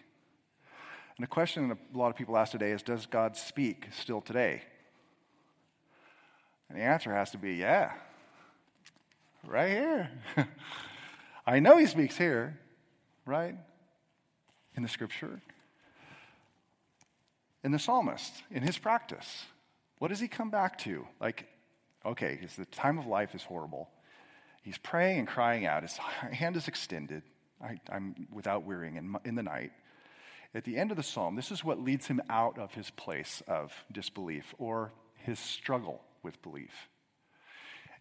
And 1.17 1.23
the 1.23 1.29
question 1.29 1.69
that 1.69 1.79
a 1.95 1.99
lot 1.99 2.09
of 2.09 2.17
people 2.17 2.37
ask 2.37 2.53
today 2.53 2.73
is 2.73 2.83
Does 2.83 3.07
God 3.07 3.37
speak 3.37 3.87
still 3.99 4.21
today? 4.21 4.63
And 6.69 6.79
the 6.79 6.83
answer 6.83 7.13
has 7.13 7.31
to 7.31 7.39
be 7.39 7.55
yeah, 7.55 7.93
right 9.47 9.71
here. 9.71 10.11
I 11.47 11.61
know 11.61 11.79
he 11.79 11.87
speaks 11.87 12.17
here, 12.17 12.59
right? 13.25 13.55
In 14.77 14.83
the 14.83 14.89
scripture. 14.89 15.41
In 17.65 17.73
the 17.73 17.79
psalmist, 17.79 18.43
in 18.51 18.63
his 18.63 18.79
practice, 18.79 19.47
what 19.99 20.09
does 20.09 20.21
he 20.21 20.29
come 20.29 20.51
back 20.51 20.79
to? 20.79 21.07
Like, 21.21 21.47
okay, 22.05 22.39
the 22.57 22.65
time 22.67 22.99
of 22.99 23.07
life 23.07 23.35
is 23.35 23.43
horrible. 23.43 23.89
He's 24.63 24.79
praying 24.79 25.21
and 25.21 25.29
crying 25.29 25.67
out. 25.67 25.83
His 25.83 25.97
hand 25.97 26.57
is 26.57 26.69
extended. 26.69 27.23
I, 27.63 27.79
am 27.91 28.27
without 28.33 28.65
wearying 28.65 28.97
in, 28.97 29.17
in 29.25 29.35
the 29.35 29.43
night. 29.43 29.73
At 30.55 30.65
the 30.65 30.77
end 30.77 30.91
of 30.91 30.97
the 30.97 31.03
psalm, 31.03 31.37
this 31.37 31.51
is 31.51 31.65
what 31.65 31.81
leads 31.81 32.07
him 32.07 32.21
out 32.29 32.59
of 32.59 32.75
his 32.75 32.91
place 32.91 33.43
of 33.47 33.73
disbelief 33.93 34.55
or 34.59 34.93
his 35.15 35.39
struggle 35.39 36.03
with 36.23 36.41
belief. 36.43 36.89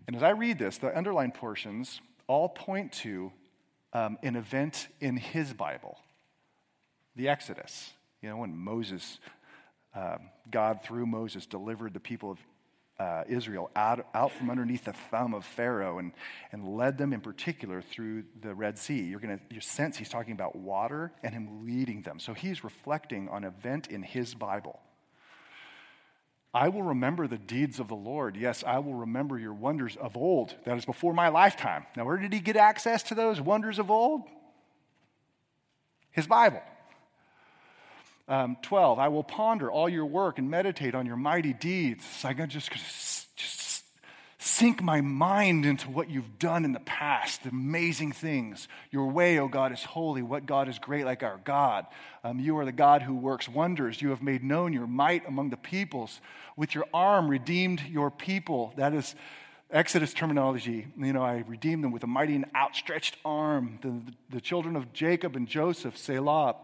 And 0.08 0.16
as 0.16 0.24
I 0.24 0.30
read 0.30 0.60
this, 0.60 0.78
the 0.78 0.96
underlined 0.96 1.34
portions 1.34 2.02
all 2.28 2.50
point 2.50 2.92
to 2.94 3.32
um, 3.94 4.18
an 4.24 4.36
event 4.36 4.88
in 5.00 5.18
his 5.18 5.54
Bible, 5.54 5.98
the 7.16 7.30
Exodus. 7.30 7.92
You 8.22 8.30
know, 8.30 8.38
when 8.38 8.56
Moses, 8.56 9.20
um, 9.96 10.30
God 10.52 10.82
through 10.84 11.06
Moses 11.06 11.46
delivered 11.46 11.94
the 11.94 12.00
people 12.00 12.32
of 12.32 12.40
uh, 12.98 13.24
Israel 13.28 13.70
out, 13.76 14.08
out 14.14 14.32
from 14.32 14.50
underneath 14.50 14.86
the 14.86 14.94
thumb 15.12 15.34
of 15.34 15.46
Pharaoh 15.46 16.00
and, 16.00 16.14
and 16.52 16.78
led 16.78 16.98
them 16.98 17.12
in 17.12 17.20
particular 17.22 17.82
through 17.82 18.24
the 18.42 18.54
Red 18.54 18.78
Sea. 18.78 19.02
You're 19.04 19.20
going 19.20 19.38
to 19.38 19.44
you 19.54 19.60
sense 19.60 19.98
he's 19.98 20.10
talking 20.10 20.34
about 20.34 20.56
water 20.56 21.12
and 21.24 21.34
him 21.34 21.66
leading 21.66 22.04
them. 22.04 22.20
So 22.20 22.34
he's 22.34 22.64
reflecting 22.64 23.28
on 23.30 23.44
an 23.44 23.54
event 23.58 23.88
in 23.88 24.02
his 24.02 24.34
Bible. 24.34 24.80
I 26.54 26.70
will 26.70 26.84
remember 26.84 27.28
the 27.28 27.38
deeds 27.38 27.82
of 27.82 27.90
the 27.90 27.96
Lord. 27.96 28.38
Yes, 28.38 28.64
I 28.66 28.80
will 28.80 28.94
remember 28.94 29.38
your 29.38 29.54
wonders 29.54 29.98
of 29.98 30.16
old. 30.16 30.56
That 30.64 30.78
is 30.78 30.86
before 30.86 31.14
my 31.14 31.28
lifetime. 31.28 31.86
Now, 31.98 32.06
where 32.06 32.16
did 32.16 32.32
he 32.32 32.40
get 32.40 32.56
access 32.56 33.04
to 33.04 33.16
those 33.16 33.42
wonders 33.42 33.78
of 33.78 33.92
old? 33.92 34.22
His 36.12 36.28
Bible. 36.28 36.62
Um, 38.28 38.58
12, 38.64 38.98
I 38.98 39.08
will 39.10 39.24
ponder 39.24 39.70
all 39.70 39.88
your 39.88 40.06
work 40.06 40.40
and 40.40 40.50
meditate 40.50 40.96
on 40.96 41.06
your 41.06 41.16
mighty 41.16 41.54
deeds. 41.54 42.04
So 42.04 42.30
I 42.30 42.34
just, 42.34 42.72
just 43.36 43.84
sink 44.40 44.82
my 44.82 45.02
mind 45.02 45.66
into 45.66 45.90
what 45.90 46.10
you've 46.10 46.40
done 46.40 46.66
in 46.66 46.72
the 46.72 46.80
past, 46.80 47.44
the 47.44 47.50
amazing 47.50 48.12
things. 48.12 48.68
Your 48.92 49.08
way, 49.08 49.40
O 49.40 49.44
oh 49.44 49.48
God, 49.48 49.72
is 49.72 49.84
holy. 49.84 50.22
What 50.22 50.46
God 50.46 50.70
is 50.70 50.80
great 50.80 51.06
like 51.06 51.24
our 51.24 51.40
God? 51.44 51.86
Um, 52.24 52.40
you 52.40 52.58
are 52.58 52.66
the 52.66 52.72
God 52.72 53.02
who 53.02 53.16
works 53.16 53.50
wonders. 53.50 54.02
You 54.02 54.10
have 54.10 54.22
made 54.22 54.44
known 54.44 54.72
your 54.72 54.88
might 54.88 55.28
among 55.28 55.50
the 55.50 55.58
peoples. 55.58 56.22
With 56.56 56.74
your 56.74 56.86
arm, 56.94 57.28
redeemed 57.28 57.82
your 57.90 58.10
people. 58.10 58.74
That 58.78 58.94
is 58.94 59.16
Exodus 59.72 60.14
terminology. 60.14 60.88
You 60.96 61.14
know, 61.14 61.24
I 61.24 61.44
redeemed 61.48 61.84
them 61.84 61.92
with 61.92 62.04
a 62.04 62.08
mighty 62.08 62.36
and 62.36 62.46
outstretched 62.56 63.18
arm. 63.26 63.80
The, 63.82 64.14
the 64.36 64.42
children 64.42 64.76
of 64.76 64.94
Jacob 64.94 65.36
and 65.36 65.48
Joseph, 65.48 65.98
Selah. 65.98 66.56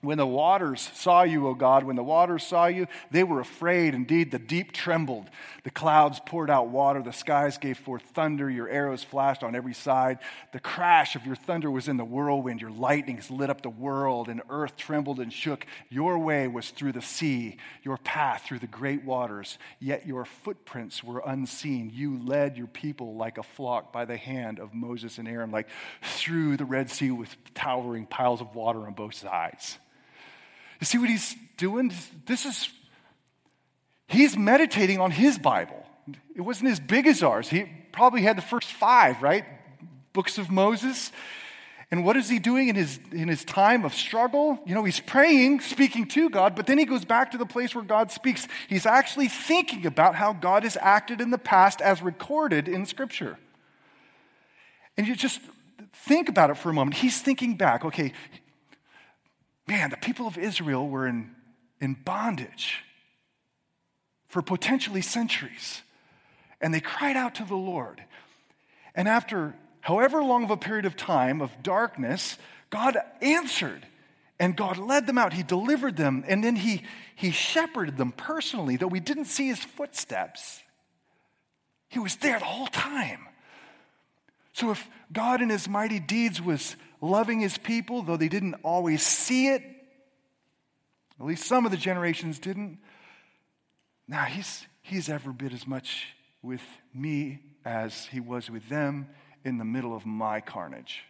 When 0.00 0.18
the 0.18 0.26
waters 0.26 0.90
saw 0.92 1.22
you, 1.22 1.48
O 1.48 1.54
God, 1.54 1.84
when 1.84 1.96
the 1.96 2.02
waters 2.02 2.44
saw 2.44 2.66
you, 2.66 2.86
they 3.10 3.24
were 3.24 3.40
afraid. 3.40 3.94
Indeed, 3.94 4.30
the 4.30 4.38
deep 4.38 4.72
trembled. 4.72 5.30
The 5.62 5.70
clouds 5.70 6.20
poured 6.26 6.50
out 6.50 6.68
water. 6.68 7.02
The 7.02 7.12
skies 7.12 7.56
gave 7.56 7.78
forth 7.78 8.02
thunder. 8.12 8.50
Your 8.50 8.68
arrows 8.68 9.02
flashed 9.02 9.42
on 9.42 9.54
every 9.54 9.72
side. 9.72 10.18
The 10.52 10.60
crash 10.60 11.16
of 11.16 11.24
your 11.24 11.36
thunder 11.36 11.70
was 11.70 11.88
in 11.88 11.96
the 11.96 12.04
whirlwind. 12.04 12.60
Your 12.60 12.70
lightnings 12.70 13.30
lit 13.30 13.48
up 13.48 13.62
the 13.62 13.70
world, 13.70 14.28
and 14.28 14.42
earth 14.50 14.76
trembled 14.76 15.20
and 15.20 15.32
shook. 15.32 15.64
Your 15.88 16.18
way 16.18 16.48
was 16.48 16.68
through 16.68 16.92
the 16.92 17.00
sea, 17.00 17.56
your 17.82 17.96
path 17.96 18.44
through 18.46 18.58
the 18.58 18.66
great 18.66 19.04
waters. 19.04 19.56
Yet 19.80 20.06
your 20.06 20.26
footprints 20.26 21.02
were 21.02 21.22
unseen. 21.24 21.90
You 21.94 22.22
led 22.22 22.58
your 22.58 22.66
people 22.66 23.16
like 23.16 23.38
a 23.38 23.42
flock 23.42 23.90
by 23.90 24.04
the 24.04 24.18
hand 24.18 24.58
of 24.58 24.74
Moses 24.74 25.16
and 25.16 25.26
Aaron, 25.26 25.50
like 25.50 25.68
through 26.02 26.58
the 26.58 26.66
Red 26.66 26.90
Sea 26.90 27.10
with 27.10 27.34
towering 27.54 28.04
piles 28.04 28.42
of 28.42 28.54
water 28.54 28.86
on 28.86 28.92
both 28.92 29.14
sides. 29.14 29.78
You 30.80 30.86
see 30.86 30.98
what 30.98 31.08
he's 31.08 31.36
doing? 31.56 31.92
This 32.26 32.44
is, 32.44 32.68
he's 34.08 34.36
meditating 34.36 35.00
on 35.00 35.10
his 35.10 35.38
Bible. 35.38 35.84
It 36.34 36.40
wasn't 36.40 36.70
as 36.70 36.80
big 36.80 37.06
as 37.06 37.22
ours. 37.22 37.48
He 37.48 37.64
probably 37.92 38.22
had 38.22 38.36
the 38.36 38.42
first 38.42 38.72
five, 38.72 39.22
right? 39.22 39.44
Books 40.12 40.38
of 40.38 40.50
Moses. 40.50 41.12
And 41.90 42.04
what 42.04 42.16
is 42.16 42.28
he 42.28 42.40
doing 42.40 42.68
in 42.68 42.74
his, 42.74 42.98
in 43.12 43.28
his 43.28 43.44
time 43.44 43.84
of 43.84 43.94
struggle? 43.94 44.58
You 44.66 44.74
know, 44.74 44.82
he's 44.82 44.98
praying, 45.00 45.60
speaking 45.60 46.08
to 46.08 46.28
God, 46.28 46.56
but 46.56 46.66
then 46.66 46.76
he 46.76 46.86
goes 46.86 47.04
back 47.04 47.30
to 47.32 47.38
the 47.38 47.46
place 47.46 47.74
where 47.74 47.84
God 47.84 48.10
speaks. 48.10 48.48
He's 48.68 48.86
actually 48.86 49.28
thinking 49.28 49.86
about 49.86 50.16
how 50.16 50.32
God 50.32 50.64
has 50.64 50.76
acted 50.80 51.20
in 51.20 51.30
the 51.30 51.38
past 51.38 51.80
as 51.80 52.02
recorded 52.02 52.68
in 52.68 52.86
Scripture. 52.86 53.38
And 54.96 55.06
you 55.06 55.14
just 55.14 55.40
think 55.92 56.28
about 56.28 56.50
it 56.50 56.56
for 56.56 56.70
a 56.70 56.72
moment. 56.72 56.96
He's 56.96 57.20
thinking 57.20 57.56
back, 57.56 57.84
okay, 57.84 58.12
man, 59.66 59.90
the 59.90 59.96
people 59.96 60.26
of 60.26 60.38
Israel 60.38 60.88
were 60.88 61.06
in, 61.06 61.34
in 61.80 61.94
bondage 61.94 62.82
for 64.28 64.42
potentially 64.42 65.00
centuries. 65.00 65.82
And 66.60 66.72
they 66.72 66.80
cried 66.80 67.16
out 67.16 67.36
to 67.36 67.44
the 67.44 67.54
Lord. 67.54 68.02
And 68.94 69.08
after 69.08 69.54
however 69.80 70.22
long 70.22 70.44
of 70.44 70.50
a 70.50 70.56
period 70.56 70.86
of 70.86 70.96
time 70.96 71.40
of 71.40 71.62
darkness, 71.62 72.38
God 72.70 72.96
answered 73.20 73.86
and 74.40 74.56
God 74.56 74.78
led 74.78 75.06
them 75.06 75.18
out. 75.18 75.32
He 75.32 75.42
delivered 75.42 75.96
them 75.96 76.24
and 76.26 76.42
then 76.42 76.56
he, 76.56 76.82
he 77.14 77.30
shepherded 77.30 77.96
them 77.96 78.12
personally, 78.12 78.76
though 78.76 78.86
we 78.86 79.00
didn't 79.00 79.26
see 79.26 79.48
his 79.48 79.60
footsteps. 79.60 80.62
He 81.88 81.98
was 81.98 82.16
there 82.16 82.38
the 82.38 82.44
whole 82.44 82.66
time. 82.66 83.28
So 84.54 84.70
if 84.70 84.88
God 85.12 85.42
in 85.42 85.50
his 85.50 85.68
mighty 85.68 85.98
deeds 85.98 86.40
was 86.40 86.76
loving 87.00 87.40
his 87.40 87.58
people, 87.58 88.02
though 88.02 88.16
they 88.16 88.28
didn't 88.28 88.54
always 88.62 89.02
see 89.02 89.48
it, 89.48 89.62
at 91.18 91.26
least 91.26 91.44
some 91.44 91.66
of 91.66 91.72
the 91.72 91.76
generations 91.76 92.38
didn't, 92.38 92.78
now 94.06 94.24
he's, 94.24 94.64
he's 94.80 95.08
every 95.08 95.32
bit 95.32 95.52
as 95.52 95.66
much 95.66 96.06
with 96.40 96.62
me 96.94 97.40
as 97.64 98.06
he 98.06 98.20
was 98.20 98.48
with 98.48 98.68
them 98.68 99.08
in 99.44 99.58
the 99.58 99.64
middle 99.64 99.94
of 99.94 100.06
my 100.06 100.40
carnage. 100.40 101.02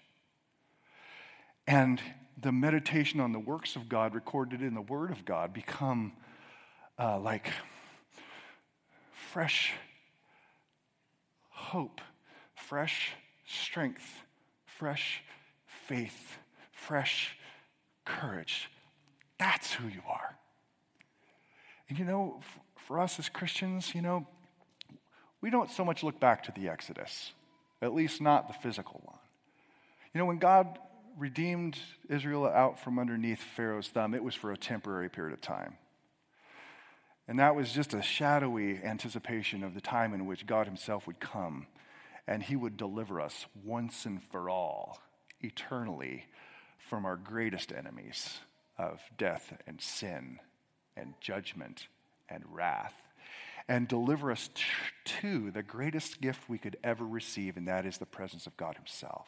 And 1.66 2.00
the 2.40 2.50
meditation 2.50 3.20
on 3.20 3.32
the 3.32 3.38
works 3.38 3.76
of 3.76 3.90
God 3.90 4.14
recorded 4.14 4.62
in 4.62 4.74
the 4.74 4.80
Word 4.80 5.10
of 5.10 5.26
God 5.26 5.52
become 5.52 6.12
uh, 6.98 7.18
like 7.18 7.50
fresh 9.12 9.72
hope, 11.50 12.00
fresh 12.54 13.12
strength, 13.46 14.22
fresh 14.64 15.22
faith, 15.86 16.38
fresh 16.72 17.36
courage. 18.04 18.70
That's 19.38 19.72
who 19.72 19.88
you 19.88 20.00
are. 20.08 20.36
And 21.88 21.98
you 21.98 22.04
know, 22.04 22.40
for 22.86 23.00
us 23.00 23.18
as 23.18 23.28
Christians, 23.28 23.94
you 23.94 24.02
know, 24.02 24.26
we 25.40 25.50
don't 25.50 25.70
so 25.70 25.84
much 25.84 26.02
look 26.02 26.18
back 26.18 26.44
to 26.44 26.52
the 26.52 26.68
Exodus, 26.68 27.32
at 27.82 27.94
least 27.94 28.20
not 28.20 28.48
the 28.48 28.54
physical 28.54 29.00
one. 29.04 29.18
You 30.12 30.20
know, 30.20 30.26
when 30.26 30.38
God 30.38 30.78
redeemed 31.18 31.78
Israel 32.08 32.46
out 32.46 32.78
from 32.78 32.98
underneath 32.98 33.42
Pharaoh's 33.42 33.88
thumb, 33.88 34.14
it 34.14 34.24
was 34.24 34.34
for 34.34 34.52
a 34.52 34.56
temporary 34.56 35.08
period 35.08 35.34
of 35.34 35.40
time. 35.40 35.76
And 37.26 37.38
that 37.38 37.56
was 37.56 37.72
just 37.72 37.94
a 37.94 38.02
shadowy 38.02 38.82
anticipation 38.82 39.62
of 39.62 39.74
the 39.74 39.80
time 39.80 40.12
in 40.14 40.26
which 40.26 40.46
God 40.46 40.66
Himself 40.66 41.06
would 41.06 41.20
come 41.20 41.66
and 42.26 42.42
He 42.42 42.56
would 42.56 42.76
deliver 42.76 43.20
us 43.20 43.46
once 43.62 44.06
and 44.06 44.22
for 44.22 44.48
all, 44.48 44.98
eternally, 45.40 46.26
from 46.78 47.04
our 47.04 47.16
greatest 47.16 47.72
enemies 47.72 48.38
of 48.78 49.00
death 49.16 49.56
and 49.66 49.80
sin 49.80 50.38
and 50.96 51.14
judgment 51.20 51.88
and 52.28 52.44
wrath 52.50 52.94
and 53.68 53.88
deliver 53.88 54.30
us 54.30 54.50
to 55.04 55.50
the 55.50 55.62
greatest 55.62 56.20
gift 56.20 56.48
we 56.48 56.58
could 56.58 56.76
ever 56.84 57.04
receive, 57.04 57.56
and 57.56 57.66
that 57.68 57.86
is 57.86 57.98
the 57.98 58.06
presence 58.06 58.46
of 58.46 58.56
God 58.56 58.76
Himself. 58.76 59.26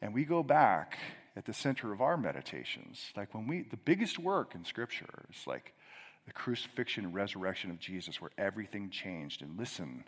And 0.00 0.14
we 0.14 0.24
go 0.24 0.42
back 0.42 0.98
at 1.36 1.44
the 1.44 1.52
center 1.52 1.92
of 1.92 2.00
our 2.00 2.16
meditations, 2.16 3.12
like 3.16 3.34
when 3.34 3.46
we, 3.46 3.62
the 3.62 3.76
biggest 3.76 4.18
work 4.18 4.54
in 4.54 4.64
Scripture 4.64 5.26
is 5.30 5.46
like 5.46 5.74
the 6.26 6.32
crucifixion 6.32 7.04
and 7.04 7.14
resurrection 7.14 7.70
of 7.70 7.78
Jesus, 7.78 8.20
where 8.20 8.30
everything 8.38 8.90
changed. 8.90 9.42
And 9.42 9.58
listen, 9.58 10.04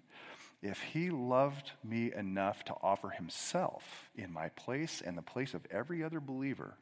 if 0.62 0.80
He 0.80 1.10
loved 1.10 1.72
me 1.84 2.12
enough 2.14 2.64
to 2.64 2.74
offer 2.82 3.10
Himself 3.10 4.10
in 4.14 4.32
my 4.32 4.48
place 4.50 5.02
and 5.04 5.18
the 5.18 5.22
place 5.22 5.54
of 5.54 5.66
every 5.70 6.02
other 6.02 6.20
believer 6.20 6.74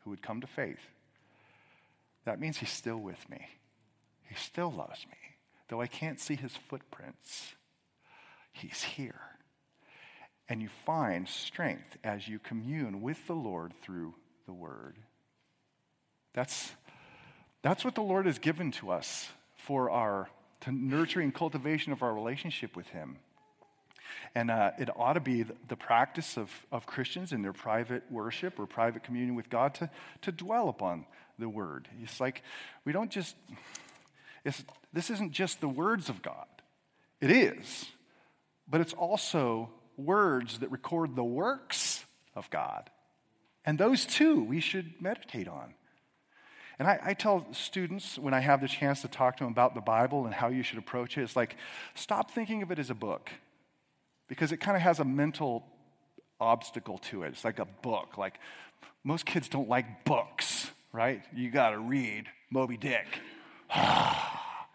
who 0.00 0.10
would 0.10 0.22
come 0.22 0.40
to 0.40 0.46
faith, 0.46 0.80
that 2.24 2.38
means 2.38 2.58
He's 2.58 2.70
still 2.70 2.98
with 2.98 3.28
me. 3.30 3.46
He 4.28 4.34
still 4.34 4.70
loves 4.70 5.06
me. 5.06 5.16
Though 5.68 5.80
I 5.80 5.86
can't 5.86 6.20
see 6.20 6.36
his 6.36 6.56
footprints, 6.56 7.54
he's 8.52 8.82
here. 8.82 9.20
And 10.48 10.60
you 10.60 10.68
find 10.84 11.28
strength 11.28 11.96
as 12.04 12.28
you 12.28 12.38
commune 12.38 13.00
with 13.00 13.26
the 13.26 13.34
Lord 13.34 13.72
through 13.82 14.14
the 14.46 14.52
word. 14.52 14.96
That's, 16.34 16.72
that's 17.62 17.84
what 17.84 17.94
the 17.94 18.02
Lord 18.02 18.26
has 18.26 18.38
given 18.38 18.70
to 18.72 18.90
us 18.90 19.28
for 19.56 19.90
our 19.90 20.28
to 20.62 20.72
nurturing 20.72 21.32
cultivation 21.32 21.92
of 21.92 22.02
our 22.02 22.14
relationship 22.14 22.76
with 22.76 22.88
him. 22.88 23.18
And 24.34 24.50
uh, 24.50 24.72
it 24.78 24.88
ought 24.96 25.14
to 25.14 25.20
be 25.20 25.44
the 25.68 25.76
practice 25.76 26.36
of, 26.36 26.50
of 26.70 26.86
Christians 26.86 27.32
in 27.32 27.42
their 27.42 27.52
private 27.52 28.04
worship 28.10 28.58
or 28.58 28.66
private 28.66 29.02
communion 29.02 29.34
with 29.34 29.50
God 29.50 29.74
to, 29.74 29.90
to 30.22 30.32
dwell 30.32 30.68
upon 30.68 31.06
the 31.38 31.48
word. 31.48 31.88
It's 32.02 32.20
like 32.20 32.42
we 32.84 32.92
don't 32.92 33.10
just, 33.10 33.36
this 34.92 35.10
isn't 35.10 35.32
just 35.32 35.60
the 35.60 35.68
words 35.68 36.08
of 36.08 36.22
God. 36.22 36.46
It 37.20 37.30
is, 37.30 37.86
but 38.68 38.80
it's 38.80 38.92
also 38.92 39.70
words 39.96 40.58
that 40.60 40.70
record 40.70 41.14
the 41.14 41.24
works 41.24 42.04
of 42.34 42.48
God. 42.50 42.90
And 43.64 43.78
those 43.78 44.04
too 44.06 44.42
we 44.42 44.60
should 44.60 45.00
meditate 45.00 45.48
on. 45.48 45.74
And 46.82 46.90
I, 46.90 47.00
I, 47.00 47.14
tell 47.14 47.46
students 47.52 48.18
when 48.18 48.34
I 48.34 48.40
have 48.40 48.60
the 48.60 48.66
chance 48.66 49.02
to 49.02 49.08
talk 49.08 49.36
to 49.36 49.44
them 49.44 49.52
about 49.52 49.76
the 49.76 49.80
Bible 49.80 50.24
and 50.24 50.34
how 50.34 50.48
you 50.48 50.64
should 50.64 50.78
approach 50.78 51.16
it, 51.16 51.22
it's 51.22 51.36
like, 51.36 51.54
stop 51.94 52.32
thinking 52.32 52.60
of 52.60 52.72
it 52.72 52.80
as 52.80 52.90
a 52.90 52.94
book 52.94 53.30
because 54.26 54.50
it 54.50 54.56
kind 54.56 54.76
of 54.76 54.82
has 54.82 54.98
a 54.98 55.04
mental 55.04 55.64
obstacle 56.40 56.98
to 56.98 57.22
it. 57.22 57.28
It's 57.28 57.44
like 57.44 57.60
a 57.60 57.66
book. 57.66 58.18
Like 58.18 58.40
most 59.04 59.26
kids 59.26 59.48
don't 59.48 59.68
like 59.68 60.04
books, 60.04 60.72
right? 60.92 61.22
You 61.32 61.52
got 61.52 61.70
to 61.70 61.78
read 61.78 62.26
Moby 62.50 62.76
Dick. 62.76 63.06
I 63.70 64.66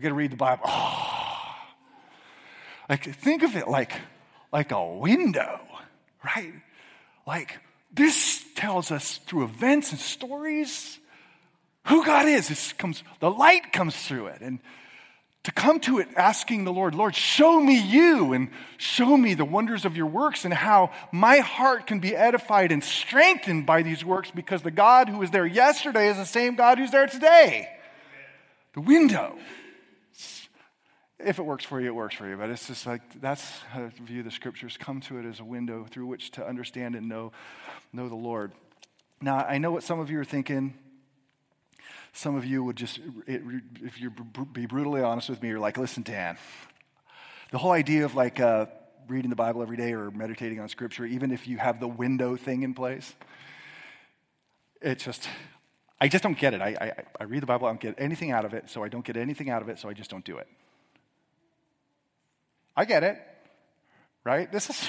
got 0.00 0.08
to 0.08 0.14
read 0.14 0.32
the 0.32 0.36
Bible. 0.36 0.64
Like, 2.88 3.04
think 3.04 3.44
of 3.44 3.54
it 3.54 3.68
like, 3.68 3.92
like 4.52 4.72
a 4.72 4.84
window, 4.84 5.60
right? 6.24 6.54
Like, 7.24 7.60
this 7.94 8.44
tells 8.56 8.90
us 8.90 9.18
through 9.18 9.44
events 9.44 9.92
and 9.92 10.00
stories 10.00 10.98
who 11.86 12.04
God 12.04 12.26
is. 12.26 12.48
This 12.48 12.72
comes, 12.72 13.02
the 13.20 13.30
light 13.30 13.72
comes 13.72 13.96
through 13.96 14.26
it. 14.28 14.40
And 14.40 14.60
to 15.44 15.52
come 15.52 15.80
to 15.80 15.98
it 15.98 16.08
asking 16.16 16.64
the 16.64 16.72
Lord, 16.72 16.94
Lord, 16.94 17.14
show 17.14 17.60
me 17.60 17.80
you 17.80 18.34
and 18.34 18.50
show 18.76 19.16
me 19.16 19.32
the 19.32 19.44
wonders 19.44 19.86
of 19.86 19.96
your 19.96 20.06
works 20.06 20.44
and 20.44 20.52
how 20.52 20.90
my 21.12 21.38
heart 21.38 21.86
can 21.86 21.98
be 21.98 22.14
edified 22.14 22.72
and 22.72 22.84
strengthened 22.84 23.64
by 23.64 23.82
these 23.82 24.04
works 24.04 24.30
because 24.30 24.62
the 24.62 24.70
God 24.70 25.08
who 25.08 25.18
was 25.18 25.30
there 25.30 25.46
yesterday 25.46 26.08
is 26.08 26.18
the 26.18 26.26
same 26.26 26.56
God 26.56 26.78
who's 26.78 26.90
there 26.90 27.06
today. 27.06 27.68
The 28.74 28.82
window. 28.82 29.38
If 31.18 31.38
it 31.38 31.42
works 31.42 31.64
for 31.64 31.80
you, 31.80 31.88
it 31.88 31.94
works 31.94 32.14
for 32.14 32.28
you. 32.28 32.36
But 32.36 32.50
it's 32.50 32.66
just 32.66 32.86
like 32.86 33.00
that's 33.20 33.46
how 33.70 33.90
view 34.04 34.22
the 34.22 34.30
scriptures. 34.30 34.76
Come 34.76 35.00
to 35.02 35.18
it 35.18 35.24
as 35.24 35.40
a 35.40 35.44
window 35.44 35.86
through 35.90 36.06
which 36.06 36.32
to 36.32 36.46
understand 36.46 36.94
and 36.94 37.08
know, 37.08 37.32
know 37.92 38.08
the 38.08 38.14
Lord. 38.14 38.52
Now, 39.22 39.36
I 39.36 39.58
know 39.58 39.70
what 39.70 39.82
some 39.82 40.00
of 40.00 40.10
you 40.10 40.20
are 40.20 40.24
thinking. 40.24 40.74
Some 42.12 42.36
of 42.36 42.44
you 42.44 42.64
would 42.64 42.76
just, 42.76 42.98
if 43.26 44.00
you 44.00 44.10
be 44.52 44.66
brutally 44.66 45.02
honest 45.02 45.28
with 45.28 45.42
me, 45.42 45.48
you're 45.48 45.60
like, 45.60 45.78
listen, 45.78 46.02
Dan, 46.02 46.36
the 47.50 47.58
whole 47.58 47.72
idea 47.72 48.04
of 48.04 48.14
like 48.14 48.40
uh, 48.40 48.66
reading 49.08 49.30
the 49.30 49.36
Bible 49.36 49.62
every 49.62 49.76
day 49.76 49.92
or 49.92 50.10
meditating 50.10 50.60
on 50.60 50.68
scripture, 50.68 51.04
even 51.06 51.30
if 51.30 51.46
you 51.46 51.58
have 51.58 51.80
the 51.80 51.88
window 51.88 52.36
thing 52.36 52.62
in 52.62 52.74
place, 52.74 53.14
it 54.80 54.98
just, 54.98 55.28
I 56.00 56.08
just 56.08 56.22
don't 56.22 56.38
get 56.38 56.54
it. 56.54 56.60
I, 56.60 56.76
I, 56.80 56.92
I 57.20 57.24
read 57.24 57.42
the 57.42 57.46
Bible, 57.46 57.66
I 57.66 57.70
don't 57.70 57.80
get 57.80 57.94
anything 57.98 58.30
out 58.30 58.44
of 58.44 58.54
it, 58.54 58.70
so 58.70 58.82
I 58.82 58.88
don't 58.88 59.04
get 59.04 59.16
anything 59.16 59.50
out 59.50 59.62
of 59.62 59.68
it, 59.68 59.78
so 59.78 59.88
I 59.88 59.92
just 59.92 60.10
don't 60.10 60.24
do 60.24 60.38
it. 60.38 60.48
I 62.76 62.84
get 62.84 63.02
it, 63.04 63.18
right? 64.24 64.50
This 64.50 64.70
is, 64.70 64.80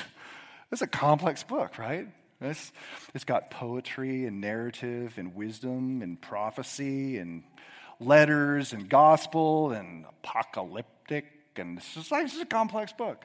this 0.70 0.80
is 0.80 0.82
a 0.82 0.88
complex 0.88 1.44
book, 1.44 1.78
right? 1.78 2.08
It's, 2.42 2.72
it's 3.14 3.24
got 3.24 3.52
poetry 3.52 4.26
and 4.26 4.42
narrative 4.42 5.14
and 5.18 5.36
wisdom 5.36 6.02
and 6.02 6.20
prophecy 6.20 7.18
and 7.18 7.44
letters 8.00 8.74
and 8.74 8.90
gospel 8.90 9.72
and 9.72 10.06
apocalyptic. 10.06 11.26
And 11.56 11.78
it's 11.78 11.94
just 11.94 12.12
like, 12.12 12.24
this 12.24 12.34
is 12.34 12.42
a 12.42 12.46
complex 12.46 12.92
book. 12.94 13.24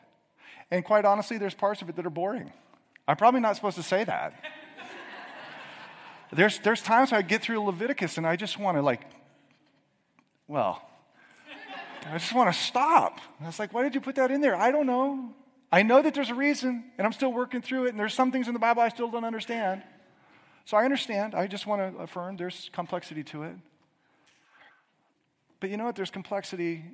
And 0.71 0.85
quite 0.85 1.05
honestly, 1.05 1.39
there's 1.39 1.55
parts 1.55 1.81
of 1.81 1.89
it 1.89 1.97
that 1.97 2.05
are 2.05 2.11
boring. 2.11 2.53
I'm 3.09 3.17
probably 3.17 3.41
not 3.41 3.57
supposed 3.57 3.77
to 3.77 3.83
say 3.83 4.05
that. 4.05 4.45
there's, 6.33 6.59
there's 6.59 6.83
times 6.83 7.13
I 7.13 7.23
get 7.23 7.41
through 7.41 7.61
Leviticus 7.61 8.19
and 8.19 8.27
I 8.27 8.37
just 8.37 8.59
want 8.59 8.77
to, 8.77 8.83
like, 8.83 9.03
well, 10.47 10.83
I 12.07 12.19
just 12.19 12.35
want 12.35 12.53
to 12.53 12.59
stop. 12.59 13.21
I 13.41 13.47
was 13.47 13.59
like, 13.59 13.73
why 13.73 13.83
did 13.83 13.95
you 13.95 14.01
put 14.01 14.17
that 14.17 14.31
in 14.31 14.41
there? 14.41 14.55
I 14.55 14.71
don't 14.71 14.87
know. 14.87 15.35
I 15.73 15.83
know 15.83 16.01
that 16.03 16.15
there's 16.15 16.31
a 16.31 16.35
reason, 16.35 16.85
and 16.97 17.07
I'm 17.07 17.13
still 17.13 17.33
working 17.33 17.61
through 17.61 17.87
it, 17.87 17.91
and 17.91 17.99
there's 17.99 18.15
some 18.15 18.31
things 18.31 18.47
in 18.47 18.55
the 18.55 18.61
Bible 18.61 18.83
I 18.83 18.89
still 18.89 19.11
don't 19.11 19.25
understand. 19.25 19.83
So 20.65 20.77
I 20.77 20.85
understand. 20.85 21.35
I 21.35 21.47
just 21.47 21.67
want 21.67 21.97
to 21.97 22.03
affirm 22.03 22.37
there's 22.37 22.71
complexity 22.73 23.25
to 23.25 23.45
it. 23.45 23.57
But 25.61 25.71
you 25.71 25.77
know 25.77 25.85
what? 25.85 25.97
There's 25.97 26.11
complexity 26.11 26.85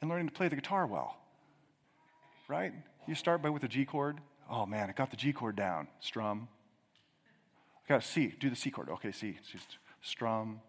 in 0.00 0.08
learning 0.08 0.28
to 0.28 0.32
play 0.32 0.48
the 0.48 0.56
guitar 0.56 0.86
well, 0.86 1.16
right? 2.48 2.72
You 3.06 3.14
start 3.14 3.42
by 3.42 3.50
with 3.50 3.64
a 3.64 3.68
G 3.68 3.84
chord. 3.84 4.18
Oh 4.48 4.66
man, 4.66 4.88
I 4.88 4.92
got 4.92 5.10
the 5.10 5.16
G 5.16 5.32
chord 5.32 5.56
down. 5.56 5.88
Strum. 6.00 6.48
I 7.84 7.88
got 7.88 8.02
a 8.02 8.06
C. 8.06 8.34
Do 8.38 8.50
the 8.50 8.56
C 8.56 8.70
chord. 8.70 8.88
Okay, 8.88 9.12
C. 9.12 9.36
C 9.42 9.58
strum. 10.02 10.60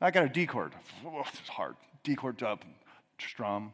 I 0.00 0.10
got 0.10 0.24
a 0.24 0.28
D 0.28 0.46
chord. 0.46 0.72
Oh, 1.04 1.20
it's 1.26 1.48
hard. 1.48 1.76
D 2.04 2.14
chord 2.14 2.42
up, 2.42 2.64
strum, 3.18 3.72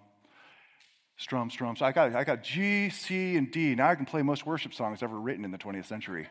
strum, 1.17 1.51
strum. 1.51 1.77
So 1.77 1.85
I 1.85 1.93
got, 1.93 2.15
I 2.15 2.25
got 2.25 2.43
G, 2.43 2.91
C, 2.91 3.37
and 3.37 3.51
D. 3.51 3.75
Now 3.75 3.91
I 3.91 3.95
can 3.95 4.07
play 4.07 4.23
most 4.23 4.47
worship 4.47 4.75
songs 4.75 5.03
ever 5.03 5.19
written 5.19 5.45
in 5.45 5.51
the 5.51 5.59
20th 5.59 5.87
century. 5.87 6.29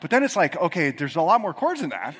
but 0.00 0.10
then 0.10 0.22
it's 0.22 0.36
like, 0.36 0.56
okay, 0.56 0.90
there's 0.90 1.16
a 1.16 1.22
lot 1.22 1.40
more 1.40 1.54
chords 1.54 1.80
than 1.80 1.90
that. 1.90 2.14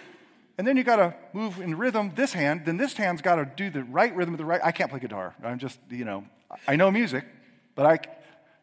And 0.59 0.67
then 0.67 0.77
you 0.77 0.85
got 0.85 0.97
to 0.97 1.15
move 1.35 1.61
in 1.61 1.77
rhythm 1.77 2.13
this 2.15 2.33
hand. 2.33 2.63
Then 2.65 2.79
this 2.79 2.95
hand's 2.95 3.21
got 3.21 3.37
to 3.37 3.45
do 3.45 3.69
the 3.69 3.85
right 3.85 4.15
rhythm 4.15 4.33
with 4.33 4.39
the 4.39 4.47
right. 4.47 4.61
I 4.65 4.73
can't 4.73 4.91
play 4.91 5.01
guitar. 5.01 5.35
I'm 5.45 5.59
just, 5.59 5.79
you 5.91 6.05
know, 6.05 6.25
I 6.67 6.77
know 6.77 6.91
music, 6.91 7.27
but 7.75 7.85
I, 7.85 7.99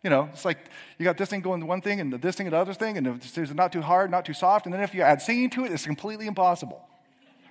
you 0.03 0.09
know, 0.09 0.29
it's 0.33 0.43
like 0.43 0.57
you 0.97 1.03
got 1.03 1.17
this 1.17 1.29
thing 1.29 1.41
going 1.41 1.59
to 1.59 1.67
one 1.67 1.81
thing 1.81 1.99
and 1.99 2.11
this 2.13 2.35
thing 2.35 2.47
and 2.47 2.53
the 2.53 2.57
other 2.57 2.73
thing, 2.73 2.97
and 2.97 3.07
it's 3.07 3.53
not 3.53 3.71
too 3.71 3.81
hard, 3.81 4.09
not 4.09 4.25
too 4.25 4.33
soft. 4.33 4.65
And 4.65 4.73
then 4.73 4.81
if 4.81 4.95
you 4.95 5.03
add 5.03 5.21
singing 5.21 5.51
to 5.51 5.65
it, 5.65 5.71
it's 5.71 5.85
completely 5.85 6.25
impossible, 6.25 6.81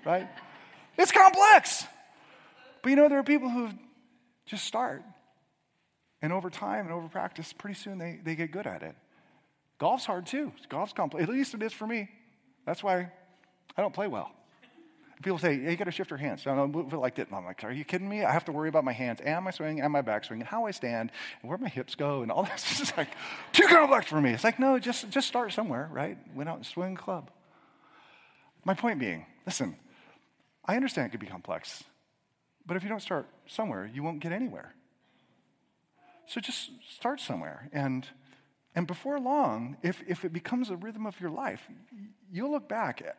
right? 0.04 0.28
It's 0.98 1.12
complex. 1.12 1.84
But 2.82 2.90
you 2.90 2.96
know, 2.96 3.08
there 3.08 3.20
are 3.20 3.24
people 3.24 3.48
who 3.48 3.70
just 4.46 4.64
start. 4.64 5.02
And 6.20 6.32
over 6.32 6.50
time 6.50 6.86
and 6.86 6.94
over 6.94 7.08
practice, 7.08 7.52
pretty 7.52 7.74
soon 7.74 7.98
they, 7.98 8.20
they 8.22 8.34
get 8.34 8.52
good 8.52 8.66
at 8.66 8.82
it. 8.82 8.94
Golf's 9.78 10.06
hard 10.06 10.26
too. 10.26 10.52
Golf's 10.68 10.92
complex. 10.92 11.24
At 11.24 11.28
least 11.28 11.54
it 11.54 11.62
is 11.62 11.72
for 11.72 11.86
me. 11.86 12.08
That's 12.64 12.82
why 12.84 13.10
I 13.76 13.82
don't 13.82 13.92
play 13.92 14.06
well. 14.06 14.30
People 15.22 15.38
say, 15.38 15.54
you 15.54 15.76
got 15.76 15.84
to 15.84 15.92
shift 15.92 16.10
your 16.10 16.18
hands. 16.18 16.46
I 16.46 16.54
don't 16.56 16.90
feel 16.90 17.00
like 17.00 17.14
that. 17.16 17.28
I'm 17.32 17.44
like, 17.44 17.62
are 17.62 17.70
you 17.70 17.84
kidding 17.84 18.08
me? 18.08 18.24
I 18.24 18.32
have 18.32 18.44
to 18.46 18.52
worry 18.52 18.68
about 18.68 18.82
my 18.82 18.92
hands 18.92 19.20
and 19.20 19.44
my 19.44 19.52
swing 19.52 19.80
and 19.80 19.92
my 19.92 20.02
backswing 20.02 20.32
and 20.32 20.44
how 20.44 20.66
I 20.66 20.72
stand 20.72 21.12
and 21.40 21.48
where 21.48 21.58
my 21.58 21.68
hips 21.68 21.94
go 21.94 22.22
and 22.22 22.32
all 22.32 22.42
this. 22.56 22.80
is 22.80 22.92
like 22.96 23.08
too 23.52 23.68
complex 23.68 24.06
for 24.06 24.20
me. 24.20 24.30
It's 24.32 24.42
like, 24.42 24.58
no, 24.58 24.78
just, 24.80 25.10
just 25.10 25.28
start 25.28 25.52
somewhere, 25.52 25.88
right? 25.92 26.18
Went 26.34 26.48
out 26.48 26.56
and 26.56 26.66
swing 26.66 26.96
club. 26.96 27.30
My 28.64 28.74
point 28.74 28.98
being, 28.98 29.26
listen, 29.46 29.76
I 30.64 30.76
understand 30.76 31.08
it 31.08 31.10
could 31.10 31.20
be 31.20 31.26
complex, 31.26 31.84
but 32.66 32.76
if 32.76 32.82
you 32.82 32.88
don't 32.88 33.02
start 33.02 33.28
somewhere, 33.46 33.90
you 33.92 34.02
won't 34.02 34.20
get 34.20 34.32
anywhere. 34.32 34.74
So 36.26 36.40
just 36.40 36.70
start 36.96 37.20
somewhere. 37.20 37.68
And, 37.72 38.06
and 38.74 38.86
before 38.86 39.18
long, 39.18 39.76
if, 39.82 40.02
if 40.06 40.24
it 40.24 40.32
becomes 40.32 40.70
a 40.70 40.76
rhythm 40.76 41.06
of 41.06 41.20
your 41.20 41.30
life, 41.30 41.68
you'll 42.30 42.52
look 42.52 42.68
back 42.68 43.02
at 43.02 43.18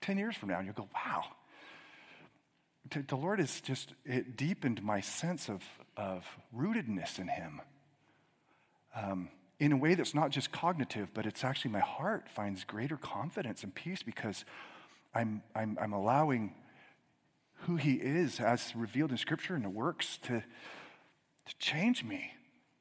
10 0.00 0.18
years 0.18 0.36
from 0.36 0.50
now 0.50 0.58
and 0.58 0.66
you'll 0.66 0.74
go, 0.74 0.88
wow, 0.94 1.24
the 2.90 3.16
Lord 3.16 3.38
has 3.38 3.60
just 3.60 3.94
it 4.04 4.36
deepened 4.36 4.82
my 4.82 5.00
sense 5.00 5.48
of, 5.48 5.62
of 5.96 6.24
rootedness 6.54 7.18
in 7.18 7.28
Him 7.28 7.60
um, 8.94 9.28
in 9.58 9.72
a 9.72 9.76
way 9.76 9.94
that's 9.94 10.14
not 10.14 10.30
just 10.30 10.52
cognitive, 10.52 11.08
but 11.14 11.24
it's 11.24 11.44
actually 11.44 11.70
my 11.70 11.80
heart 11.80 12.28
finds 12.28 12.64
greater 12.64 12.96
confidence 12.96 13.62
and 13.62 13.74
peace 13.74 14.02
because 14.02 14.44
I'm, 15.14 15.42
I'm, 15.54 15.78
I'm 15.80 15.92
allowing 15.92 16.54
who 17.62 17.76
He 17.76 17.94
is 17.94 18.40
as 18.40 18.74
revealed 18.74 19.10
in 19.10 19.16
Scripture 19.16 19.54
and 19.54 19.64
the 19.64 19.70
works 19.70 20.18
to, 20.24 20.40
to 20.40 21.56
change 21.58 22.04
me. 22.04 22.32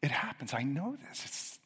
It 0.01 0.11
happens. 0.11 0.53
I 0.53 0.63
know 0.63 0.97
this. 1.09 1.25
It's, 1.25 1.59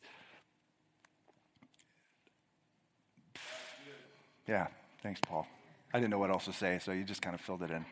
yeah, 4.47 4.67
Thanks, 5.05 5.21
Paul. 5.21 5.45
I 5.93 5.99
didn't 5.99 6.09
know 6.09 6.17
what 6.17 6.31
else 6.31 6.45
to 6.45 6.53
say, 6.53 6.79
so 6.81 6.91
you 6.91 7.03
just 7.03 7.21
kind 7.21 7.35
of 7.35 7.41
filled 7.41 7.61
it 7.61 7.69
in. 7.69 7.85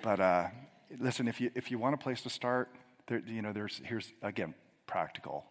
but 0.00 0.20
uh, 0.20 0.46
listen, 1.00 1.26
if 1.26 1.40
you, 1.40 1.50
if 1.56 1.72
you 1.72 1.78
want 1.80 1.96
a 1.96 1.98
place 1.98 2.20
to 2.20 2.30
start, 2.30 2.68
there, 3.08 3.20
you 3.26 3.42
know, 3.42 3.52
there's, 3.52 3.82
here's, 3.84 4.12
again, 4.22 4.54
practical. 4.86 5.44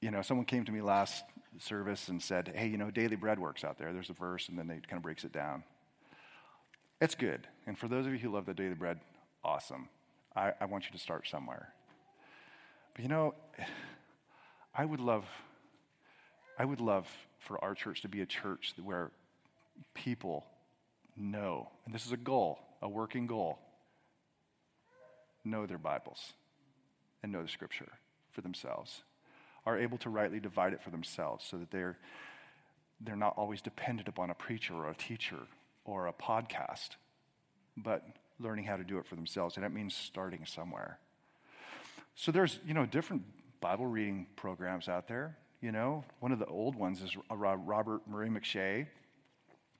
You 0.00 0.10
know, 0.10 0.20
someone 0.20 0.46
came 0.46 0.64
to 0.64 0.72
me 0.72 0.80
last 0.80 1.22
service 1.60 2.08
and 2.08 2.20
said, 2.20 2.50
hey, 2.56 2.66
you 2.66 2.76
know, 2.76 2.90
Daily 2.90 3.14
Bread 3.14 3.38
works 3.38 3.62
out 3.62 3.78
there. 3.78 3.92
There's 3.92 4.10
a 4.10 4.14
verse, 4.14 4.48
and 4.48 4.58
then 4.58 4.66
they 4.66 4.74
kind 4.74 4.96
of 4.96 5.02
breaks 5.04 5.22
it 5.22 5.30
down. 5.30 5.62
It's 7.00 7.14
good. 7.14 7.46
And 7.66 7.78
for 7.78 7.88
those 7.88 8.06
of 8.06 8.12
you 8.12 8.18
who 8.18 8.30
love 8.30 8.44
the 8.44 8.52
Daily 8.52 8.74
Bread, 8.74 9.00
awesome. 9.42 9.88
I, 10.36 10.52
I 10.60 10.66
want 10.66 10.84
you 10.84 10.92
to 10.92 10.98
start 10.98 11.26
somewhere. 11.26 11.72
But 12.94 13.02
you 13.02 13.08
know, 13.08 13.34
I 14.74 14.84
would 14.84 15.00
love, 15.00 15.24
I 16.58 16.64
would 16.66 16.80
love 16.80 17.08
for 17.38 17.62
our 17.64 17.74
church 17.74 18.02
to 18.02 18.08
be 18.08 18.20
a 18.20 18.26
church 18.26 18.74
where 18.82 19.10
people 19.94 20.44
know, 21.16 21.70
and 21.86 21.94
this 21.94 22.04
is 22.04 22.12
a 22.12 22.18
goal, 22.18 22.58
a 22.82 22.88
working 22.88 23.26
goal, 23.26 23.58
know 25.42 25.64
their 25.64 25.78
Bibles 25.78 26.34
and 27.22 27.32
know 27.32 27.42
the 27.42 27.48
scripture 27.48 27.92
for 28.30 28.42
themselves, 28.42 29.02
are 29.64 29.78
able 29.78 29.96
to 29.98 30.10
rightly 30.10 30.38
divide 30.38 30.74
it 30.74 30.82
for 30.82 30.90
themselves 30.90 31.46
so 31.48 31.56
that 31.56 31.70
they're, 31.70 31.96
they're 33.00 33.16
not 33.16 33.34
always 33.38 33.62
dependent 33.62 34.06
upon 34.06 34.28
a 34.28 34.34
preacher 34.34 34.74
or 34.74 34.90
a 34.90 34.94
teacher 34.94 35.38
or 35.90 36.06
a 36.06 36.12
podcast, 36.12 36.90
but 37.76 38.04
learning 38.38 38.64
how 38.64 38.76
to 38.76 38.84
do 38.84 38.98
it 38.98 39.06
for 39.06 39.16
themselves. 39.16 39.56
And 39.56 39.64
that 39.64 39.72
means 39.72 39.94
starting 39.94 40.46
somewhere. 40.46 40.98
So 42.14 42.30
there's, 42.30 42.60
you 42.64 42.74
know, 42.74 42.86
different 42.86 43.22
Bible 43.60 43.86
reading 43.86 44.28
programs 44.36 44.88
out 44.88 45.08
there. 45.08 45.36
You 45.60 45.72
know, 45.72 46.04
one 46.20 46.32
of 46.32 46.38
the 46.38 46.46
old 46.46 46.76
ones 46.76 47.02
is 47.02 47.16
Robert 47.30 48.02
Murray 48.06 48.30
M'Cheyne, 48.30 48.86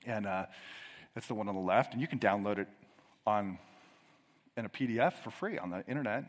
and 0.05 0.27
uh, 0.27 0.45
that's 1.15 1.27
the 1.27 1.33
one 1.33 1.47
on 1.47 1.55
the 1.55 1.61
left. 1.61 1.93
And 1.93 2.01
you 2.01 2.07
can 2.07 2.19
download 2.19 2.59
it 2.59 2.67
on 3.25 3.57
in 4.57 4.65
a 4.65 4.69
PDF 4.69 5.13
for 5.23 5.31
free 5.31 5.57
on 5.57 5.69
the 5.69 5.83
internet. 5.87 6.25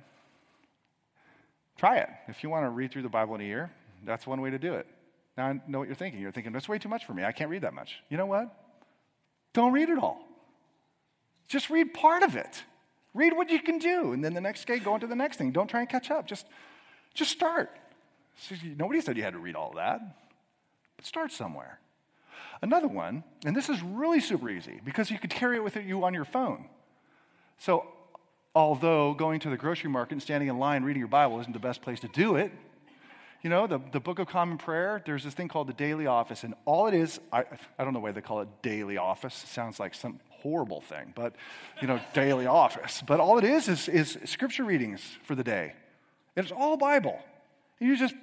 Try 1.77 1.99
it 1.99 2.09
if 2.29 2.43
you 2.43 2.51
want 2.51 2.65
to 2.65 2.71
read 2.71 2.93
through 2.93 3.03
the 3.03 3.09
Bible 3.09 3.35
in 3.35 3.41
a 3.41 3.45
year. 3.45 3.73
That's 4.05 4.27
one 4.27 4.41
way 4.41 4.51
to 4.51 4.59
do 4.59 4.75
it. 4.75 4.87
Now 5.37 5.47
I 5.47 5.61
know 5.67 5.81
what 5.81 5.89
you're 5.89 5.97
thinking. 5.97 6.21
You're 6.21 6.33
thinking 6.33 6.53
that's 6.53 6.69
way 6.69 6.79
too 6.79 6.89
much 6.89 7.05
for 7.05 7.15
me. 7.15 7.25
I 7.25 7.33
can't 7.33 7.51
read 7.51 7.63
that 7.63 7.75
much. 7.75 7.97
You 8.09 8.17
know 8.17 8.27
what? 8.27 8.55
Don't 9.53 9.73
read 9.73 9.89
it 9.89 9.99
all. 9.99 10.27
Just 11.49 11.71
read 11.71 11.93
part 11.93 12.23
of 12.23 12.37
it. 12.37 12.65
Read 13.15 13.35
what 13.35 13.51
you 13.51 13.61
can 13.61 13.79
do, 13.79 14.13
and 14.13 14.25
then 14.25 14.33
the 14.33 14.41
next 14.41 14.67
day 14.67 14.79
go 14.79 14.95
on 14.95 15.01
to 15.01 15.07
the 15.07 15.17
next 15.17 15.37
thing. 15.37 15.53
Don't 15.53 15.69
try 15.69 15.81
and 15.81 15.89
catch 15.89 16.11
up. 16.11 16.27
Just, 16.27 16.47
just 17.13 17.31
start. 17.31 17.71
Nobody 18.77 19.01
said 19.03 19.17
you 19.17 19.23
had 19.23 19.35
to 19.35 19.39
read 19.39 19.55
all 19.55 19.73
that, 19.77 20.01
but 20.97 21.05
start 21.05 21.31
somewhere. 21.31 21.79
Another 22.63 22.89
one, 22.89 23.25
and 23.45 23.55
this 23.55 23.69
is 23.69 23.83
really 23.83 24.21
super 24.21 24.49
easy 24.49 24.81
because 24.85 25.11
you 25.11 25.19
could 25.19 25.31
carry 25.31 25.57
it 25.57 25.65
with 25.65 25.77
you 25.77 26.05
on 26.05 26.15
your 26.15 26.25
phone. 26.25 26.67
So, 27.59 27.87
although 28.55 29.13
going 29.15 29.41
to 29.41 29.51
the 29.51 29.57
grocery 29.57 29.91
market 29.91 30.13
and 30.13 30.23
standing 30.23 30.49
in 30.49 30.59
line 30.59 30.85
reading 30.85 31.01
your 31.01 31.09
Bible 31.09 31.41
isn't 31.41 31.53
the 31.53 31.59
best 31.59 31.83
place 31.83 32.01
to 32.01 32.09
do 32.09 32.37
it, 32.37 32.53
you 33.43 33.51
know, 33.51 33.67
the, 33.67 33.81
the 33.91 33.99
Book 33.99 34.21
of 34.21 34.29
Common 34.29 34.57
Prayer, 34.57 35.03
there's 35.05 35.25
this 35.25 35.35
thing 35.35 35.49
called 35.49 35.67
the 35.67 35.73
Daily 35.73 36.07
Office, 36.07 36.45
and 36.45 36.55
all 36.65 36.87
it 36.87 36.95
is, 36.95 37.21
I, 37.33 37.45
I 37.77 37.85
don't 37.85 37.93
know 37.93 37.99
why 37.99 38.13
they 38.13 38.21
call 38.21 38.41
it 38.41 38.49
Daily 38.63 38.97
Office. 38.97 39.43
It 39.43 39.49
sounds 39.49 39.81
like 39.81 39.95
some 39.95 40.21
horrible 40.31 40.81
thing, 40.81 41.13
but, 41.17 41.35
you 41.81 41.89
know, 41.89 42.01
Daily 42.15 42.47
Office. 42.47 43.03
But 43.05 43.19
all 43.19 43.39
it 43.39 43.45
is 43.45 43.69
is, 43.69 43.89
is 43.89 44.17
scripture 44.25 44.63
readings 44.63 45.03
for 45.25 45.35
the 45.35 45.43
day. 45.43 45.75
And 46.37 46.45
It's 46.45 46.53
all 46.53 46.77
Bible. 46.77 47.19
And 47.81 47.89
You 47.89 47.97
just 47.97 48.15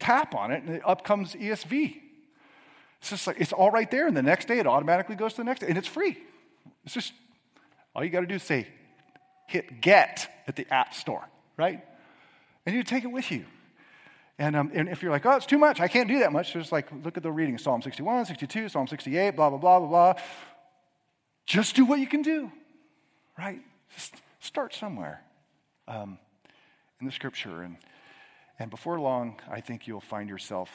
tap 0.00 0.34
on 0.34 0.50
it, 0.50 0.64
and 0.64 0.82
up 0.84 1.04
comes 1.04 1.34
ESV. 1.34 2.00
It's 3.00 3.10
just 3.10 3.26
like, 3.28 3.40
it's 3.40 3.52
all 3.52 3.70
right 3.70 3.90
there, 3.90 4.08
and 4.08 4.16
the 4.16 4.22
next 4.22 4.48
day 4.48 4.58
it 4.58 4.66
automatically 4.66 5.14
goes 5.14 5.34
to 5.34 5.36
the 5.38 5.44
next 5.44 5.60
day, 5.60 5.68
and 5.68 5.78
it's 5.78 5.88
free. 5.88 6.18
It's 6.84 6.94
just, 6.94 7.12
all 7.94 8.02
you 8.02 8.10
got 8.10 8.20
to 8.20 8.26
do 8.26 8.34
is 8.34 8.42
say, 8.42 8.66
hit 9.46 9.80
get 9.80 10.28
at 10.48 10.56
the 10.56 10.66
App 10.72 10.94
Store, 10.94 11.22
right? 11.56 11.84
And 12.66 12.74
you 12.74 12.82
take 12.82 13.04
it 13.04 13.12
with 13.12 13.30
you. 13.30 13.44
And, 14.38 14.56
um, 14.56 14.70
and 14.74 14.88
if 14.88 15.02
you're 15.02 15.12
like, 15.12 15.26
oh, 15.26 15.36
it's 15.36 15.46
too 15.46 15.58
much, 15.58 15.80
I 15.80 15.86
can't 15.86 16.08
do 16.08 16.18
that 16.18 16.32
much, 16.32 16.52
just 16.52 16.72
like, 16.72 16.88
look 17.04 17.16
at 17.16 17.22
the 17.22 17.30
reading 17.30 17.56
Psalm 17.56 17.82
61, 17.82 18.26
62, 18.26 18.68
Psalm 18.68 18.88
68, 18.88 19.36
blah, 19.36 19.48
blah, 19.50 19.58
blah, 19.58 19.78
blah, 19.78 19.88
blah. 19.88 20.22
Just 21.46 21.76
do 21.76 21.84
what 21.84 22.00
you 22.00 22.06
can 22.06 22.22
do, 22.22 22.50
right? 23.38 23.60
Just 23.94 24.16
start 24.40 24.74
somewhere 24.74 25.22
um, 25.86 26.18
in 27.00 27.06
the 27.06 27.12
scripture. 27.12 27.62
And 27.62 27.76
and 28.58 28.70
before 28.70 29.00
long, 29.00 29.40
I 29.50 29.60
think 29.60 29.86
you'll 29.86 30.00
find 30.00 30.28
yourself 30.28 30.70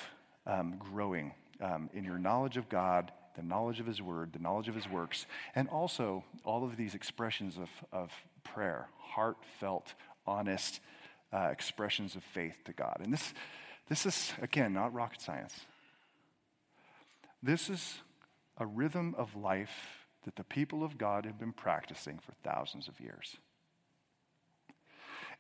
um, 0.45 0.76
growing 0.78 1.34
um, 1.62 1.89
in 1.93 2.03
your 2.03 2.18
knowledge 2.18 2.57
of 2.57 2.68
God, 2.68 3.12
the 3.36 3.41
knowledge 3.41 3.80
of 3.80 3.86
His 3.86 4.01
Word, 4.01 4.34
the 4.34 4.39
knowledge 4.39 4.68
of 4.68 4.76
His 4.76 4.88
works, 4.89 5.26
and 5.55 5.70
also 5.70 6.26
all 6.43 6.66
of 6.66 6.76
these 6.76 6.93
expressions 6.93 7.57
of, 7.57 7.70
of 7.93 8.12
prayer, 8.43 8.89
heartfelt, 8.97 9.93
honest 10.28 10.82
uh, 11.34 11.50
expressions 11.52 12.16
of 12.16 12.24
faith 12.24 12.58
to 12.66 12.74
God. 12.74 12.98
And 13.00 13.14
this, 13.14 13.34
this 13.88 14.06
is, 14.06 14.34
again, 14.42 14.74
not 14.74 14.94
rocket 14.94 15.22
science. 15.22 15.54
This 17.42 17.70
is 17.70 18.00
a 18.58 18.66
rhythm 18.66 19.16
of 19.18 19.36
life 19.36 20.06
that 20.26 20.36
the 20.36 20.44
people 20.44 20.84
of 20.84 20.98
God 20.98 21.26
have 21.26 21.40
been 21.40 21.54
practicing 21.54 22.20
for 22.20 22.34
thousands 22.44 22.88
of 22.88 23.00
years. 23.00 23.38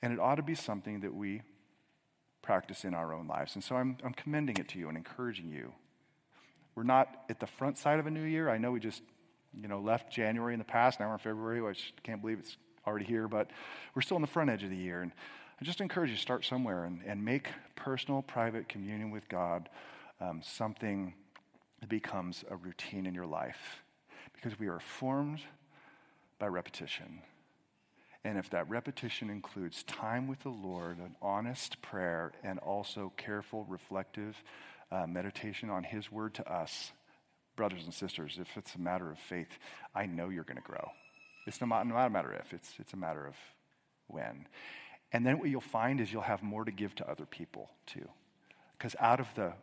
And 0.01 0.13
it 0.13 0.19
ought 0.19 0.35
to 0.35 0.43
be 0.43 0.55
something 0.55 1.01
that 1.01 1.13
we 1.13 1.41
practice 2.41 2.85
in 2.85 2.93
our 2.93 3.13
own 3.13 3.27
lives. 3.27 3.55
And 3.55 3.63
so 3.63 3.75
I'm, 3.75 3.97
I'm 4.03 4.13
commending 4.13 4.57
it 4.57 4.69
to 4.69 4.79
you 4.79 4.87
and 4.87 4.97
encouraging 4.97 5.49
you. 5.49 5.73
We're 6.75 6.83
not 6.83 7.09
at 7.29 7.41
the 7.41 7.47
front 7.47 7.77
side 7.77 7.99
of 7.99 8.07
a 8.07 8.11
new 8.11 8.23
year. 8.23 8.49
I 8.49 8.57
know 8.57 8.71
we 8.71 8.79
just, 8.79 9.01
you 9.53 9.67
know, 9.67 9.79
left 9.79 10.11
January 10.11 10.53
in 10.53 10.59
the 10.59 10.65
past. 10.65 10.99
Now 10.99 11.07
we're 11.07 11.13
in 11.13 11.19
February, 11.19 11.61
which 11.61 11.93
I 11.97 12.01
can't 12.07 12.21
believe 12.21 12.39
it's 12.39 12.55
already 12.87 13.05
here, 13.05 13.27
but 13.27 13.51
we're 13.93 14.01
still 14.01 14.15
on 14.15 14.21
the 14.21 14.27
front 14.27 14.49
edge 14.49 14.63
of 14.63 14.69
the 14.69 14.77
year. 14.77 15.01
And 15.01 15.11
I 15.61 15.65
just 15.65 15.81
encourage 15.81 16.09
you 16.09 16.15
to 16.15 16.21
start 16.21 16.45
somewhere 16.45 16.85
and, 16.85 17.01
and 17.05 17.25
make 17.25 17.49
personal, 17.75 18.21
private 18.21 18.69
communion 18.69 19.11
with 19.11 19.27
God 19.27 19.67
um, 20.21 20.41
something 20.41 21.13
that 21.81 21.89
becomes 21.89 22.45
a 22.49 22.55
routine 22.55 23.05
in 23.05 23.13
your 23.13 23.25
life 23.25 23.83
because 24.33 24.57
we 24.57 24.67
are 24.67 24.79
formed 24.79 25.41
by 26.39 26.47
repetition. 26.47 27.21
And 28.23 28.37
if 28.37 28.49
that 28.51 28.69
repetition 28.69 29.29
includes 29.29 29.83
time 29.83 30.27
with 30.27 30.39
the 30.43 30.49
Lord, 30.49 30.97
an 30.97 31.15
honest 31.21 31.81
prayer, 31.81 32.31
and 32.41 32.59
also 32.59 33.11
careful, 33.17 33.65
reflective 33.65 34.41
uh, 34.91 35.07
meditation 35.07 35.69
on 35.69 35.83
His 35.83 36.09
word 36.09 36.35
to 36.35 36.49
us, 36.49 36.93
brothers 37.57 37.83
and 37.83 37.93
sisters, 37.93 38.37
if 38.39 38.47
it's 38.55 38.75
a 38.75 38.79
matter 38.79 39.11
of 39.11 39.19
faith, 39.19 39.49
I 39.93 40.05
know 40.05 40.29
you're 40.29 40.45
going 40.45 40.55
to 40.55 40.63
grow. 40.63 40.91
It's 41.47 41.59
not, 41.59 41.85
not 41.85 42.05
a 42.05 42.09
matter 42.09 42.31
of 42.31 42.39
if, 42.39 42.53
it's, 42.53 42.73
it's 42.79 42.93
a 42.93 42.97
matter 42.97 43.25
of 43.25 43.35
when. 44.07 44.47
And 45.11 45.25
then 45.25 45.39
what 45.39 45.49
you'll 45.49 45.61
find 45.61 45.99
is 45.99 46.11
you'll 46.11 46.21
have 46.21 46.43
more 46.43 46.63
to 46.63 46.71
give 46.71 46.95
to 46.95 47.09
other 47.09 47.25
people 47.25 47.69
too. 47.85 48.07
Because 48.77 48.95
out 48.99 49.19
of 49.19 49.27
the 49.35 49.53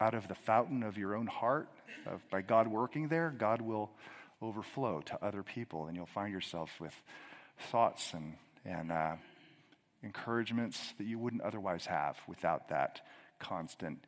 out 0.00 0.14
of 0.14 0.28
the 0.28 0.34
fountain 0.34 0.82
of 0.82 0.98
your 0.98 1.16
own 1.16 1.26
heart, 1.26 1.68
of, 2.06 2.20
by 2.30 2.42
God 2.42 2.68
working 2.68 3.08
there, 3.08 3.34
God 3.36 3.62
will 3.62 3.90
overflow 4.42 5.00
to 5.00 5.24
other 5.24 5.42
people, 5.42 5.86
and 5.86 5.96
you'll 5.96 6.06
find 6.06 6.32
yourself 6.32 6.70
with 6.78 6.94
thoughts 7.70 8.12
and, 8.12 8.34
and 8.64 8.92
uh, 8.92 9.14
encouragements 10.02 10.94
that 10.98 11.06
you 11.06 11.18
wouldn't 11.18 11.42
otherwise 11.42 11.86
have 11.86 12.16
without 12.28 12.68
that 12.68 13.00
constant 13.38 13.98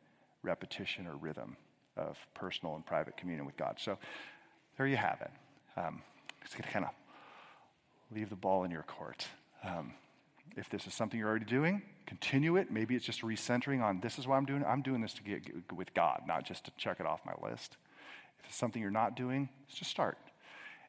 repetition 0.43 1.07
or 1.07 1.15
rhythm 1.15 1.57
of 1.97 2.17
personal 2.33 2.75
and 2.75 2.85
private 2.85 3.17
communion 3.17 3.45
with 3.45 3.57
God. 3.57 3.77
So 3.79 3.97
there 4.77 4.87
you 4.87 4.97
have 4.97 5.21
it. 5.21 5.31
Um, 5.79 6.01
just 6.43 6.53
going 6.53 6.63
to 6.63 6.69
kind 6.69 6.85
of 6.85 6.91
leave 8.15 8.29
the 8.29 8.35
ball 8.35 8.63
in 8.63 8.71
your 8.71 8.83
court. 8.83 9.27
Um, 9.63 9.93
if 10.55 10.69
this 10.69 10.87
is 10.87 10.93
something 10.93 11.19
you're 11.19 11.29
already 11.29 11.45
doing, 11.45 11.81
continue 12.05 12.57
it. 12.57 12.71
Maybe 12.71 12.95
it's 12.95 13.05
just 13.05 13.21
recentering 13.21 13.83
on 13.83 13.99
this 14.01 14.19
is 14.19 14.27
what 14.27 14.35
I'm 14.35 14.45
doing. 14.45 14.63
I'm 14.65 14.81
doing 14.81 15.01
this 15.01 15.13
to 15.13 15.23
get 15.23 15.41
with 15.73 15.93
God, 15.93 16.21
not 16.27 16.45
just 16.45 16.65
to 16.65 16.71
check 16.77 16.99
it 16.99 17.05
off 17.05 17.21
my 17.25 17.33
list. 17.47 17.77
If 18.39 18.47
it's 18.47 18.55
something 18.55 18.81
you're 18.81 18.91
not 18.91 19.15
doing, 19.15 19.49
just 19.67 19.91
start. 19.91 20.17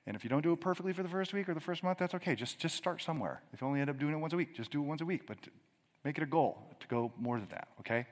And 0.07 0.17
if 0.17 0.25
you 0.25 0.31
don't 0.31 0.43
do 0.43 0.53
it 0.53 0.61
perfectly 0.61 0.93
for 0.93 1.03
the 1.03 1.09
first 1.09 1.33
week 1.33 1.49
or 1.49 1.55
the 1.55 1.61
first 1.61 1.83
month, 1.83 1.99
that's 1.99 2.15
okay. 2.15 2.35
Just, 2.35 2.59
just 2.59 2.75
start 2.75 3.03
somewhere. 3.03 3.43
If 3.53 3.61
you 3.61 3.67
only 3.67 3.81
end 3.81 3.91
up 3.91 3.99
doing 3.99 4.15
it 4.15 4.17
once 4.17 4.33
a 4.33 4.37
week, 4.37 4.57
just 4.57 4.71
do 4.71 4.83
it 4.83 4.87
once 4.87 5.01
a 5.03 5.05
week. 5.05 5.27
But 5.27 5.39
make 6.05 6.17
it 6.17 6.23
a 6.23 6.27
goal 6.27 6.59
to 6.81 6.87
go 6.89 7.13
more 7.19 7.39
than 7.39 7.49
that, 7.51 7.69
okay? 7.81 8.07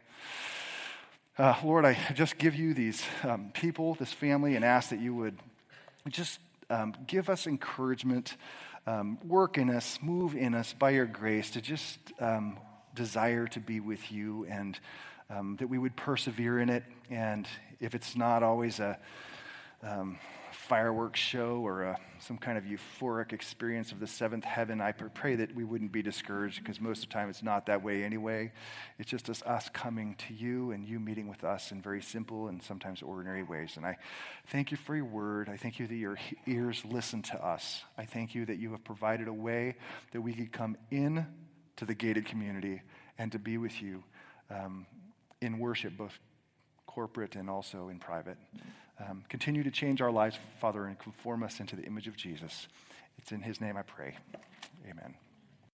Uh, 1.39 1.55
Lord, 1.65 1.85
I 1.85 1.97
just 2.15 2.37
give 2.37 2.55
you 2.55 2.75
these 2.75 3.05
um, 3.23 3.51
people, 3.55 3.95
this 3.95 4.13
family, 4.13 4.57
and 4.57 4.65
ask 4.65 4.91
that 4.91 5.01
you 5.01 5.15
would 5.15 5.39
just 6.09 6.41
um, 6.69 6.95
give 7.07 7.31
us 7.31 7.47
encouragement, 7.47 8.37
um, 8.89 9.19
work 9.27 9.59
in 9.59 9.69
us, 9.69 9.99
move 10.01 10.35
in 10.35 10.55
us 10.55 10.73
by 10.73 10.91
your 10.91 11.05
grace 11.05 11.51
to 11.51 11.61
just 11.61 11.99
um, 12.21 12.59
desire 12.95 13.47
to 13.47 13.61
be 13.61 13.81
with 13.81 14.11
you 14.11 14.47
and 14.49 14.79
um, 15.29 15.57
that 15.57 15.67
we 15.67 15.77
would 15.77 15.95
persevere 15.95 16.59
in 16.59 16.71
it. 16.71 16.85
And 17.11 17.47
if 17.81 17.95
it's 17.95 18.17
not 18.17 18.43
always 18.43 18.81
a 18.81 18.99
um, 19.83 20.19
fireworks 20.69 21.19
show 21.19 21.61
or 21.65 21.83
a, 21.85 21.99
some 22.19 22.37
kind 22.37 22.59
of 22.59 22.65
euphoric 22.65 23.33
experience 23.33 23.91
of 23.91 24.01
the 24.01 24.07
seventh 24.07 24.45
heaven, 24.45 24.83
I 24.83 24.93
pray 24.93 25.35
that 25.37 25.55
we 25.55 25.65
wouldn't 25.65 25.93
be 25.93 26.03
discouraged 26.03 26.59
because 26.63 26.79
most 26.79 27.03
of 27.03 27.09
the 27.09 27.15
time 27.15 27.31
it's 27.31 27.43
not 27.43 27.67
that 27.67 27.83
way 27.83 28.05
anyway. 28.05 28.53
It's 28.99 29.11
just 29.11 29.31
us, 29.31 29.43
us 29.43 29.71
coming 29.71 30.15
to 30.27 30.35
you 30.35 30.73
and 30.73 30.87
you 30.87 31.01
meeting 31.01 31.27
with 31.27 31.43
us 31.43 31.73
in 31.73 31.81
very 31.81 32.03
simple 32.03 32.49
and 32.49 32.63
sometimes 32.63 33.01
ordinary 33.01 33.43
ways. 33.43 33.79
And 33.79 33.87
I 33.87 33.97
thank 34.49 34.71
you 34.71 34.77
for 34.77 34.95
your 34.95 35.07
word. 35.07 35.49
I 35.49 35.57
thank 35.57 35.79
you 35.79 35.87
that 35.87 35.95
your 35.95 36.19
ears 36.47 36.83
listen 36.85 37.23
to 37.23 37.43
us. 37.43 37.83
I 37.97 38.05
thank 38.05 38.35
you 38.35 38.45
that 38.45 38.59
you 38.59 38.73
have 38.73 38.85
provided 38.85 39.27
a 39.27 39.33
way 39.33 39.77
that 40.13 40.21
we 40.21 40.35
could 40.35 40.53
come 40.53 40.77
in 40.91 41.27
to 41.77 41.87
the 41.87 41.95
gated 41.95 42.27
community 42.27 42.83
and 43.17 43.33
to 43.33 43.39
be 43.39 43.57
with 43.57 43.81
you 43.81 44.05
um, 44.51 44.87
in 45.41 45.59
worship, 45.59 45.97
both 45.97 46.19
corporate 46.87 47.37
and 47.37 47.49
also 47.49 47.89
in 47.89 47.99
private. 47.99 48.37
Um, 49.01 49.23
continue 49.29 49.63
to 49.63 49.71
change 49.71 50.01
our 50.01 50.11
lives, 50.11 50.37
Father, 50.61 50.87
and 50.87 50.99
conform 50.99 51.43
us 51.43 51.61
into 51.61 51.77
the 51.77 51.85
image 51.85 52.09
of 52.09 52.17
Jesus. 52.17 52.67
It's 53.19 53.33
in 53.33 53.43
his 53.43 53.61
name 53.61 53.77
I 53.77 53.83
pray. 53.83 54.17
Amen. 54.89 55.15